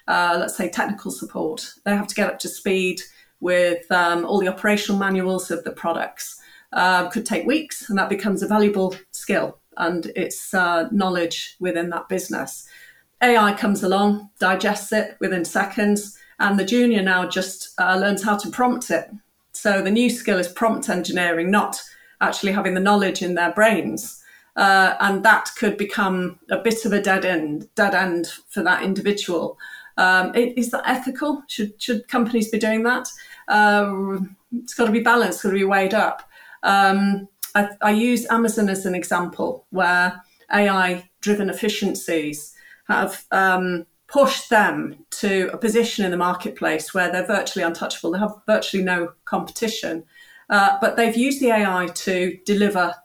uh, 0.08 0.36
let's 0.40 0.58
say, 0.58 0.68
technical 0.68 1.12
support. 1.12 1.74
They 1.86 1.96
have 1.96 2.08
to 2.08 2.16
get 2.16 2.30
up 2.30 2.40
to 2.40 2.50
speed 2.50 3.02
with 3.40 3.90
um, 3.92 4.26
all 4.26 4.40
the 4.40 4.48
operational 4.48 5.00
manuals 5.00 5.52
of 5.52 5.64
the 5.64 5.72
products. 5.72 6.38
Uh, 6.74 7.10
could 7.10 7.26
take 7.26 7.46
weeks, 7.46 7.90
and 7.90 7.98
that 7.98 8.08
becomes 8.08 8.42
a 8.42 8.48
valuable 8.48 8.96
skill 9.12 9.60
and 9.78 10.12
it's 10.16 10.54
uh, 10.54 10.88
knowledge 10.92 11.56
within 11.60 11.90
that 11.90 12.10
business. 12.10 12.68
AI 13.22 13.54
comes 13.54 13.84
along, 13.84 14.30
digests 14.40 14.92
it 14.92 15.18
within 15.20 15.46
seconds, 15.46 16.18
and 16.40 16.58
the 16.58 16.66
junior 16.66 17.02
now 17.02 17.28
just 17.28 17.80
uh, 17.80 17.96
learns 17.98 18.24
how 18.24 18.36
to 18.38 18.50
prompt 18.50 18.90
it. 18.90 19.10
So 19.52 19.82
the 19.82 19.92
new 19.92 20.10
skill 20.10 20.40
is 20.40 20.48
prompt 20.48 20.90
engineering, 20.90 21.52
not 21.52 21.82
actually 22.20 22.52
having 22.52 22.74
the 22.74 22.80
knowledge 22.80 23.22
in 23.22 23.36
their 23.36 23.52
brains. 23.52 24.24
Uh, 24.56 24.96
and 25.00 25.24
that 25.24 25.50
could 25.58 25.78
become 25.78 26.40
a 26.50 26.58
bit 26.58 26.86
of 26.86 26.94
a 26.94 27.02
dead 27.02 27.26
end, 27.26 27.68
dead 27.76 27.94
end 27.94 28.28
for 28.50 28.64
that 28.64 28.84
individual. 28.84 29.58
Um, 29.98 30.34
is 30.36 30.72
that 30.72 30.84
ethical? 30.86 31.44
Should 31.48 31.82
should 31.82 32.08
companies 32.08 32.50
be 32.50 32.58
doing 32.58 32.84
that? 32.84 33.08
Um, 33.48 34.36
it's 34.56 34.74
got 34.74 34.86
to 34.86 34.92
be 34.92 35.02
balanced. 35.02 35.38
It's 35.38 35.44
got 35.44 35.50
to 35.50 35.56
be 35.56 35.64
weighed 35.64 35.94
up. 35.94 36.30
Um, 36.64 37.28
I, 37.54 37.70
I, 37.82 37.92
use 37.92 38.26
Amazon 38.30 38.70
as 38.70 38.86
an 38.86 38.96
example 38.96 39.66
where 39.72 40.22
AI-driven 40.54 41.50
efficiencies 41.50 42.56
have 42.92 43.26
um, 43.32 43.86
pushed 44.08 44.50
them 44.50 45.06
to 45.12 45.50
a 45.54 45.58
position 45.58 46.06
in 46.06 46.12
the 46.12 46.18
marketplace 46.18 46.94
where 46.94 47.12
they're 47.12 47.26
virtually 47.26 47.64
untouchable. 47.64 48.12
They 48.12 48.20
have 48.20 48.36
virtually 48.48 48.84
no 48.84 49.14
competition, 49.26 50.04
uh, 50.50 50.78
but 50.82 50.96
they've 50.96 51.18
used 51.18 51.42
the 51.42 51.52
AI 51.52 51.88
to 51.88 52.38
deliver 52.46 52.96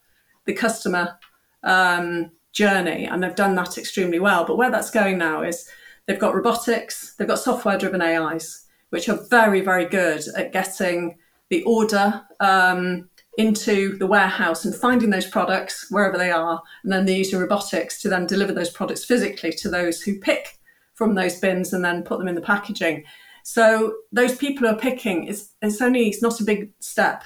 the 0.44 0.54
customer 0.54 1.18
um, 1.62 2.30
journey, 2.52 3.06
and 3.06 3.22
they've 3.22 3.34
done 3.34 3.54
that 3.56 3.78
extremely 3.78 4.18
well. 4.18 4.44
But 4.44 4.56
where 4.56 4.70
that's 4.70 4.90
going 4.90 5.18
now 5.18 5.42
is 5.42 5.68
They've 6.06 6.18
got 6.18 6.34
robotics, 6.34 7.14
they've 7.14 7.26
got 7.26 7.40
software 7.40 7.78
driven 7.78 8.00
AIs, 8.00 8.66
which 8.90 9.08
are 9.08 9.18
very, 9.28 9.60
very 9.60 9.86
good 9.86 10.22
at 10.36 10.52
getting 10.52 11.18
the 11.50 11.64
order 11.64 12.22
um, 12.40 13.10
into 13.38 13.96
the 13.98 14.06
warehouse 14.06 14.64
and 14.64 14.74
finding 14.74 15.10
those 15.10 15.26
products 15.26 15.86
wherever 15.90 16.16
they 16.16 16.30
are. 16.30 16.62
And 16.82 16.92
then 16.92 17.04
they're 17.04 17.16
using 17.16 17.38
robotics 17.38 18.00
to 18.02 18.08
then 18.08 18.26
deliver 18.26 18.52
those 18.52 18.70
products 18.70 19.04
physically 19.04 19.52
to 19.52 19.68
those 19.68 20.00
who 20.00 20.18
pick 20.18 20.58
from 20.94 21.14
those 21.14 21.38
bins 21.38 21.72
and 21.72 21.84
then 21.84 22.02
put 22.02 22.18
them 22.18 22.28
in 22.28 22.34
the 22.34 22.40
packaging. 22.40 23.04
So 23.42 23.94
those 24.12 24.36
people 24.36 24.66
who 24.66 24.74
are 24.74 24.78
picking, 24.78 25.28
it's, 25.28 25.54
it's 25.62 25.80
only, 25.80 26.08
it's 26.08 26.22
not 26.22 26.40
a 26.40 26.44
big 26.44 26.72
step 26.80 27.22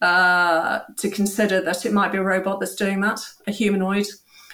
uh, 0.00 0.80
to 0.98 1.10
consider 1.10 1.60
that 1.62 1.84
it 1.86 1.92
might 1.92 2.12
be 2.12 2.18
a 2.18 2.22
robot 2.22 2.60
that's 2.60 2.76
doing 2.76 3.00
that, 3.00 3.20
a 3.46 3.50
humanoid. 3.50 4.06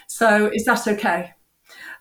So 0.06 0.50
is 0.52 0.64
that 0.64 0.86
okay? 0.86 1.34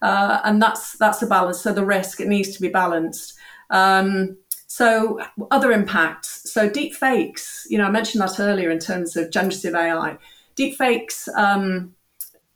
uh, 0.01 0.41
and 0.43 0.61
that's 0.61 0.97
that's 0.97 1.21
a 1.21 1.27
balance. 1.27 1.61
So 1.61 1.73
the 1.73 1.86
risk 1.86 2.19
it 2.19 2.27
needs 2.27 2.55
to 2.55 2.61
be 2.61 2.69
balanced. 2.69 3.38
Um, 3.69 4.38
so 4.76 5.21
other 5.51 5.71
impacts. 5.71 6.51
So 6.51 6.69
deep 6.69 6.93
fakes. 6.93 7.65
You 7.69 7.78
know, 7.78 7.86
I 7.86 7.89
mentioned 7.89 8.21
that 8.21 8.41
earlier 8.41 8.69
in 8.69 8.80
terms 8.80 9.15
of 9.15 9.32
generative 9.32 9.73
AI. 9.73 10.17
Deep 10.55 10.78
fakes 10.78 11.30
um, 11.30 11.95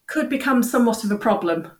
could 0.07 0.27
become 0.27 0.61
somewhat 0.61 1.05
of 1.05 1.11
a 1.11 1.17
problem. 1.17 1.71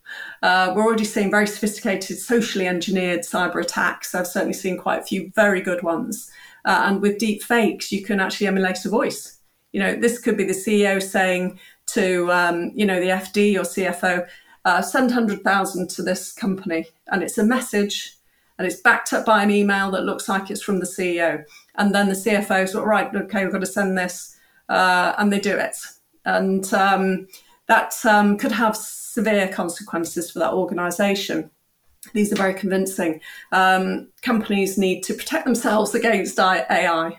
Uh, 0.42 0.72
we're 0.74 0.86
already 0.86 1.04
seeing 1.04 1.30
very 1.30 1.46
sophisticated, 1.46 2.20
socially 2.20 2.68
engineered 2.68 3.20
cyber 3.20 3.62
attacks. 3.62 4.16
I've 4.16 4.28
certainly 4.28 4.54
seen 4.54 4.78
quite 4.78 5.02
a 5.02 5.06
few 5.06 5.30
very 5.36 5.60
good 5.60 5.84
ones. 5.84 6.32
Uh, 6.64 6.84
and 6.86 7.02
with 7.02 7.18
deep 7.18 7.44
fakes, 7.44 7.92
you 7.92 8.02
can 8.02 8.22
actually 8.22 8.48
emulate 8.48 8.86
a 8.86 8.90
voice. 8.90 9.40
You 9.74 9.82
know, 9.82 9.98
this 9.98 10.20
could 10.20 10.38
be 10.38 10.46
the 10.46 10.54
CEO 10.54 11.04
saying 11.04 11.60
to, 11.88 12.32
um, 12.32 12.72
you 12.74 12.86
know, 12.86 13.02
the 13.02 13.08
FD 13.08 13.58
or 13.58 13.64
CFO, 13.64 14.26
uh, 14.64 14.82
send 14.82 15.08
100,000 15.08 15.90
to 15.90 16.02
this 16.02 16.32
company. 16.32 16.88
And 17.08 17.24
it's 17.24 17.38
a 17.38 17.44
message 17.44 18.19
and 18.60 18.68
it's 18.68 18.82
backed 18.82 19.14
up 19.14 19.26
by 19.26 19.42
an 19.42 19.50
email 19.50 19.90
that 19.90 20.04
looks 20.04 20.28
like 20.28 20.52
it's 20.52 20.62
from 20.62 20.80
the 20.80 20.86
CEO. 20.86 21.46
And 21.76 21.96
then 21.96 22.10
the 22.10 22.14
CFO 22.14 22.66
is 22.66 22.76
like, 22.76 22.86
right, 22.86 23.16
okay, 23.16 23.44
we've 23.44 23.54
got 23.54 23.62
to 23.62 23.66
send 23.66 23.98
this. 23.98 24.36
Uh, 24.68 25.14
and 25.18 25.32
they 25.32 25.40
do 25.40 25.58
it. 25.58 25.78
And 26.26 26.72
um, 26.74 27.28
that 27.68 27.96
um, 28.06 28.38
could 28.38 28.52
have 28.52 28.76
severe 28.76 29.48
consequences 29.48 30.30
for 30.30 30.40
that 30.40 30.52
organization. 30.52 31.50
These 32.14 32.34
are 32.34 32.36
very 32.36 32.54
convincing. 32.54 33.22
Um, 33.54 34.10
companies 34.24 34.78
need 34.78 35.04
to 35.04 35.14
protect 35.14 35.46
themselves 35.46 35.96
against 35.96 36.38
AI. 36.38 37.18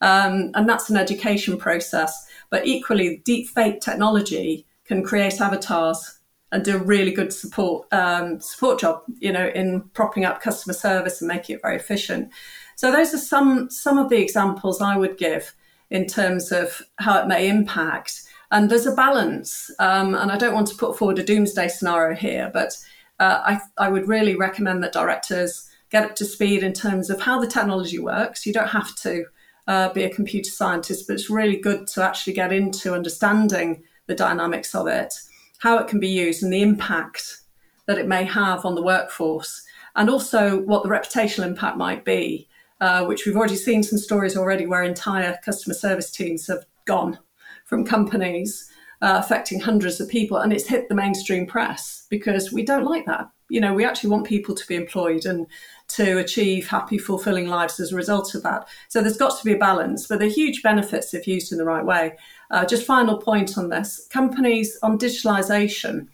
Um, 0.00 0.50
and 0.54 0.68
that's 0.68 0.90
an 0.90 0.96
education 0.96 1.56
process. 1.56 2.26
But 2.50 2.66
equally, 2.66 3.22
deep 3.24 3.48
fake 3.48 3.80
technology 3.80 4.66
can 4.86 5.04
create 5.04 5.40
avatars 5.40 6.19
and 6.52 6.64
do 6.64 6.76
a 6.76 6.78
really 6.78 7.12
good 7.12 7.32
support 7.32 7.86
um, 7.92 8.40
support 8.40 8.80
job, 8.80 9.02
you 9.18 9.32
know, 9.32 9.48
in 9.54 9.82
propping 9.94 10.24
up 10.24 10.42
customer 10.42 10.74
service 10.74 11.20
and 11.20 11.28
making 11.28 11.56
it 11.56 11.62
very 11.62 11.76
efficient. 11.76 12.30
So 12.76 12.90
those 12.90 13.14
are 13.14 13.18
some 13.18 13.70
some 13.70 13.98
of 13.98 14.08
the 14.08 14.18
examples 14.18 14.80
I 14.80 14.96
would 14.96 15.16
give 15.18 15.54
in 15.90 16.06
terms 16.06 16.52
of 16.52 16.82
how 16.98 17.20
it 17.20 17.26
may 17.26 17.48
impact. 17.48 18.22
And 18.52 18.68
there's 18.68 18.86
a 18.86 18.94
balance, 18.94 19.70
um, 19.78 20.14
and 20.14 20.32
I 20.32 20.36
don't 20.36 20.54
want 20.54 20.66
to 20.68 20.74
put 20.74 20.98
forward 20.98 21.20
a 21.20 21.24
doomsday 21.24 21.68
scenario 21.68 22.16
here, 22.16 22.50
but 22.52 22.76
uh, 23.20 23.40
I, 23.44 23.60
I 23.78 23.88
would 23.88 24.08
really 24.08 24.34
recommend 24.34 24.82
that 24.82 24.92
directors 24.92 25.70
get 25.90 26.04
up 26.04 26.16
to 26.16 26.24
speed 26.24 26.64
in 26.64 26.72
terms 26.72 27.10
of 27.10 27.20
how 27.20 27.38
the 27.38 27.46
technology 27.46 28.00
works. 28.00 28.46
You 28.46 28.52
don't 28.52 28.68
have 28.68 28.96
to 28.96 29.24
uh, 29.68 29.92
be 29.92 30.02
a 30.02 30.14
computer 30.14 30.50
scientist, 30.50 31.06
but 31.06 31.14
it's 31.14 31.30
really 31.30 31.56
good 31.56 31.86
to 31.88 32.02
actually 32.02 32.32
get 32.32 32.52
into 32.52 32.92
understanding 32.92 33.84
the 34.06 34.16
dynamics 34.16 34.74
of 34.74 34.88
it 34.88 35.14
how 35.60 35.78
it 35.78 35.88
can 35.88 36.00
be 36.00 36.08
used 36.08 36.42
and 36.42 36.52
the 36.52 36.62
impact 36.62 37.38
that 37.86 37.98
it 37.98 38.08
may 38.08 38.24
have 38.24 38.64
on 38.64 38.74
the 38.74 38.82
workforce, 38.82 39.62
and 39.96 40.10
also 40.10 40.60
what 40.62 40.82
the 40.82 40.88
reputational 40.88 41.46
impact 41.46 41.76
might 41.76 42.04
be, 42.04 42.48
uh, 42.80 43.04
which 43.04 43.24
we've 43.24 43.36
already 43.36 43.56
seen 43.56 43.82
some 43.82 43.98
stories 43.98 44.36
already 44.36 44.66
where 44.66 44.82
entire 44.82 45.38
customer 45.44 45.74
service 45.74 46.10
teams 46.10 46.46
have 46.46 46.64
gone 46.86 47.18
from 47.66 47.84
companies 47.84 48.70
uh, 49.02 49.16
affecting 49.18 49.60
hundreds 49.60 50.00
of 50.00 50.08
people, 50.08 50.38
and 50.38 50.52
it's 50.52 50.66
hit 50.66 50.88
the 50.88 50.94
mainstream 50.94 51.46
press 51.46 52.06
because 52.10 52.52
we 52.52 52.64
don't 52.64 52.84
like 52.84 53.06
that. 53.06 53.28
You 53.48 53.60
know, 53.60 53.74
we 53.74 53.84
actually 53.84 54.10
want 54.10 54.26
people 54.26 54.54
to 54.54 54.66
be 54.66 54.76
employed 54.76 55.24
and 55.26 55.46
to 55.90 56.18
achieve 56.18 56.68
happy, 56.68 56.98
fulfilling 56.98 57.48
lives 57.48 57.80
as 57.80 57.92
a 57.92 57.96
result 57.96 58.34
of 58.34 58.42
that. 58.42 58.68
So 58.88 59.00
there's 59.00 59.16
got 59.16 59.38
to 59.38 59.44
be 59.44 59.52
a 59.52 59.58
balance, 59.58 60.06
but 60.06 60.18
there 60.18 60.28
are 60.28 60.32
huge 60.32 60.62
benefits 60.62 61.14
if 61.14 61.26
used 61.26 61.52
in 61.52 61.58
the 61.58 61.64
right 61.64 61.84
way. 61.84 62.16
Uh, 62.50 62.64
just 62.64 62.86
final 62.86 63.18
point 63.18 63.58
on 63.58 63.68
this 63.68 64.06
companies 64.10 64.78
on 64.82 64.98
digitalization, 64.98 66.08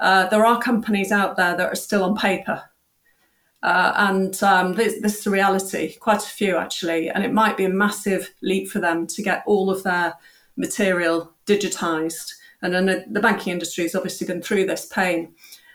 uh, 0.00 0.26
there 0.26 0.44
are 0.44 0.60
companies 0.60 1.12
out 1.12 1.36
there 1.36 1.56
that 1.56 1.72
are 1.72 1.76
still 1.76 2.04
on 2.04 2.16
paper. 2.16 2.62
Uh, 3.62 3.92
and 3.96 4.42
um, 4.42 4.74
this, 4.74 5.00
this, 5.00 5.20
is 5.20 5.26
a 5.26 5.30
reality, 5.30 5.96
quite 5.98 6.22
a 6.22 6.28
few 6.28 6.56
actually, 6.56 7.08
and 7.08 7.24
it 7.24 7.32
might 7.32 7.56
be 7.56 7.64
a 7.64 7.68
massive 7.68 8.34
leap 8.42 8.68
for 8.68 8.80
them 8.80 9.06
to 9.06 9.22
get 9.22 9.44
all 9.46 9.70
of 9.70 9.84
their 9.84 10.14
material 10.56 11.32
digitized. 11.46 12.32
And 12.60 12.74
then 12.74 13.04
the 13.10 13.20
banking 13.20 13.52
industry 13.52 13.84
has 13.84 13.94
obviously 13.94 14.26
been 14.26 14.42
through 14.42 14.66
this 14.66 14.86
pain 14.86 15.34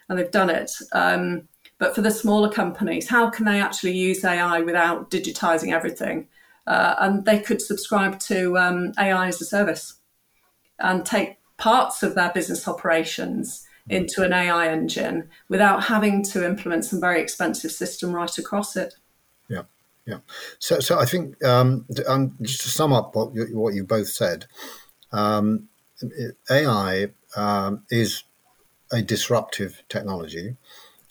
and 0.10 0.18
they've 0.18 0.32
done 0.32 0.50
it. 0.50 0.72
Um, 0.92 1.48
but 1.80 1.94
for 1.94 2.02
the 2.02 2.12
smaller 2.12 2.50
companies, 2.50 3.10
how 3.10 3.30
can 3.30 3.46
they 3.46 3.62
actually 3.62 3.98
use 3.98 4.24
AI 4.24 4.62
without 4.62 5.12
digitizing 5.12 5.72
everything? 5.72 6.28
Uh, 6.66 6.96
and 7.00 7.26
they 7.26 7.40
could 7.40 7.62
subscribe 7.62 8.20
to 8.20 8.58
um, 8.58 8.92
AI 9.00 9.28
as 9.28 9.42
a 9.42 9.46
service 9.46 9.96
and 10.80 11.06
take 11.06 11.38
parts 11.58 12.04
of 12.04 12.16
their 12.16 12.32
business 12.34 12.68
operations 12.68 13.68
into 13.90 14.24
an 14.24 14.34
AI 14.34 14.68
engine 14.68 15.30
without 15.50 15.86
having 15.86 16.22
to 16.22 16.46
implement 16.46 16.86
some 16.86 17.00
very 17.00 17.22
expensive 17.22 17.72
system 17.72 18.12
right 18.12 18.38
across 18.38 18.76
it. 18.76 18.96
Yeah, 19.50 19.64
yeah. 20.06 20.20
So, 20.60 20.80
so 20.80 21.00
I 21.00 21.06
think 21.06 21.42
um, 21.44 21.86
um, 22.08 22.36
just 22.42 22.62
to 22.62 22.70
sum 22.70 22.92
up 22.92 23.16
what 23.16 23.34
you, 23.34 23.58
what 23.58 23.74
you 23.74 23.84
both 23.84 24.10
said, 24.10 24.46
um, 25.12 25.70
AI 26.52 27.08
um, 27.36 27.84
is 27.90 28.24
a 28.92 29.02
disruptive 29.02 29.84
technology, 29.90 30.58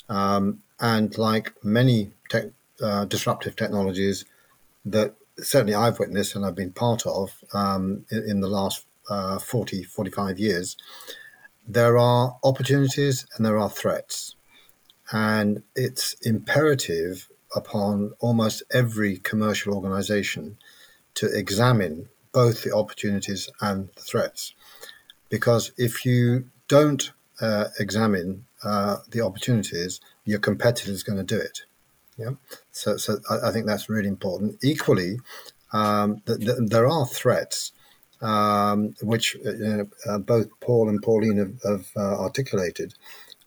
um, 0.09 0.63
and 0.81 1.17
like 1.19 1.53
many 1.65 2.13
uh, 2.83 3.05
disruptive 3.07 3.57
technologies 3.57 4.25
that 4.85 5.15
certainly 5.39 5.75
I've 5.75 5.99
witnessed 5.99 6.35
and 6.35 6.45
I've 6.45 6.55
been 6.55 6.73
part 6.73 7.07
of 7.07 7.33
um, 7.53 8.05
in, 8.11 8.31
in, 8.31 8.41
the 8.41 8.49
last 8.49 8.87
uh, 9.09 9.39
40, 9.39 9.85
45 9.85 10.39
years, 10.39 10.77
there 11.67 11.99
are 11.99 12.37
opportunities 12.45 13.27
and 13.37 13.45
there 13.45 13.59
are 13.59 13.71
threats. 13.71 14.35
And 15.13 15.63
it's 15.75 16.15
imperative 16.23 17.29
upon 17.55 18.13
almost 18.19 18.63
every 18.73 19.19
commercial 19.19 19.75
organization 19.75 20.59
to 21.15 21.27
examine 21.27 22.09
both 22.33 22.65
the 22.65 22.75
opportunities 22.75 23.49
and 23.61 23.89
the 23.95 24.03
threats. 24.03 24.55
Because 25.29 25.73
if 25.77 26.05
you 26.05 26.51
don't 26.69 27.13
uh, 27.41 27.69
examine 27.79 28.45
uh, 28.67 28.97
the 29.11 29.21
opportunities, 29.21 30.01
your 30.25 30.41
competitor 30.41 30.91
is 30.91 31.03
going 31.03 31.19
to 31.19 31.37
do 31.37 31.41
it. 31.41 31.61
Yeah. 32.19 32.33
So, 32.73 32.97
so 32.97 33.19
I, 33.31 33.49
I 33.49 33.53
think 33.53 33.67
that's 33.67 33.89
really 33.89 34.09
important. 34.09 34.59
Equally, 34.62 35.19
um, 35.73 36.23
th- 36.27 36.41
th- 36.41 36.59
there 36.67 36.89
are 36.89 37.07
threats 37.07 37.73
um, 38.21 38.95
which 39.03 39.37
uh, 39.47 39.85
uh, 40.09 40.19
both 40.19 40.49
Paul 40.61 40.89
and 40.89 41.03
Pauline 41.03 41.39
have, 41.39 41.62
have 41.62 41.87
uh, 41.97 42.23
articulated, 42.23 42.95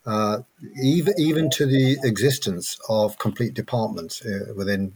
uh, 0.05 0.37
even 0.81 1.13
even 1.17 1.49
to 1.51 1.65
the 1.65 1.97
existence 2.03 2.79
of 2.87 3.17
complete 3.17 3.53
departments 3.53 4.23
uh, 4.25 4.53
within 4.55 4.93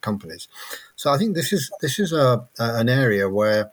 companies. 0.00 0.48
So 0.96 1.12
I 1.12 1.18
think 1.18 1.34
this 1.34 1.52
is 1.52 1.70
this 1.80 1.98
is 1.98 2.12
a, 2.12 2.46
an 2.58 2.88
area 2.88 3.28
where 3.28 3.70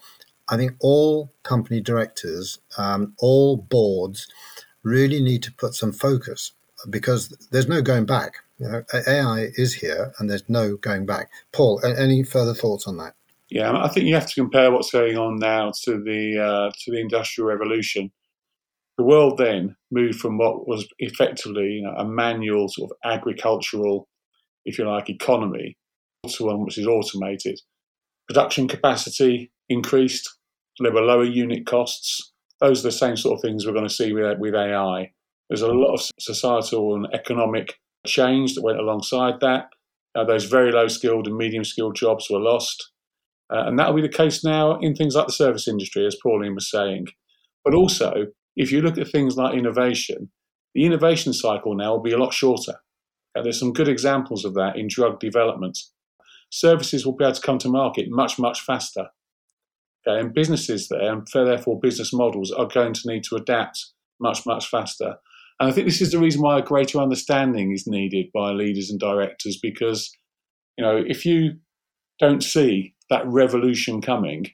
I 0.50 0.58
think 0.58 0.76
all 0.80 1.34
company 1.44 1.82
directors, 1.82 2.60
um, 2.78 3.14
all 3.18 3.58
boards, 3.58 4.28
really 4.84 5.22
need 5.22 5.44
to 5.44 5.54
put 5.54 5.74
some 5.74 5.92
focus 5.92 6.52
because 6.90 7.30
there's 7.52 7.68
no 7.68 7.82
going 7.82 8.06
back. 8.06 8.36
You 8.60 8.70
know, 8.70 8.84
AI 9.08 9.50
is 9.56 9.74
here, 9.74 10.14
and 10.20 10.30
there's 10.30 10.48
no 10.48 10.78
going 10.78 11.06
back. 11.06 11.30
Paul, 11.52 11.82
any 11.86 12.24
further 12.24 12.54
thoughts 12.54 12.88
on 12.88 12.98
that? 12.98 13.16
Yeah, 13.50 13.72
I 13.72 13.88
think 13.88 14.08
you 14.08 14.16
have 14.16 14.28
to 14.28 14.42
compare 14.42 14.72
what's 14.72 14.92
going 14.92 15.18
on 15.18 15.38
now 15.38 15.72
to 15.84 16.04
the 16.04 16.40
uh, 16.40 16.72
to 16.84 16.92
the 16.92 17.00
Industrial 17.00 17.48
Revolution. 17.48 18.12
The 18.98 19.04
world 19.04 19.38
then 19.38 19.76
moved 19.92 20.20
from 20.20 20.38
what 20.38 20.68
was 20.68 20.88
effectively 21.00 21.74
you 21.74 21.84
know, 21.84 21.96
a 21.98 22.06
manual 22.06 22.70
sort 22.70 22.92
of 22.92 22.98
agricultural, 23.12 24.08
if 24.66 24.78
you 24.78 24.88
like, 24.88 25.10
economy 25.10 25.78
to 26.28 26.46
one 26.46 26.64
which 26.64 26.78
is 26.78 26.88
automated. 26.88 27.60
Production 28.28 28.68
capacity 28.68 29.52
increased. 29.68 30.30
There 30.80 30.92
were 30.92 31.02
lower 31.02 31.24
unit 31.24 31.66
costs. 31.66 32.33
Those 32.64 32.80
are 32.80 32.88
the 32.88 32.94
same 32.94 33.18
sort 33.18 33.36
of 33.36 33.42
things 33.42 33.66
we're 33.66 33.74
going 33.74 33.88
to 33.88 33.94
see 33.94 34.14
with, 34.14 34.40
with 34.40 34.56
AI. 34.56 35.12
There's 35.50 35.62
a 35.62 35.68
lot 35.68 35.96
of 35.96 36.10
societal 36.18 36.96
and 36.96 37.08
economic 37.14 37.74
change 38.08 38.56
that 38.56 38.64
went 38.64 38.80
alongside 38.80 39.42
that. 39.42 39.66
Uh, 40.16 40.24
those 40.24 40.46
very 40.46 40.72
low 40.72 40.88
skilled 40.88 41.28
and 41.28 41.36
medium 41.36 41.66
skilled 41.66 41.98
jobs 41.98 42.30
were 42.30 42.40
lost. 42.40 42.92
Uh, 43.54 43.66
and 43.68 43.78
that 43.78 43.90
will 43.90 44.02
be 44.02 44.08
the 44.08 44.14
case 44.14 44.46
now 44.46 44.80
in 44.80 44.96
things 44.96 45.14
like 45.14 45.28
the 45.28 45.34
service 45.34 45.68
industry, 45.68 46.06
as 46.06 46.16
Pauline 46.24 46.56
was 46.56 46.72
saying. 46.72 47.08
But 47.66 47.74
also, 47.74 48.28
if 48.56 48.72
you 48.72 48.82
look 48.82 48.98
at 48.98 49.10
things 49.10 49.36
like 49.36 49.58
innovation, 49.58 50.32
the 50.74 50.86
innovation 50.86 51.34
cycle 51.34 51.76
now 51.76 51.92
will 51.92 52.02
be 52.02 52.14
a 52.14 52.18
lot 52.18 52.34
shorter. 52.34 52.76
Uh, 53.36 53.42
there's 53.42 53.60
some 53.60 53.74
good 53.74 53.90
examples 53.90 54.46
of 54.46 54.54
that 54.54 54.78
in 54.78 54.88
drug 54.90 55.20
development. 55.20 55.78
Services 56.50 57.06
will 57.06 57.18
be 57.18 57.26
able 57.26 57.36
to 57.36 57.42
come 57.42 57.58
to 57.58 57.68
market 57.68 58.06
much, 58.10 58.40
much 58.40 58.62
faster. 58.62 59.08
Okay, 60.06 60.20
and 60.20 60.34
businesses 60.34 60.90
there, 60.90 61.14
and 61.14 61.28
therefore 61.34 61.80
business 61.80 62.12
models, 62.14 62.52
are 62.52 62.68
going 62.68 62.94
to 62.94 63.02
need 63.06 63.24
to 63.26 63.36
adapt 63.36 63.86
much, 64.20 64.46
much 64.46 64.68
faster. 64.68 65.16
And 65.60 65.70
I 65.70 65.72
think 65.72 65.88
this 65.88 66.02
is 66.02 66.12
the 66.12 66.20
reason 66.20 66.42
why 66.42 66.60
a 66.60 66.64
greater 66.64 67.00
understanding 67.00 67.72
is 67.72 67.88
needed 67.88 68.28
by 68.34 68.52
leaders 68.52 68.90
and 68.90 69.00
directors 69.00 69.58
because, 69.62 70.12
you 70.78 70.84
know, 70.84 71.02
if 71.06 71.26
you 71.26 71.58
don't 72.20 72.44
see 72.44 72.96
that 73.10 73.26
revolution 73.28 74.02
coming, 74.02 74.48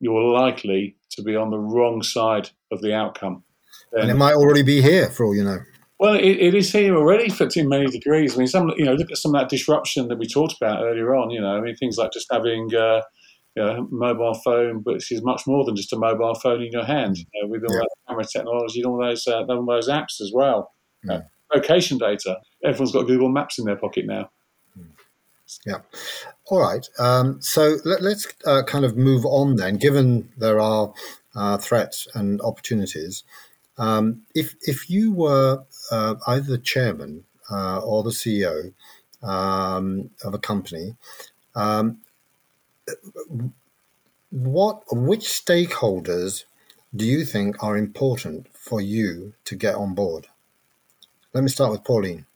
you're 0.00 0.22
likely 0.22 0.96
to 1.10 1.22
be 1.22 1.36
on 1.36 1.50
the 1.50 1.58
wrong 1.58 2.02
side 2.02 2.50
of 2.70 2.80
the 2.80 2.94
outcome. 2.94 3.44
Then, 3.92 4.02
and 4.02 4.10
it 4.10 4.16
might 4.16 4.34
already 4.34 4.62
be 4.62 4.80
here, 4.80 5.10
for 5.10 5.26
all 5.26 5.34
you 5.34 5.44
know. 5.44 5.58
Well, 5.98 6.14
it, 6.14 6.22
it 6.38 6.54
is 6.54 6.70
here 6.70 6.94
already 6.96 7.28
for 7.28 7.48
in 7.56 7.68
many 7.68 7.86
degrees. 7.86 8.34
I 8.34 8.38
mean, 8.38 8.46
some 8.46 8.72
you 8.76 8.84
know, 8.84 8.92
look 8.92 9.10
at 9.10 9.18
some 9.18 9.34
of 9.34 9.40
that 9.40 9.48
disruption 9.48 10.08
that 10.08 10.18
we 10.18 10.28
talked 10.28 10.54
about 10.60 10.84
earlier 10.84 11.14
on. 11.16 11.30
You 11.30 11.40
know, 11.40 11.56
I 11.56 11.60
mean, 11.60 11.74
things 11.74 11.96
like 11.96 12.12
just 12.12 12.28
having 12.30 12.72
uh, 12.74 13.02
you 13.58 13.64
know, 13.64 13.88
mobile 13.90 14.34
phone, 14.34 14.76
which 14.84 15.10
is 15.10 15.22
much 15.22 15.46
more 15.46 15.64
than 15.64 15.74
just 15.74 15.92
a 15.92 15.98
mobile 15.98 16.34
phone 16.34 16.62
in 16.62 16.70
your 16.70 16.84
hand. 16.84 17.18
You 17.18 17.24
know, 17.34 17.48
with 17.48 17.64
all 17.64 17.74
yeah. 17.74 17.80
that 17.80 17.90
camera 18.08 18.24
technology 18.24 18.80
and 18.80 18.86
all 18.86 19.00
those 19.00 19.26
uh, 19.26 19.44
all 19.44 19.66
those 19.66 19.88
apps 19.88 20.20
as 20.20 20.30
well. 20.32 20.72
Yeah. 21.04 21.22
location 21.54 21.98
data. 21.98 22.38
Everyone's 22.64 22.92
got 22.92 23.06
Google 23.06 23.28
Maps 23.28 23.58
in 23.58 23.64
their 23.64 23.76
pocket 23.76 24.06
now. 24.06 24.30
Yeah. 25.66 25.80
All 26.46 26.60
right. 26.60 26.86
Um, 26.98 27.40
so 27.40 27.78
let, 27.84 28.02
us 28.02 28.26
uh, 28.44 28.62
kind 28.64 28.84
of 28.84 28.96
move 28.96 29.24
on 29.24 29.56
then, 29.56 29.76
given 29.76 30.28
there 30.36 30.60
are 30.60 30.92
uh, 31.34 31.56
threats 31.58 32.06
and 32.14 32.40
opportunities. 32.42 33.24
Um, 33.78 34.22
if, 34.34 34.54
if 34.62 34.90
you 34.90 35.12
were 35.12 35.64
uh, 35.90 36.16
either 36.26 36.50
the 36.50 36.58
chairman 36.58 37.24
uh, 37.50 37.78
or 37.78 38.02
the 38.02 38.10
CEO 38.10 38.74
um, 39.22 40.10
of 40.22 40.34
a 40.34 40.38
company, 40.38 40.96
um, 41.54 41.98
what 44.30 44.82
which 44.90 45.24
stakeholders 45.24 46.44
do 46.94 47.04
you 47.04 47.24
think 47.24 47.62
are 47.62 47.76
important 47.76 48.46
for 48.54 48.80
you 48.80 49.34
to 49.44 49.56
get 49.56 49.74
on 49.74 49.94
board? 49.94 50.26
Let 51.34 51.44
me 51.44 51.50
start 51.50 51.72
with 51.72 51.84
Pauline. 51.84 52.26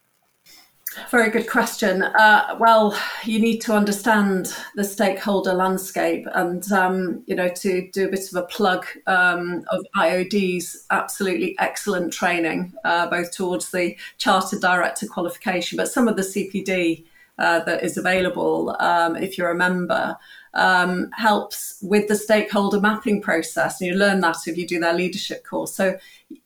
Very 1.09 1.31
good 1.31 1.49
question. 1.49 2.03
Uh, 2.03 2.55
well, 2.59 2.95
you 3.23 3.39
need 3.39 3.59
to 3.61 3.73
understand 3.73 4.53
the 4.75 4.83
stakeholder 4.83 5.53
landscape, 5.53 6.27
and 6.35 6.71
um, 6.71 7.23
you 7.25 7.35
know 7.35 7.49
to 7.49 7.89
do 7.91 8.07
a 8.07 8.11
bit 8.11 8.31
of 8.31 8.35
a 8.35 8.45
plug 8.45 8.85
um, 9.07 9.63
of 9.71 9.83
IOD's 9.97 10.85
absolutely 10.91 11.55
excellent 11.57 12.13
training, 12.13 12.73
uh, 12.85 13.09
both 13.09 13.31
towards 13.31 13.71
the 13.71 13.97
chartered 14.19 14.61
director 14.61 15.07
qualification, 15.07 15.77
but 15.77 15.87
some 15.91 16.07
of 16.07 16.15
the 16.15 16.21
CPD 16.21 17.05
uh, 17.39 17.59
that 17.61 17.83
is 17.83 17.97
available 17.97 18.75
um, 18.79 19.15
if 19.15 19.37
you're 19.37 19.51
a 19.51 19.55
member 19.55 20.15
um, 20.53 21.09
helps 21.13 21.77
with 21.81 22.07
the 22.07 22.15
stakeholder 22.15 22.79
mapping 22.79 23.21
process, 23.21 23.79
and 23.81 23.89
you 23.89 23.95
learn 23.95 24.21
that 24.21 24.47
if 24.47 24.57
you 24.57 24.67
do 24.67 24.79
their 24.79 24.93
leadership 24.93 25.43
course. 25.45 25.73
So 25.73 25.97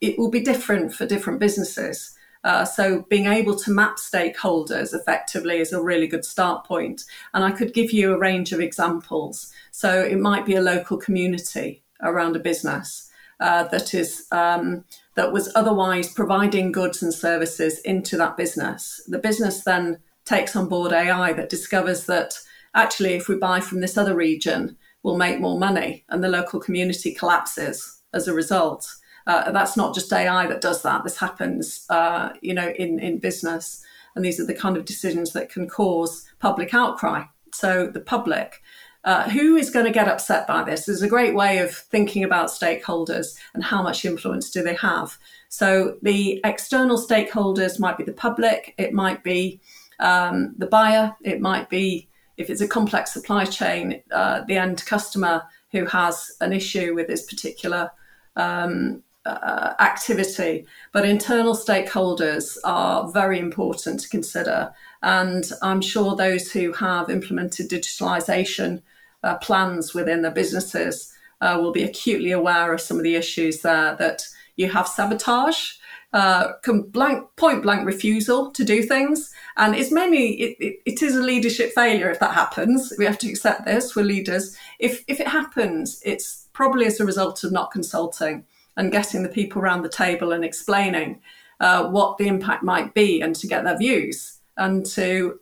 it 0.02 0.18
will 0.18 0.30
be 0.30 0.42
different 0.42 0.94
for 0.94 1.06
different 1.06 1.40
businesses. 1.40 2.18
Uh, 2.44 2.64
so 2.64 3.02
being 3.10 3.26
able 3.26 3.56
to 3.56 3.72
map 3.72 3.98
stakeholders 3.98 4.94
effectively 4.94 5.58
is 5.58 5.74
a 5.74 5.82
really 5.82 6.08
good 6.08 6.24
start 6.24 6.66
point. 6.66 7.04
And 7.34 7.44
I 7.44 7.52
could 7.52 7.74
give 7.74 7.92
you 7.92 8.14
a 8.14 8.20
range 8.20 8.54
of 8.54 8.62
examples. 8.62 9.52
So 9.72 10.02
it 10.02 10.20
might 10.20 10.46
be 10.46 10.56
a 10.56 10.62
local 10.62 10.98
community 10.98 11.84
around 12.02 12.36
a 12.36 12.40
business 12.40 13.12
uh, 13.40 13.66
that 13.66 13.94
is 13.94 14.28
um, 14.32 14.84
that 15.16 15.34
was 15.34 15.52
otherwise 15.56 16.14
providing 16.14 16.72
goods 16.72 17.04
and 17.04 17.14
services 17.14 17.80
into 17.80 18.18
that 18.18 18.38
business. 18.38 19.02
The 19.08 19.20
business 19.20 19.64
then 19.64 20.00
takes 20.26 20.56
on 20.56 20.70
board 20.70 20.94
AI 20.94 21.34
that 21.34 21.50
discovers 21.50 22.06
that 22.06 22.40
actually, 22.78 23.16
if 23.16 23.28
we 23.28 23.36
buy 23.36 23.60
from 23.60 23.82
this 23.82 23.98
other 23.98 24.16
region, 24.16 24.78
we'll 25.04 25.18
make 25.18 25.40
more 25.40 25.60
money, 25.60 26.06
and 26.10 26.24
the 26.24 26.30
local 26.30 26.60
community 26.60 27.14
collapses 27.14 28.02
as 28.14 28.28
a 28.28 28.34
result. 28.34 28.88
Uh, 29.26 29.52
that's 29.52 29.76
not 29.76 29.94
just 29.94 30.14
AI 30.14 30.48
that 30.48 30.62
does 30.62 30.84
that. 30.84 31.04
This 31.04 31.18
happens, 31.18 31.86
uh, 31.90 32.30
you 32.42 32.54
know, 32.54 32.70
in, 32.70 33.00
in 33.00 33.20
business. 33.20 33.84
And 34.16 34.24
these 34.24 34.40
are 34.40 34.46
the 34.46 34.54
kind 34.54 34.78
of 34.78 34.86
decisions 34.86 35.34
that 35.34 35.50
can 35.50 35.68
cause 35.68 36.26
public 36.40 36.74
outcry. 36.74 37.24
So 37.54 37.88
the 37.88 38.00
public, 38.00 38.62
uh, 39.04 39.30
who 39.30 39.56
is 39.56 39.70
going 39.70 39.86
to 39.86 39.92
get 39.92 40.08
upset 40.08 40.48
by 40.48 40.64
this? 40.64 40.86
There's 40.86 41.02
a 41.02 41.10
great 41.10 41.36
way 41.36 41.60
of 41.60 41.72
thinking 41.72 42.24
about 42.24 42.48
stakeholders 42.48 43.38
and 43.54 43.64
how 43.64 43.84
much 43.84 44.06
influence 44.06 44.50
do 44.50 44.64
they 44.64 44.76
have. 44.76 45.18
So 45.50 45.98
the 46.02 46.42
external 46.44 46.98
stakeholders 46.98 47.80
might 47.80 47.98
be 47.98 48.04
the 48.04 48.14
public, 48.14 48.74
it 48.78 48.94
might 48.94 49.24
be 49.24 49.62
um, 50.00 50.56
the 50.58 50.68
buyer, 50.68 51.16
it 51.24 51.42
might 51.42 51.70
be, 51.70 52.10
if 52.38 52.50
it's 52.50 52.62
a 52.62 52.68
complex 52.68 53.14
supply 53.14 53.46
chain, 53.46 54.02
uh, 54.12 54.42
the 54.48 54.58
end 54.58 54.86
customer 54.86 55.44
who 55.72 55.86
has 55.86 56.32
an 56.40 56.54
issue 56.54 56.94
with 56.96 57.08
this 57.08 57.26
particular 57.26 57.92
um, 58.36 59.04
uh, 59.26 59.74
activity. 59.80 60.66
But 60.94 61.06
internal 61.06 61.54
stakeholders 61.54 62.58
are 62.64 63.12
very 63.12 63.40
important 63.40 64.00
to 64.02 64.10
consider. 64.10 64.72
And 65.02 65.50
I'm 65.62 65.82
sure 65.82 66.16
those 66.16 66.52
who 66.52 66.72
have 66.74 67.10
implemented 67.10 67.70
digitalisation 67.70 68.82
uh, 69.24 69.38
plans 69.38 69.94
within 69.94 70.22
their 70.22 70.32
businesses 70.32 71.14
uh, 71.42 71.58
will 71.60 71.72
be 71.72 71.84
acutely 71.84 72.32
aware 72.32 72.74
of 72.74 72.82
some 72.82 72.98
of 72.98 73.04
the 73.04 73.16
issues 73.16 73.62
there 73.62 73.96
that 73.98 74.24
you 74.56 74.70
have 74.70 74.88
sabotage. 74.88 75.74
Uh, 76.14 76.54
blank, 76.88 77.28
point 77.36 77.62
blank 77.62 77.86
refusal 77.86 78.50
to 78.52 78.64
do 78.64 78.82
things, 78.82 79.32
and 79.58 79.76
it's 79.76 79.92
mainly 79.92 80.42
it, 80.42 80.58
it, 80.60 80.80
it 80.86 81.04
is 81.04 81.16
a 81.16 81.22
leadership 81.22 81.74
failure 81.74 82.10
if 82.10 82.20
that 82.20 82.34
happens. 82.34 82.94
We 82.98 83.06
have 83.06 83.20
to 83.20 83.30
accept 83.30 83.66
this. 83.66 83.96
We're 83.96 84.06
leaders. 84.06 84.58
If 84.80 85.04
if 85.08 85.20
it 85.20 85.28
happens, 85.28 86.02
it's 86.06 86.48
probably 86.54 86.86
as 86.86 87.00
a 87.00 87.06
result 87.06 87.44
of 87.44 87.52
not 87.52 87.72
consulting 87.72 88.46
and 88.78 88.92
getting 88.92 89.24
the 89.24 89.30
people 89.30 89.62
around 89.62 89.82
the 89.82 89.90
table 89.90 90.32
and 90.32 90.46
explaining 90.46 91.22
uh, 91.60 91.88
what 91.90 92.18
the 92.18 92.28
impact 92.28 92.64
might 92.64 92.94
be 92.94 93.22
and 93.22 93.36
to 93.36 93.48
get 93.48 93.64
their 93.64 93.78
views 93.78 94.40
and 94.56 94.86
to 94.86 95.40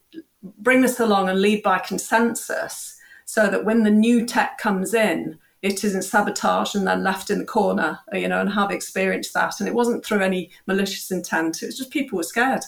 bring 0.60 0.82
this 0.82 1.00
along 1.00 1.30
and 1.30 1.42
lead 1.42 1.62
by 1.64 1.80
consensus 1.80 2.98
so 3.26 3.50
that 3.50 3.66
when 3.66 3.84
the 3.84 3.92
new 3.92 4.26
tech 4.26 4.58
comes 4.58 4.94
in, 4.94 5.38
it 5.66 5.84
isn't 5.84 6.04
sabotaged 6.04 6.76
and 6.76 6.86
then 6.86 7.04
left 7.04 7.32
in 7.32 7.40
the 7.40 7.44
corner, 7.44 8.00
you 8.14 8.28
know, 8.28 8.40
and 8.40 8.54
have 8.54 8.70
experienced 8.70 9.34
that. 9.34 9.60
And 9.60 9.68
it 9.68 9.74
wasn't 9.74 10.06
through 10.06 10.22
any 10.22 10.52
malicious 10.68 11.10
intent. 11.10 11.64
It 11.64 11.66
was 11.66 11.78
just 11.78 11.90
people 11.90 12.18
were 12.18 12.24
scared. 12.24 12.62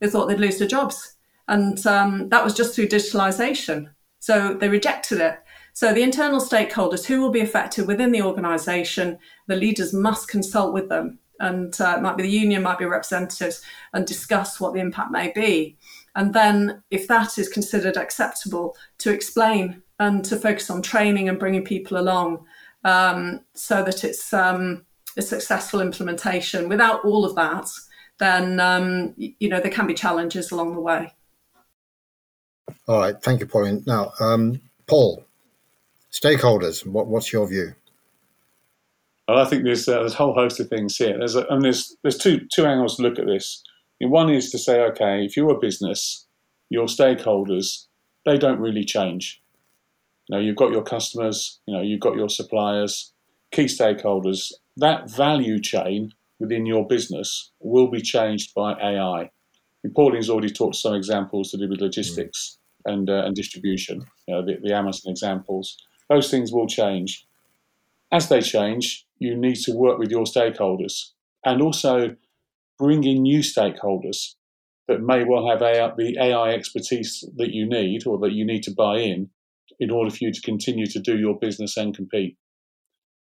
They 0.00 0.08
thought 0.08 0.26
they'd 0.26 0.40
lose 0.40 0.58
their 0.58 0.66
jobs. 0.66 1.14
And 1.46 1.86
um, 1.86 2.28
that 2.30 2.42
was 2.42 2.52
just 2.52 2.74
through 2.74 2.88
digitalization. 2.88 3.90
So 4.18 4.54
they 4.54 4.68
rejected 4.68 5.20
it. 5.20 5.38
So 5.74 5.94
the 5.94 6.02
internal 6.02 6.40
stakeholders 6.40 7.06
who 7.06 7.20
will 7.20 7.30
be 7.30 7.40
affected 7.40 7.86
within 7.86 8.10
the 8.10 8.22
organisation, 8.22 9.16
the 9.46 9.54
leaders 9.54 9.94
must 9.94 10.26
consult 10.26 10.74
with 10.74 10.88
them, 10.88 11.20
and 11.38 11.80
uh, 11.80 11.94
it 11.98 12.02
might 12.02 12.16
be 12.16 12.24
the 12.24 12.28
union, 12.28 12.62
might 12.62 12.80
be 12.80 12.84
representatives, 12.84 13.62
and 13.94 14.04
discuss 14.04 14.58
what 14.58 14.74
the 14.74 14.80
impact 14.80 15.12
may 15.12 15.30
be. 15.32 15.78
And 16.16 16.34
then, 16.34 16.82
if 16.90 17.06
that 17.06 17.38
is 17.38 17.48
considered 17.48 17.96
acceptable, 17.96 18.76
to 18.98 19.12
explain 19.12 19.82
and 20.00 20.24
to 20.24 20.36
focus 20.36 20.70
on 20.70 20.82
training 20.82 21.28
and 21.28 21.38
bringing 21.38 21.64
people 21.64 21.98
along, 21.98 22.44
um, 22.84 23.40
so 23.54 23.84
that 23.84 24.02
it's 24.02 24.32
um, 24.32 24.84
a 25.16 25.22
successful 25.22 25.80
implementation. 25.80 26.68
Without 26.68 27.04
all 27.04 27.24
of 27.24 27.36
that, 27.36 27.68
then 28.18 28.58
um, 28.58 29.14
you 29.16 29.48
know 29.48 29.60
there 29.60 29.70
can 29.70 29.86
be 29.86 29.94
challenges 29.94 30.50
along 30.50 30.74
the 30.74 30.80
way. 30.80 31.14
All 32.88 32.98
right, 32.98 33.14
thank 33.22 33.40
you, 33.40 33.46
Pauline. 33.46 33.84
Now, 33.86 34.12
um, 34.20 34.60
Paul, 34.86 35.24
Stakeholders, 36.10 36.86
what, 36.86 37.06
what's 37.06 37.32
your 37.32 37.46
view? 37.46 37.74
Well, 39.28 39.38
I 39.38 39.44
think 39.44 39.64
there's, 39.64 39.86
uh, 39.88 40.00
there's 40.00 40.14
a 40.14 40.16
whole 40.16 40.34
host 40.34 40.58
of 40.60 40.68
things 40.68 40.96
here. 40.96 41.16
There's 41.18 41.36
a, 41.36 41.46
and 41.50 41.62
there's 41.62 41.96
there's 42.02 42.18
two 42.18 42.46
two 42.52 42.64
angles 42.64 42.96
to 42.96 43.02
look 43.02 43.18
at 43.18 43.26
this. 43.26 43.62
one 44.00 44.30
is 44.30 44.50
to 44.50 44.58
say, 44.58 44.80
okay, 44.80 45.24
if 45.24 45.36
you're 45.36 45.50
a 45.50 45.58
business, 45.58 46.26
your 46.70 46.86
stakeholders, 46.86 47.86
they 48.24 48.38
don't 48.38 48.58
really 48.58 48.84
change. 48.84 49.40
You 50.30 50.36
know, 50.36 50.42
you've 50.42 50.56
got 50.56 50.70
your 50.70 50.84
customers, 50.84 51.60
you 51.66 51.74
know, 51.74 51.82
you've 51.82 52.00
got 52.00 52.14
your 52.14 52.28
suppliers, 52.28 53.12
key 53.50 53.64
stakeholders. 53.64 54.52
That 54.76 55.10
value 55.10 55.60
chain 55.60 56.12
within 56.38 56.66
your 56.66 56.86
business 56.86 57.50
will 57.58 57.90
be 57.90 58.00
changed 58.00 58.54
by 58.54 58.74
AI. 58.74 59.30
And 59.82 59.92
Pauline's 59.92 60.30
already 60.30 60.50
talked 60.50 60.76
some 60.76 60.94
examples 60.94 61.50
to 61.50 61.56
do 61.56 61.68
with 61.68 61.80
logistics 61.80 62.58
mm. 62.86 62.92
and 62.92 63.10
uh, 63.10 63.24
and 63.24 63.34
distribution. 63.34 64.06
You 64.28 64.34
know, 64.34 64.46
the, 64.46 64.58
the 64.62 64.72
Amazon 64.72 65.10
examples 65.10 65.76
those 66.08 66.30
things 66.30 66.52
will 66.52 66.66
change. 66.66 67.26
As 68.12 68.28
they 68.28 68.40
change, 68.40 69.06
you 69.18 69.36
need 69.36 69.56
to 69.56 69.72
work 69.72 69.98
with 69.98 70.10
your 70.10 70.24
stakeholders 70.24 71.10
and 71.44 71.62
also 71.62 72.16
bring 72.78 73.04
in 73.04 73.22
new 73.22 73.40
stakeholders 73.40 74.34
that 74.88 75.00
may 75.00 75.24
well 75.24 75.48
have 75.48 75.62
AI, 75.62 75.92
the 75.96 76.16
AI 76.20 76.50
expertise 76.50 77.24
that 77.36 77.50
you 77.52 77.66
need 77.66 78.06
or 78.06 78.18
that 78.18 78.32
you 78.32 78.44
need 78.44 78.64
to 78.64 78.72
buy 78.72 78.98
in 78.98 79.30
in 79.80 79.90
order 79.90 80.10
for 80.10 80.18
you 80.20 80.32
to 80.32 80.40
continue 80.42 80.86
to 80.86 81.00
do 81.00 81.18
your 81.18 81.38
business 81.38 81.76
and 81.76 81.96
compete. 81.96 82.36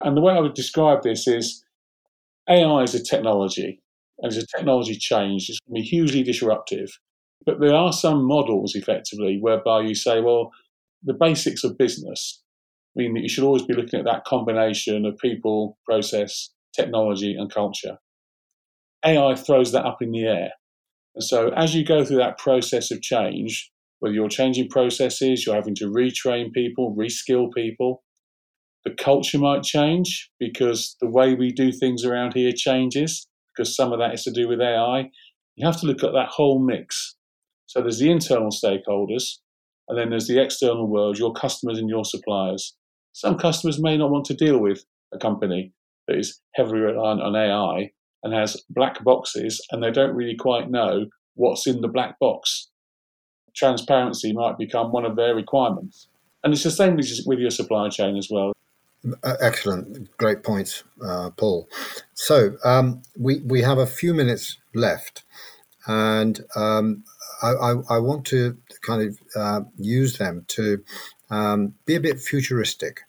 And 0.01 0.15
the 0.15 0.21
way 0.21 0.33
I 0.33 0.39
would 0.39 0.53
describe 0.53 1.03
this 1.03 1.27
is 1.27 1.63
AI 2.49 2.83
is 2.83 2.95
a 2.95 3.03
technology, 3.03 3.81
and 4.19 4.31
it's 4.31 4.41
a 4.41 4.57
technology 4.57 4.95
change. 4.95 5.49
It's 5.49 5.59
going 5.67 5.75
to 5.75 5.81
be 5.81 5.87
hugely 5.87 6.23
disruptive. 6.23 6.97
But 7.45 7.59
there 7.59 7.75
are 7.75 7.93
some 7.93 8.23
models, 8.23 8.73
effectively, 8.75 9.37
whereby 9.39 9.81
you 9.81 9.93
say, 9.93 10.21
well, 10.21 10.51
the 11.03 11.13
basics 11.13 11.63
of 11.63 11.77
business 11.77 12.41
mean 12.95 13.13
that 13.13 13.21
you 13.21 13.29
should 13.29 13.43
always 13.43 13.63
be 13.63 13.73
looking 13.73 13.99
at 13.99 14.05
that 14.05 14.25
combination 14.25 15.05
of 15.05 15.17
people, 15.17 15.77
process, 15.85 16.49
technology, 16.73 17.35
and 17.35 17.53
culture. 17.53 17.97
AI 19.05 19.35
throws 19.35 19.71
that 19.73 19.85
up 19.85 20.01
in 20.01 20.11
the 20.11 20.25
air. 20.25 20.51
And 21.13 21.23
so 21.23 21.49
as 21.49 21.75
you 21.75 21.85
go 21.85 22.03
through 22.03 22.17
that 22.17 22.37
process 22.37 22.91
of 22.91 23.01
change, 23.01 23.71
whether 24.05 24.13
you're 24.13 24.29
changing 24.29 24.69
processes, 24.69 25.45
you're 25.45 25.55
having 25.55 25.73
to 25.73 25.85
retrain 25.85 26.53
people, 26.53 26.95
reskill 26.95 27.51
people, 27.55 28.03
the 28.83 28.93
culture 28.93 29.39
might 29.39 29.63
change 29.63 30.29
because 30.39 30.95
the 31.01 31.09
way 31.09 31.33
we 31.33 31.51
do 31.51 31.71
things 31.71 32.05
around 32.05 32.35
here 32.35 32.51
changes 32.55 33.27
because 33.49 33.75
some 33.75 33.91
of 33.91 33.97
that 33.97 34.13
is 34.13 34.21
to 34.25 34.31
do 34.31 34.47
with 34.47 34.61
AI. 34.61 35.09
You 35.55 35.65
have 35.65 35.79
to 35.79 35.87
look 35.87 36.03
at 36.03 36.11
that 36.11 36.27
whole 36.29 36.59
mix. 36.59 37.15
So 37.65 37.81
there's 37.81 37.97
the 37.97 38.11
internal 38.11 38.51
stakeholders, 38.51 39.39
and 39.87 39.97
then 39.97 40.11
there's 40.11 40.27
the 40.27 40.39
external 40.39 40.87
world, 40.87 41.17
your 41.17 41.33
customers 41.33 41.79
and 41.79 41.89
your 41.89 42.05
suppliers. 42.05 42.75
Some 43.13 43.39
customers 43.39 43.81
may 43.81 43.97
not 43.97 44.11
want 44.11 44.25
to 44.25 44.35
deal 44.35 44.59
with 44.59 44.85
a 45.15 45.17
company 45.17 45.73
that 46.07 46.19
is 46.19 46.39
heavily 46.53 46.81
reliant 46.81 47.21
on 47.21 47.35
AI 47.35 47.89
and 48.21 48.35
has 48.35 48.61
black 48.69 49.03
boxes 49.03 49.65
and 49.71 49.81
they 49.81 49.89
don't 49.89 50.15
really 50.15 50.35
quite 50.35 50.69
know 50.69 51.07
what's 51.33 51.65
in 51.65 51.81
the 51.81 51.87
black 51.87 52.19
box. 52.19 52.69
Transparency 53.55 54.33
might 54.33 54.57
become 54.57 54.91
one 54.91 55.05
of 55.05 55.15
their 55.15 55.35
requirements. 55.35 56.07
And 56.43 56.53
it's 56.53 56.63
the 56.63 56.71
same 56.71 56.95
with 56.95 57.39
your 57.39 57.49
supply 57.49 57.89
chain 57.89 58.17
as 58.17 58.29
well. 58.29 58.53
Excellent, 59.23 60.15
great 60.17 60.43
points, 60.43 60.83
uh, 61.03 61.29
Paul. 61.31 61.69
So 62.13 62.57
um, 62.63 63.03
we 63.17 63.39
we 63.41 63.61
have 63.61 63.77
a 63.77 63.85
few 63.85 64.15
minutes 64.15 64.57
left, 64.73 65.23
and 65.85 66.43
um, 66.55 67.03
I, 67.41 67.49
I, 67.49 67.71
I, 67.89 67.97
want 67.99 68.25
to 68.27 68.57
kind 68.81 69.03
of 69.07 69.19
uh, 69.35 69.61
use 69.77 70.17
them 70.17 70.45
to 70.49 70.83
um, 71.29 71.75
be 71.85 71.95
a 71.95 71.99
bit 71.99 72.19
futuristic. 72.19 73.04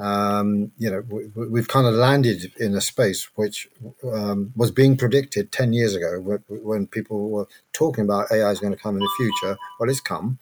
Um, 0.00 0.72
you 0.78 0.90
know, 0.90 1.02
we, 1.34 1.60
have 1.60 1.68
kind 1.68 1.86
of 1.86 1.92
landed 1.92 2.52
in 2.58 2.74
a 2.74 2.80
space 2.80 3.28
which 3.34 3.68
um, 4.10 4.50
was 4.56 4.70
being 4.70 4.96
predicted 4.96 5.52
10 5.52 5.74
years 5.74 5.94
ago 5.94 6.18
when, 6.18 6.42
when, 6.48 6.86
people 6.86 7.28
were 7.28 7.46
talking 7.74 8.04
about 8.04 8.32
AI 8.32 8.50
is 8.50 8.60
going 8.60 8.72
to 8.72 8.78
come 8.78 8.94
in 8.96 9.00
the 9.00 9.10
future. 9.18 9.58
Well, 9.78 9.90
it's 9.90 10.00
come. 10.00 10.38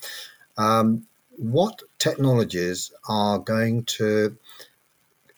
Um, 0.57 1.09
what 1.37 1.83
technologies 1.99 2.93
are 3.09 3.41
going 3.41 3.85
to 3.85 4.37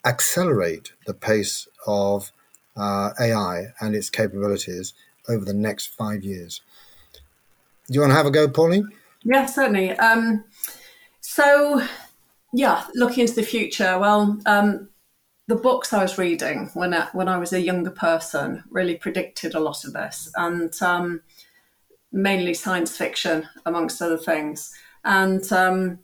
accelerate 0.05 0.93
the 1.07 1.15
pace 1.15 1.67
of 1.87 2.31
uh, 2.77 3.11
AI 3.19 3.69
and 3.81 3.95
its 3.95 4.11
capabilities 4.11 4.93
over 5.31 5.47
the 5.47 5.55
next 5.55 5.87
five 5.87 6.23
years? 6.23 6.61
Do 7.87 7.95
you 7.95 8.01
want 8.01 8.13
to 8.13 8.17
have 8.17 8.27
a 8.27 8.31
go, 8.31 8.49
Pauline? 8.49 8.91
Yeah, 9.25 9.47
certainly. 9.47 9.93
Um, 9.93 10.45
so, 11.21 11.83
yeah, 12.53 12.85
looking 12.95 13.23
into 13.23 13.35
the 13.35 13.43
future. 13.43 13.99
Well, 13.99 14.39
um, 14.47 14.89
the 15.47 15.57
books 15.57 15.93
I 15.93 16.03
was 16.03 16.19
reading 16.19 16.71
when 16.75 16.95
I, 16.95 17.09
when 17.13 17.29
I 17.29 17.39
was 17.39 17.53
a 17.53 17.61
younger 17.61 17.91
person 17.91 18.63
really 18.71 18.97
predicted 18.97 19.55
a 19.55 19.61
lot 19.61 19.85
of 19.85 19.93
this, 19.93 20.31
and 20.37 20.73
um, 20.83 21.23
mainly 22.13 22.55
science 22.55 22.97
fiction, 22.97 23.49
amongst 23.67 24.03
other 24.03 24.19
things. 24.19 24.73
And 25.05 25.51
um, 25.53 26.01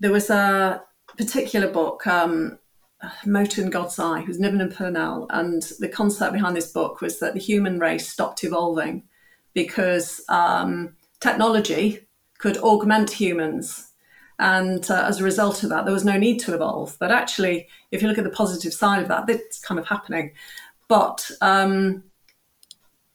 there 0.00 0.12
was 0.12 0.30
a 0.30 0.82
particular 1.16 1.68
book, 1.68 2.06
um, 2.06 2.58
in 3.24 3.70
God's 3.70 3.98
Eye, 3.98 4.22
who's 4.22 4.40
Niven 4.40 4.60
and 4.60 4.72
Pournelle, 4.72 5.26
and 5.30 5.62
the 5.78 5.88
concept 5.88 6.32
behind 6.32 6.56
this 6.56 6.72
book 6.72 7.00
was 7.00 7.18
that 7.18 7.34
the 7.34 7.40
human 7.40 7.78
race 7.78 8.08
stopped 8.08 8.44
evolving 8.44 9.04
because 9.52 10.22
um, 10.28 10.96
technology 11.20 12.06
could 12.38 12.56
augment 12.58 13.10
humans 13.10 13.92
And 14.38 14.88
uh, 14.90 15.04
as 15.06 15.20
a 15.20 15.24
result 15.24 15.62
of 15.62 15.70
that, 15.70 15.84
there 15.84 15.94
was 15.94 16.04
no 16.04 16.18
need 16.18 16.38
to 16.40 16.54
evolve. 16.54 16.96
But 16.98 17.12
actually, 17.12 17.68
if 17.92 18.02
you 18.02 18.08
look 18.08 18.18
at 18.18 18.24
the 18.24 18.30
positive 18.30 18.74
side 18.74 19.02
of 19.02 19.08
that, 19.08 19.28
it's 19.28 19.60
kind 19.60 19.78
of 19.78 19.86
happening. 19.86 20.32
But 20.88 21.30
um, 21.40 22.04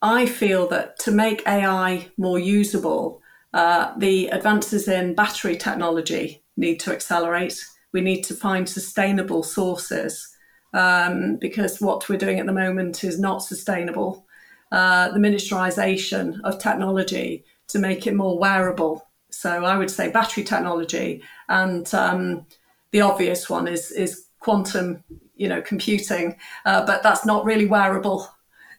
I 0.01 0.25
feel 0.25 0.67
that 0.69 0.97
to 0.99 1.11
make 1.11 1.47
AI 1.47 2.09
more 2.17 2.39
usable, 2.39 3.21
uh, 3.53 3.93
the 3.97 4.27
advances 4.27 4.87
in 4.87 5.15
battery 5.15 5.57
technology 5.57 6.43
need 6.55 6.79
to 6.81 6.93
accelerate. 6.93 7.63
We 7.91 8.01
need 8.01 8.23
to 8.23 8.33
find 8.33 8.69
sustainable 8.69 9.43
sources 9.43 10.35
um, 10.73 11.37
because 11.37 11.81
what 11.81 12.07
we're 12.07 12.17
doing 12.17 12.39
at 12.39 12.45
the 12.45 12.53
moment 12.53 13.03
is 13.03 13.19
not 13.19 13.39
sustainable. 13.39 14.25
Uh, 14.71 15.09
the 15.09 15.19
miniaturization 15.19 16.39
of 16.43 16.59
technology 16.59 17.43
to 17.69 17.79
make 17.79 18.05
it 18.05 18.13
more 18.13 18.37
wearable. 18.37 19.08
So 19.29 19.65
I 19.65 19.77
would 19.77 19.91
say 19.91 20.09
battery 20.09 20.43
technology, 20.43 21.21
and 21.47 21.91
um, 21.93 22.45
the 22.91 23.01
obvious 23.01 23.49
one 23.49 23.67
is 23.67 23.91
is 23.91 24.25
quantum, 24.39 25.03
you 25.35 25.47
know, 25.47 25.61
computing, 25.61 26.35
uh, 26.65 26.85
but 26.85 27.03
that's 27.03 27.25
not 27.25 27.45
really 27.45 27.65
wearable. 27.65 28.29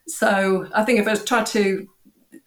So 0.07 0.67
I 0.73 0.83
think 0.83 0.99
if 0.99 1.07
I 1.07 1.15
try 1.15 1.43
to 1.43 1.87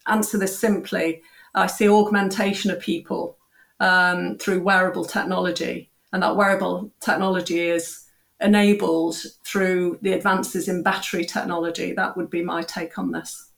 answer 0.06 0.38
this 0.38 0.58
simply, 0.58 1.22
I 1.54 1.66
see 1.66 1.88
augmentation 1.88 2.70
of 2.70 2.80
people 2.80 3.38
um, 3.80 4.36
through 4.38 4.62
wearable 4.62 5.04
technology, 5.04 5.90
and 6.12 6.22
that 6.22 6.36
wearable 6.36 6.92
technology 7.00 7.60
is 7.60 8.04
enabled 8.40 9.16
through 9.44 9.98
the 10.02 10.12
advances 10.12 10.68
in 10.68 10.82
battery 10.82 11.24
technology. 11.24 11.92
That 11.92 12.16
would 12.16 12.30
be 12.30 12.42
my 12.42 12.62
take 12.62 12.98
on 12.98 13.12
this. 13.12 13.50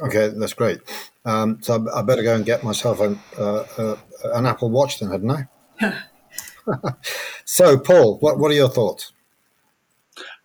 Okay, 0.00 0.28
that's 0.28 0.52
great. 0.52 0.80
Um, 1.26 1.58
so 1.60 1.84
I 1.92 2.02
better 2.02 2.22
go 2.22 2.36
and 2.36 2.46
get 2.46 2.62
myself 2.62 3.00
an, 3.00 3.18
uh, 3.36 3.64
uh, 3.76 3.96
an 4.34 4.46
Apple 4.46 4.70
Watch 4.70 5.00
then, 5.00 5.10
hadn't 5.10 5.30
I? 5.30 5.92
so, 7.44 7.78
Paul, 7.78 8.18
what, 8.20 8.38
what 8.38 8.50
are 8.52 8.54
your 8.54 8.68
thoughts? 8.68 9.12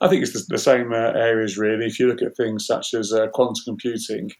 I 0.01 0.07
think 0.07 0.23
it's 0.23 0.33
the, 0.33 0.43
the 0.49 0.57
same 0.57 0.91
uh, 0.91 1.11
areas 1.11 1.57
really. 1.57 1.85
If 1.85 1.99
you 1.99 2.07
look 2.07 2.23
at 2.23 2.35
things 2.35 2.65
such 2.65 2.95
as 2.95 3.13
uh, 3.13 3.27
quantum 3.27 3.63
computing, 3.63 4.31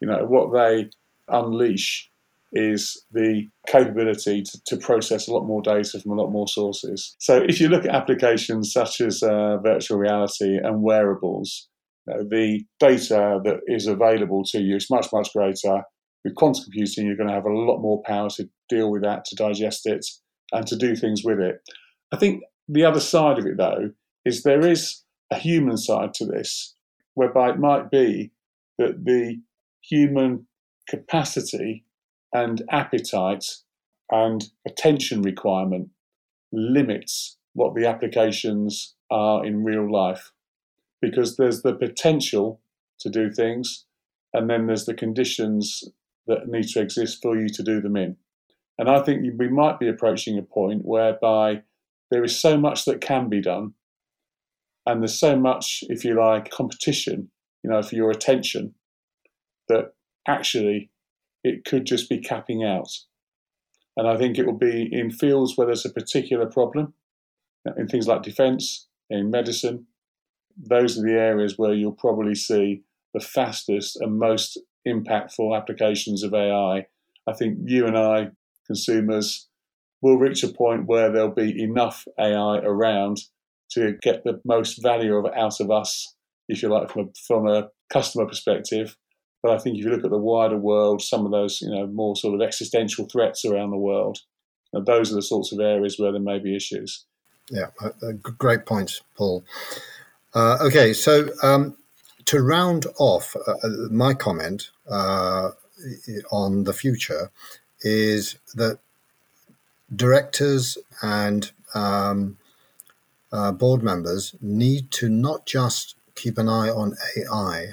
you 0.00 0.06
know 0.06 0.24
what 0.26 0.52
they 0.52 0.90
unleash 1.28 2.10
is 2.52 3.02
the 3.10 3.48
capability 3.66 4.42
to, 4.42 4.60
to, 4.66 4.76
process 4.76 5.26
a 5.26 5.32
lot 5.32 5.44
more 5.44 5.60
data 5.62 5.98
from 6.00 6.12
a 6.12 6.14
lot 6.14 6.30
more 6.30 6.46
sources. 6.46 7.16
So 7.18 7.42
if 7.42 7.60
you 7.60 7.68
look 7.68 7.84
at 7.84 7.94
applications 7.94 8.72
such 8.72 9.00
as 9.00 9.22
uh, 9.22 9.56
virtual 9.58 9.98
reality 9.98 10.56
and 10.56 10.82
wearables, 10.82 11.68
Uh, 12.10 12.22
the 12.28 12.64
data 12.78 13.40
that 13.44 13.60
is 13.66 13.86
available 13.86 14.44
to 14.44 14.60
you 14.60 14.76
is 14.76 14.90
much, 14.90 15.06
much 15.12 15.32
greater. 15.32 15.82
With 16.24 16.34
quantum 16.34 16.64
computing, 16.64 17.06
you're 17.06 17.16
going 17.16 17.28
to 17.28 17.34
have 17.34 17.46
a 17.46 17.52
lot 17.52 17.80
more 17.80 18.02
power 18.04 18.28
to 18.30 18.48
deal 18.68 18.90
with 18.90 19.02
that, 19.02 19.24
to 19.26 19.36
digest 19.36 19.86
it, 19.86 20.04
and 20.52 20.66
to 20.66 20.76
do 20.76 20.96
things 20.96 21.22
with 21.24 21.40
it. 21.40 21.56
I 22.12 22.16
think 22.16 22.42
the 22.68 22.84
other 22.84 23.00
side 23.00 23.38
of 23.38 23.46
it, 23.46 23.56
though, 23.56 23.90
is 24.24 24.42
there 24.42 24.66
is 24.66 25.02
a 25.30 25.38
human 25.38 25.76
side 25.76 26.14
to 26.14 26.26
this, 26.26 26.74
whereby 27.14 27.50
it 27.50 27.58
might 27.58 27.90
be 27.90 28.32
that 28.78 29.04
the 29.04 29.40
human 29.82 30.46
capacity 30.88 31.84
and 32.32 32.62
appetite 32.70 33.44
and 34.10 34.44
attention 34.66 35.22
requirement 35.22 35.88
limits 36.52 37.38
what 37.54 37.74
the 37.74 37.86
applications 37.86 38.94
are 39.10 39.44
in 39.44 39.64
real 39.64 39.90
life 39.90 40.32
because 41.06 41.36
there's 41.36 41.62
the 41.62 41.72
potential 41.72 42.60
to 42.98 43.08
do 43.08 43.30
things 43.30 43.84
and 44.34 44.50
then 44.50 44.66
there's 44.66 44.86
the 44.86 44.94
conditions 44.94 45.84
that 46.26 46.48
need 46.48 46.66
to 46.66 46.80
exist 46.80 47.18
for 47.22 47.38
you 47.38 47.48
to 47.48 47.62
do 47.62 47.80
them 47.80 47.96
in. 47.96 48.16
And 48.76 48.90
I 48.90 49.00
think 49.02 49.24
we 49.38 49.48
might 49.48 49.78
be 49.78 49.88
approaching 49.88 50.36
a 50.36 50.42
point 50.42 50.84
whereby 50.84 51.62
there 52.10 52.24
is 52.24 52.38
so 52.38 52.58
much 52.58 52.84
that 52.86 53.00
can 53.00 53.28
be 53.28 53.40
done 53.40 53.74
and 54.84 55.00
there's 55.00 55.18
so 55.18 55.36
much, 55.36 55.84
if 55.88 56.04
you 56.04 56.18
like, 56.18 56.50
competition, 56.50 57.30
you 57.62 57.70
know, 57.70 57.82
for 57.82 57.94
your 57.94 58.10
attention 58.10 58.74
that 59.68 59.92
actually 60.26 60.90
it 61.44 61.64
could 61.64 61.86
just 61.86 62.08
be 62.08 62.18
capping 62.18 62.64
out. 62.64 62.90
And 63.96 64.08
I 64.08 64.16
think 64.16 64.38
it 64.38 64.46
will 64.46 64.58
be 64.58 64.88
in 64.90 65.10
fields 65.12 65.56
where 65.56 65.68
there's 65.68 65.86
a 65.86 65.92
particular 65.92 66.46
problem, 66.46 66.94
in 67.76 67.86
things 67.86 68.08
like 68.08 68.22
defence, 68.22 68.88
in 69.08 69.30
medicine. 69.30 69.86
Those 70.56 70.98
are 70.98 71.02
the 71.02 71.12
areas 71.12 71.54
where 71.56 71.74
you'll 71.74 71.92
probably 71.92 72.34
see 72.34 72.82
the 73.14 73.20
fastest 73.20 73.96
and 74.00 74.18
most 74.18 74.58
impactful 74.86 75.56
applications 75.56 76.22
of 76.22 76.34
AI. 76.34 76.86
I 77.26 77.32
think 77.32 77.58
you 77.64 77.86
and 77.86 77.96
I, 77.96 78.28
consumers, 78.66 79.48
will 80.02 80.18
reach 80.18 80.42
a 80.42 80.48
point 80.48 80.86
where 80.86 81.10
there'll 81.10 81.30
be 81.30 81.62
enough 81.62 82.04
AI 82.18 82.58
around 82.58 83.18
to 83.70 83.96
get 84.02 84.22
the 84.24 84.40
most 84.44 84.82
value 84.82 85.26
out 85.34 85.60
of 85.60 85.70
us, 85.70 86.14
if 86.48 86.62
you 86.62 86.68
like, 86.68 86.90
from 86.90 87.02
a, 87.02 87.12
from 87.26 87.48
a 87.48 87.68
customer 87.90 88.26
perspective, 88.26 88.96
but 89.46 89.54
I 89.54 89.58
think 89.58 89.78
if 89.78 89.84
you 89.84 89.90
look 89.90 90.04
at 90.04 90.10
the 90.10 90.18
wider 90.18 90.56
world, 90.56 91.00
some 91.00 91.24
of 91.24 91.30
those, 91.30 91.60
you 91.60 91.70
know, 91.70 91.86
more 91.86 92.16
sort 92.16 92.34
of 92.34 92.44
existential 92.44 93.06
threats 93.06 93.44
around 93.44 93.70
the 93.70 93.76
world, 93.76 94.18
those 94.72 95.12
are 95.12 95.14
the 95.14 95.22
sorts 95.22 95.52
of 95.52 95.60
areas 95.60 95.98
where 95.98 96.10
there 96.10 96.20
may 96.20 96.40
be 96.40 96.56
issues. 96.56 97.04
Yeah, 97.48 97.68
uh, 97.80 97.90
uh 98.02 98.12
great 98.38 98.66
points, 98.66 99.02
Paul. 99.16 99.44
Uh, 100.36 100.58
okay, 100.60 100.92
so 100.92 101.30
um, 101.42 101.74
to 102.26 102.42
round 102.42 102.84
off 102.98 103.34
uh, 103.48 103.52
uh 103.64 103.68
my 103.90 104.12
comment 104.12 104.70
uh, 104.86 105.48
on 106.30 106.64
the 106.64 106.74
future 106.74 107.30
is 107.80 108.36
that 108.54 108.78
directors 109.94 110.76
and 111.00 111.52
um, 111.74 112.36
board 113.54 113.82
members 113.82 114.34
need 114.42 114.90
to 114.90 115.08
not 115.08 115.46
just 115.46 115.94
keep 116.14 116.36
an 116.36 116.50
eye 116.50 116.68
on 116.68 116.94
AI, 117.16 117.68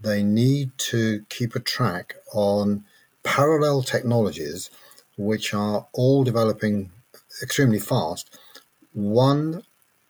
they 0.00 0.22
need 0.22 0.70
to 0.78 1.26
keep 1.28 1.54
a 1.54 1.60
track 1.60 2.14
on 2.32 2.82
parallel 3.24 3.82
technologies 3.82 4.70
which 5.18 5.52
are 5.52 5.86
all 5.92 6.24
developing 6.24 6.90
extremely 7.42 7.78
fast, 7.78 8.38
one 8.94 9.62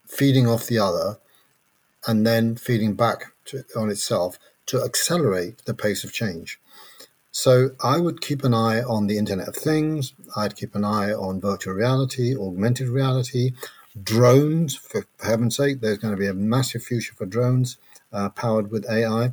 feeding 0.06 0.46
off 0.46 0.68
the 0.68 0.78
other 0.78 1.18
and 2.06 2.26
then 2.26 2.56
feeding 2.56 2.94
back 2.94 3.32
to, 3.46 3.64
on 3.76 3.90
itself 3.90 4.38
to 4.66 4.82
accelerate 4.82 5.64
the 5.64 5.74
pace 5.74 6.04
of 6.04 6.12
change. 6.12 6.58
So 7.30 7.70
I 7.82 7.98
would 7.98 8.20
keep 8.20 8.44
an 8.44 8.54
eye 8.54 8.82
on 8.82 9.06
the 9.06 9.18
Internet 9.18 9.48
of 9.48 9.56
Things. 9.56 10.14
I'd 10.36 10.56
keep 10.56 10.74
an 10.74 10.84
eye 10.84 11.12
on 11.12 11.40
virtual 11.40 11.74
reality, 11.74 12.36
augmented 12.36 12.88
reality, 12.88 13.52
drones. 14.00 14.76
For 14.76 15.06
heaven's 15.22 15.56
sake, 15.56 15.80
there's 15.80 15.98
going 15.98 16.14
to 16.14 16.20
be 16.20 16.28
a 16.28 16.34
massive 16.34 16.84
future 16.84 17.14
for 17.14 17.26
drones 17.26 17.76
uh, 18.12 18.28
powered 18.30 18.70
with 18.70 18.88
AI 18.88 19.32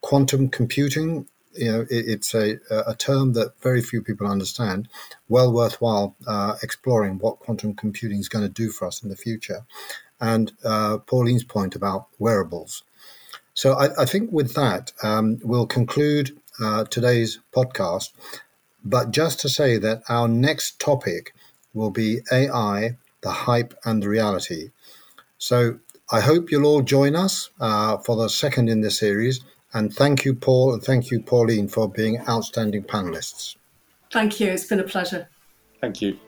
quantum 0.00 0.48
computing 0.48 1.26
you 1.52 1.70
know 1.70 1.80
it, 1.82 2.08
it's 2.08 2.34
a, 2.34 2.56
a 2.70 2.94
term 2.94 3.32
that 3.32 3.52
very 3.60 3.82
few 3.82 4.02
people 4.02 4.26
understand 4.26 4.88
well 5.28 5.52
worthwhile 5.52 6.16
uh, 6.26 6.56
exploring 6.62 7.18
what 7.18 7.38
quantum 7.40 7.74
computing 7.74 8.18
is 8.18 8.28
going 8.28 8.44
to 8.44 8.52
do 8.52 8.70
for 8.70 8.86
us 8.86 9.02
in 9.02 9.08
the 9.08 9.16
future 9.16 9.64
and 10.20 10.52
uh, 10.64 10.98
pauline's 10.98 11.44
point 11.44 11.74
about 11.74 12.06
wearables 12.18 12.82
so 13.54 13.74
i, 13.74 14.02
I 14.02 14.04
think 14.04 14.30
with 14.32 14.54
that 14.54 14.92
um, 15.02 15.38
we'll 15.42 15.66
conclude 15.66 16.36
uh, 16.62 16.84
today's 16.84 17.38
podcast 17.52 18.10
but 18.84 19.10
just 19.10 19.40
to 19.40 19.48
say 19.48 19.76
that 19.78 20.02
our 20.08 20.28
next 20.28 20.78
topic 20.78 21.34
will 21.74 21.90
be 21.90 22.20
ai 22.32 22.96
the 23.22 23.30
hype 23.30 23.74
and 23.84 24.02
the 24.02 24.08
reality 24.08 24.70
so 25.38 25.78
i 26.10 26.20
hope 26.20 26.50
you'll 26.50 26.66
all 26.66 26.82
join 26.82 27.16
us 27.16 27.50
uh, 27.60 27.98
for 27.98 28.16
the 28.16 28.28
second 28.28 28.68
in 28.68 28.80
the 28.80 28.90
series 28.90 29.40
and 29.72 29.94
thank 29.94 30.24
you, 30.24 30.34
Paul, 30.34 30.74
and 30.74 30.82
thank 30.82 31.10
you, 31.10 31.20
Pauline, 31.20 31.68
for 31.68 31.88
being 31.88 32.18
outstanding 32.28 32.82
panelists. 32.82 33.56
Thank 34.12 34.40
you. 34.40 34.48
It's 34.48 34.64
been 34.64 34.80
a 34.80 34.84
pleasure. 34.84 35.28
Thank 35.80 36.02
you. 36.02 36.18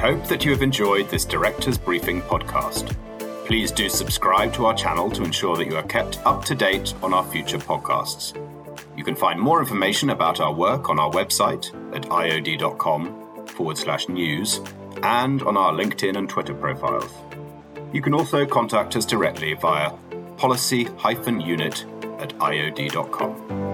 Hope 0.00 0.26
that 0.28 0.46
you 0.46 0.50
have 0.50 0.62
enjoyed 0.62 1.10
this 1.10 1.26
Director's 1.26 1.76
Briefing 1.76 2.22
podcast. 2.22 2.96
Please 3.44 3.70
do 3.70 3.90
subscribe 3.90 4.50
to 4.54 4.64
our 4.64 4.72
channel 4.72 5.10
to 5.10 5.22
ensure 5.22 5.58
that 5.58 5.66
you 5.66 5.76
are 5.76 5.82
kept 5.82 6.18
up 6.24 6.42
to 6.46 6.54
date 6.54 6.94
on 7.02 7.12
our 7.12 7.22
future 7.24 7.58
podcasts. 7.58 8.34
You 8.96 9.04
can 9.04 9.14
find 9.14 9.38
more 9.38 9.60
information 9.60 10.08
about 10.08 10.40
our 10.40 10.54
work 10.54 10.88
on 10.88 10.98
our 10.98 11.10
website 11.10 11.66
at 11.94 12.04
iod.com 12.04 13.46
forward 13.48 13.76
slash 13.76 14.08
news 14.08 14.62
and 15.02 15.42
on 15.42 15.58
our 15.58 15.74
LinkedIn 15.74 16.16
and 16.16 16.30
Twitter 16.30 16.54
profiles. 16.54 17.12
You 17.92 18.00
can 18.00 18.14
also 18.14 18.46
contact 18.46 18.96
us 18.96 19.04
directly 19.04 19.52
via 19.52 19.90
policy-unit 20.38 21.84
at 22.20 22.38
iod.com. 22.38 23.69